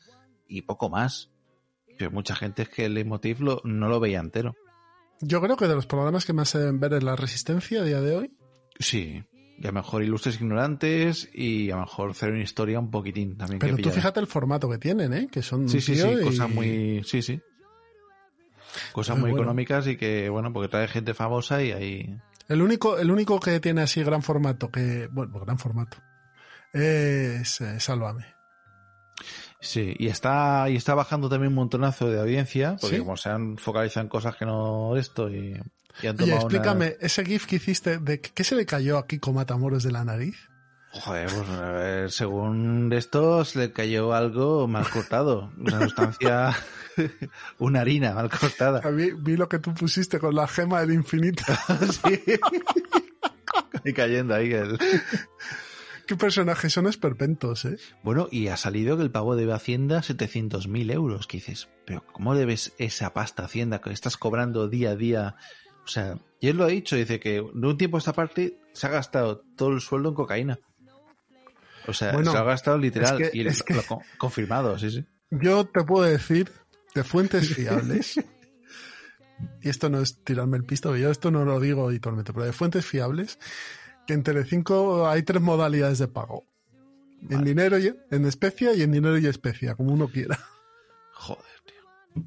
[0.51, 1.31] y poco más.
[1.99, 4.55] Pero mucha gente es que el leitmotiv lo- no lo veía entero.
[5.21, 7.85] Yo creo que de los programas que más se deben ver es La Resistencia a
[7.85, 8.33] día de hoy.
[8.79, 9.23] Sí.
[9.59, 13.37] Y a lo mejor Ilustres Ignorantes y a lo mejor Cero en Historia un poquitín
[13.37, 13.59] también.
[13.59, 15.29] Pero que tú fíjate el formato que tienen, ¿eh?
[15.31, 17.03] Que son un Sí, sí, sí, tío y- cosas muy...
[17.05, 17.39] Sí, sí.
[18.93, 19.43] Cosas Muy muy bueno.
[19.43, 22.17] económicas y que, bueno, porque trae gente famosa y ahí...
[22.49, 25.99] El único, el único que tiene así gran formato, que, bueno, gran formato,
[26.73, 28.25] es eh, Sálvame.
[29.61, 33.03] Sí, y está, y está bajando también un montonazo de audiencia, porque ¿Sí?
[33.03, 35.61] como se han focalizado en cosas que no esto y,
[36.03, 38.97] y han Oye, tomado explícame, una- ese GIF que hiciste, de ¿qué se le cayó
[38.99, 40.37] a Kiko Matamoros de la nariz?
[40.93, 46.57] Joder, pues a ver, según esto se le cayó algo mal cortado, una sustancia,
[47.61, 48.81] una harina mal cortada.
[48.83, 51.45] A mí vi lo que tú pusiste con la gema del infinito.
[52.03, 52.23] Sí.
[53.85, 54.79] y cayendo ahí el...
[56.11, 57.77] ¿Qué personajes son esperpentos, eh?
[58.03, 62.05] Bueno, y ha salido que el pavo debe a Hacienda 700.000 euros, que dices, pero
[62.13, 65.37] ¿cómo debes esa pasta a Hacienda que estás cobrando día a día?
[65.85, 68.59] O sea, y él lo ha dicho, dice que de un tiempo a esta parte
[68.73, 70.59] se ha gastado todo el sueldo en cocaína.
[71.87, 73.85] O sea, Bueno, se lo ha gastado literal es que- y es lo- que- lo
[74.19, 75.05] confirmado, sí, sí.
[75.31, 76.51] Yo te puedo decir
[76.93, 78.17] de fuentes fiables,
[79.63, 82.53] y esto no es tirarme el pisto, yo esto no lo digo habitualmente, pero de
[82.53, 83.39] fuentes fiables,
[84.07, 86.47] que en Telecinco hay tres modalidades de pago.
[87.29, 90.39] En dinero, y, en especia y en dinero y especia, como uno quiera.
[91.13, 92.23] Joder, tío.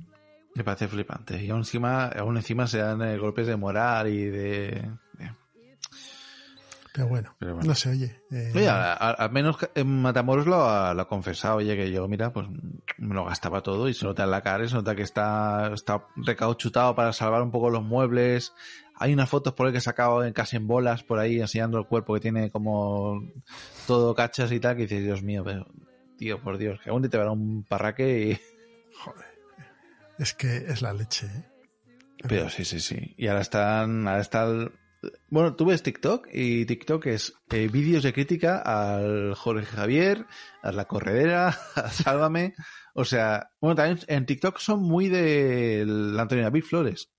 [0.55, 1.43] Me parece flipante.
[1.43, 4.91] Y aún encima, aún encima se dan eh, golpes de moral y de...
[5.17, 5.31] de-
[6.93, 7.67] Pero bueno, Pero bueno.
[7.69, 8.21] no sé, oye.
[8.29, 12.45] eh, Oye, al menos Matamoros lo ha, lo ha confesado, oye, que yo, mira, pues
[12.99, 15.71] me lo gastaba todo y se nota en la cara, y se nota que está,
[15.73, 18.53] está recauchutado para salvar un poco los muebles.
[18.95, 21.77] Hay unas fotos por ahí que he sacado en, casi en bolas por ahí enseñando
[21.79, 23.21] el cuerpo que tiene como
[23.87, 25.65] todo cachas y tal, que dices, Dios mío, pero,
[26.17, 28.39] tío, por Dios, que algún día te verá un parraque y...
[30.19, 31.43] es que es la leche, ¿eh?
[32.27, 33.13] Pero sí, sí, sí.
[33.17, 34.71] Y ahora están, ahora está el-
[35.29, 40.25] Bueno, tú ves TikTok y TikTok es eh, vídeos de crítica al Jorge Javier,
[40.61, 42.53] a La Corredera, a Sálvame.
[42.93, 47.09] O sea, bueno, también en TikTok son muy de la Antonio David Flores.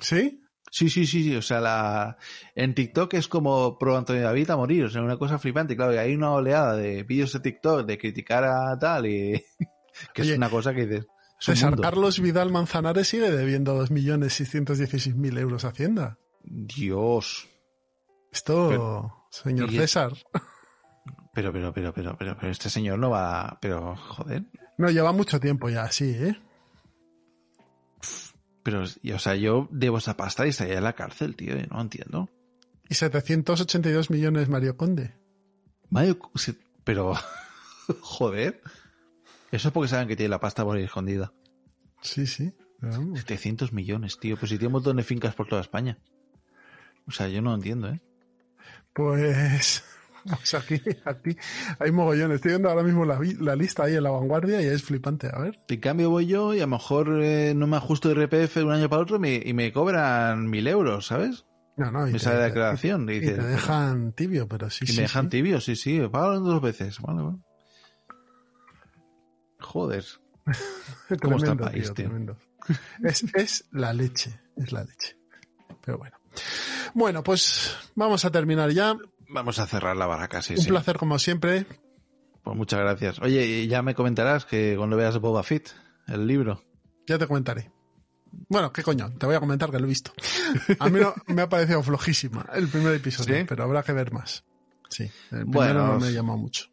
[0.00, 0.40] ¿Sí?
[0.76, 1.34] Sí, sí, sí, sí.
[1.34, 2.18] O sea, la...
[2.54, 4.84] en TikTok es como pro Antonio David a morir.
[4.84, 5.74] O sea, una cosa flipante.
[5.74, 9.42] Claro, y hay una oleada de vídeos de TikTok de criticar a tal y...
[10.12, 11.06] que Oye, es una cosa que dices...
[11.38, 11.80] César.
[11.80, 16.18] Carlos Vidal Manzanares sigue debiendo 2.616.000 euros a Hacienda.
[16.44, 17.48] Dios.
[18.30, 20.12] Esto, Pero- señor y- César.
[21.32, 23.56] Pero, pero, pero, pero, pero, pero este señor no va.
[23.62, 24.44] Pero, joder.
[24.76, 26.38] No, lleva mucho tiempo ya así, ¿eh?
[28.66, 31.56] Pero, y, o sea, yo debo esa pasta y estaría en la cárcel, tío.
[31.56, 32.28] y no entiendo.
[32.88, 35.14] Y 782 millones Mario Conde.
[35.88, 36.18] Mario,
[36.82, 37.14] pero,
[38.00, 38.60] joder.
[39.52, 41.32] Eso es porque saben que tiene la pasta por ahí escondida.
[42.02, 42.54] Sí, sí.
[42.80, 43.20] vamos.
[43.20, 44.36] 700 millones, tío.
[44.36, 46.00] Pues si tiene un montón de fincas por toda España.
[47.06, 48.00] O sea, yo no entiendo, ¿eh?
[48.92, 49.84] Pues,
[50.36, 51.36] pues aquí, aquí
[51.78, 52.36] hay mogollones.
[52.36, 53.18] Estoy viendo ahora mismo la,
[53.56, 55.28] lista ahí en la vanguardia y es flipante.
[55.32, 55.60] A ver.
[55.68, 58.72] En cambio voy yo y a lo mejor eh, no me ajusto RPF de un
[58.72, 61.44] año para otro y me, y me cobran mil euros, ¿sabes?
[61.76, 63.08] No, no, y Me te- sale la declaración.
[63.10, 64.96] Y, Y dices, te dejan tibio, pero sí, y sí.
[64.96, 65.30] me dejan sí.
[65.30, 66.00] tibio, sí, sí.
[66.10, 66.98] Pagan dos veces.
[67.00, 67.38] Vale, vale.
[69.60, 70.04] Joder.
[71.20, 72.04] ¿Cómo está el Tremendo, país, tío, tío?
[72.06, 72.36] tremendo.
[73.02, 75.16] Es, es la leche, es la leche.
[75.84, 76.16] Pero bueno.
[76.94, 78.96] Bueno, pues vamos a terminar ya.
[79.28, 80.68] Vamos a cerrar la baraca, sí, Un sí.
[80.68, 81.66] placer como siempre.
[82.42, 83.18] Pues muchas gracias.
[83.20, 85.70] Oye, ya me comentarás que cuando veas Boba Fett,
[86.06, 86.62] el libro.
[87.06, 87.70] Ya te comentaré.
[88.48, 90.12] Bueno, qué coño, te voy a comentar que lo he visto.
[90.78, 93.44] A mí no, me ha parecido flojísima el primer episodio, ¿Sí?
[93.48, 94.44] pero habrá que ver más.
[94.88, 95.10] Sí, el
[95.46, 96.66] primero Bueno, no me llamado mucho.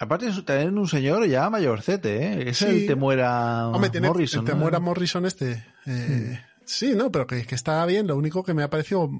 [0.00, 2.48] Aparte es también un señor ya mayorcete, ¿eh?
[2.50, 2.66] Es Sí.
[2.66, 4.40] el te muera Morrison.
[4.40, 4.58] el te ¿no?
[4.58, 5.64] muera Morrison este.
[5.86, 8.06] eh, Sí, no, pero que, que está bien.
[8.06, 9.10] Lo único que me ha parecido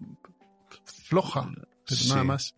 [0.85, 1.51] floja,
[1.89, 2.09] pero Sí.
[2.11, 2.55] nada más.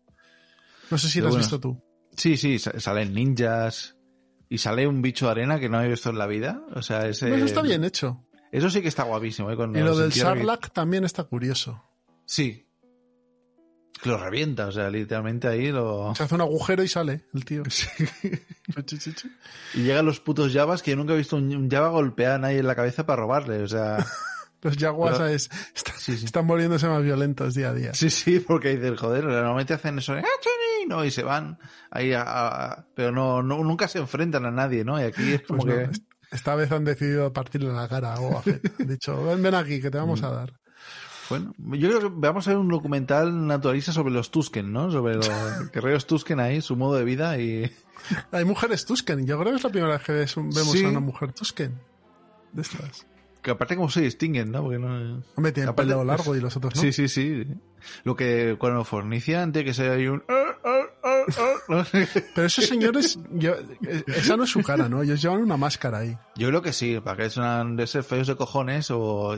[0.90, 1.44] No sé si Pero lo has bueno.
[1.44, 1.82] visto tú.
[2.16, 3.96] Sí, sí, sa- salen ninjas
[4.48, 6.62] y sale un bicho de arena que no he visto en la vida.
[6.74, 7.32] O sea, ese...
[7.34, 8.24] Eso está bien hecho.
[8.50, 9.54] Eso sí que está guapísimo, ¿eh?
[9.54, 11.84] Y lo del que- Sarlacc también está curioso.
[12.26, 12.66] Sí.
[14.02, 16.12] Lo revienta, o sea, literalmente ahí lo...
[16.16, 17.62] Se hace un agujero y sale el tío.
[19.74, 22.38] Y llegan los putos Javas que yo nunca he visto un, un Java golpear a
[22.38, 23.98] nadie en la cabeza para robarle, o sea...
[24.62, 25.50] Los Pero- ¿sabes?
[25.74, 27.94] Está- están volviéndose más violentos día a día.
[27.94, 31.58] Sí, sí, porque dices, joder, normalmente hacen eso, "Ah, Choni", no, y se van
[31.90, 35.00] ahí a, a- pero no, no, nunca se enfrentan a nadie, ¿no?
[35.00, 35.90] Y aquí es como Pues no, que...
[35.92, 38.60] est- esta vez han decidido partirle la cara a Boba Fett.
[38.80, 40.24] Han dicho, ven, ven aquí, que te vamos Mm.
[40.26, 40.52] a dar.
[41.30, 44.90] Bueno, yo creo que vamos a ver un documental naturalista sobre los Tusken, ¿no?
[44.90, 45.30] Sobre los
[45.72, 47.70] guerreros Tusken ahí, su modo de vida y...
[48.32, 49.26] Hay mujeres Tusken.
[49.26, 50.84] Yo creo que es la primera vez que vemos Sí.
[50.84, 51.80] a una mujer Tusken.
[52.52, 53.06] De estas.
[53.42, 54.62] Que aparte como se distinguen, ¿no?
[54.62, 55.22] Porque no...
[55.34, 56.80] Hombre, tienen Aparte- pelo largo y los otros no.
[56.80, 57.46] Sí, sí, sí.
[58.04, 60.22] Lo que cuando fornician tiene que ser ahí un...
[61.68, 61.84] ¿no?
[62.34, 63.54] Pero esos señores, yo-
[64.08, 65.02] esa no es su cara, ¿no?
[65.02, 66.18] Ellos llevan una máscara ahí.
[66.36, 69.36] Yo creo que sí, para que son de ser feos de cojones o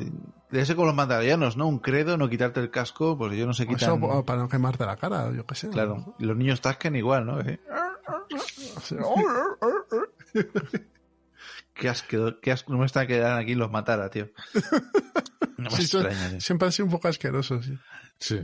[0.51, 1.69] de ser como los mandalorianos, ¿no?
[1.69, 4.01] Un credo, no quitarte el casco, pues ellos no Eso quitan...
[4.03, 5.69] o para no quemarte la cara, yo qué sé.
[5.69, 7.41] Claro, y los niños Tusken igual, ¿no?
[7.41, 7.61] Eh,
[11.75, 14.31] Qué asco, qué asco, no me está que aquí los matara, tío.
[15.59, 17.65] No me sí, extraña, siempre han sido un poco asquerosos.
[17.67, 17.79] sí.
[18.19, 18.41] Sí.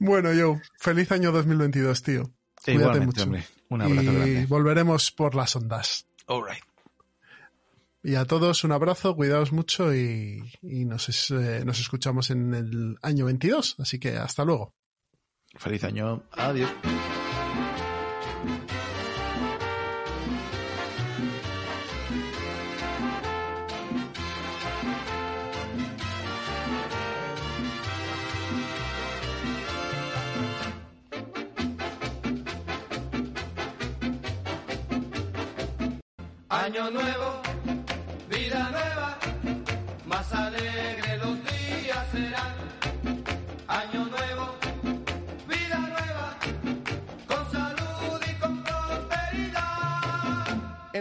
[0.00, 2.22] Bueno, yo, feliz año 2022, tío.
[2.64, 3.22] Cuídate Igualmente, mucho.
[3.24, 3.44] hombre.
[3.68, 4.46] Un abrazo y grande.
[4.46, 6.06] volveremos por las ondas.
[6.26, 6.62] All right.
[8.02, 12.52] Y a todos un abrazo, cuidaos mucho y, y nos, es- eh, nos escuchamos en
[12.54, 13.76] el año 22.
[13.78, 14.74] Así que hasta luego.
[15.56, 16.24] Feliz año.
[16.32, 16.70] Adiós.
[36.52, 37.40] Año nuevo,
[38.28, 39.18] vida nueva,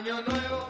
[0.00, 0.69] Año nuevo,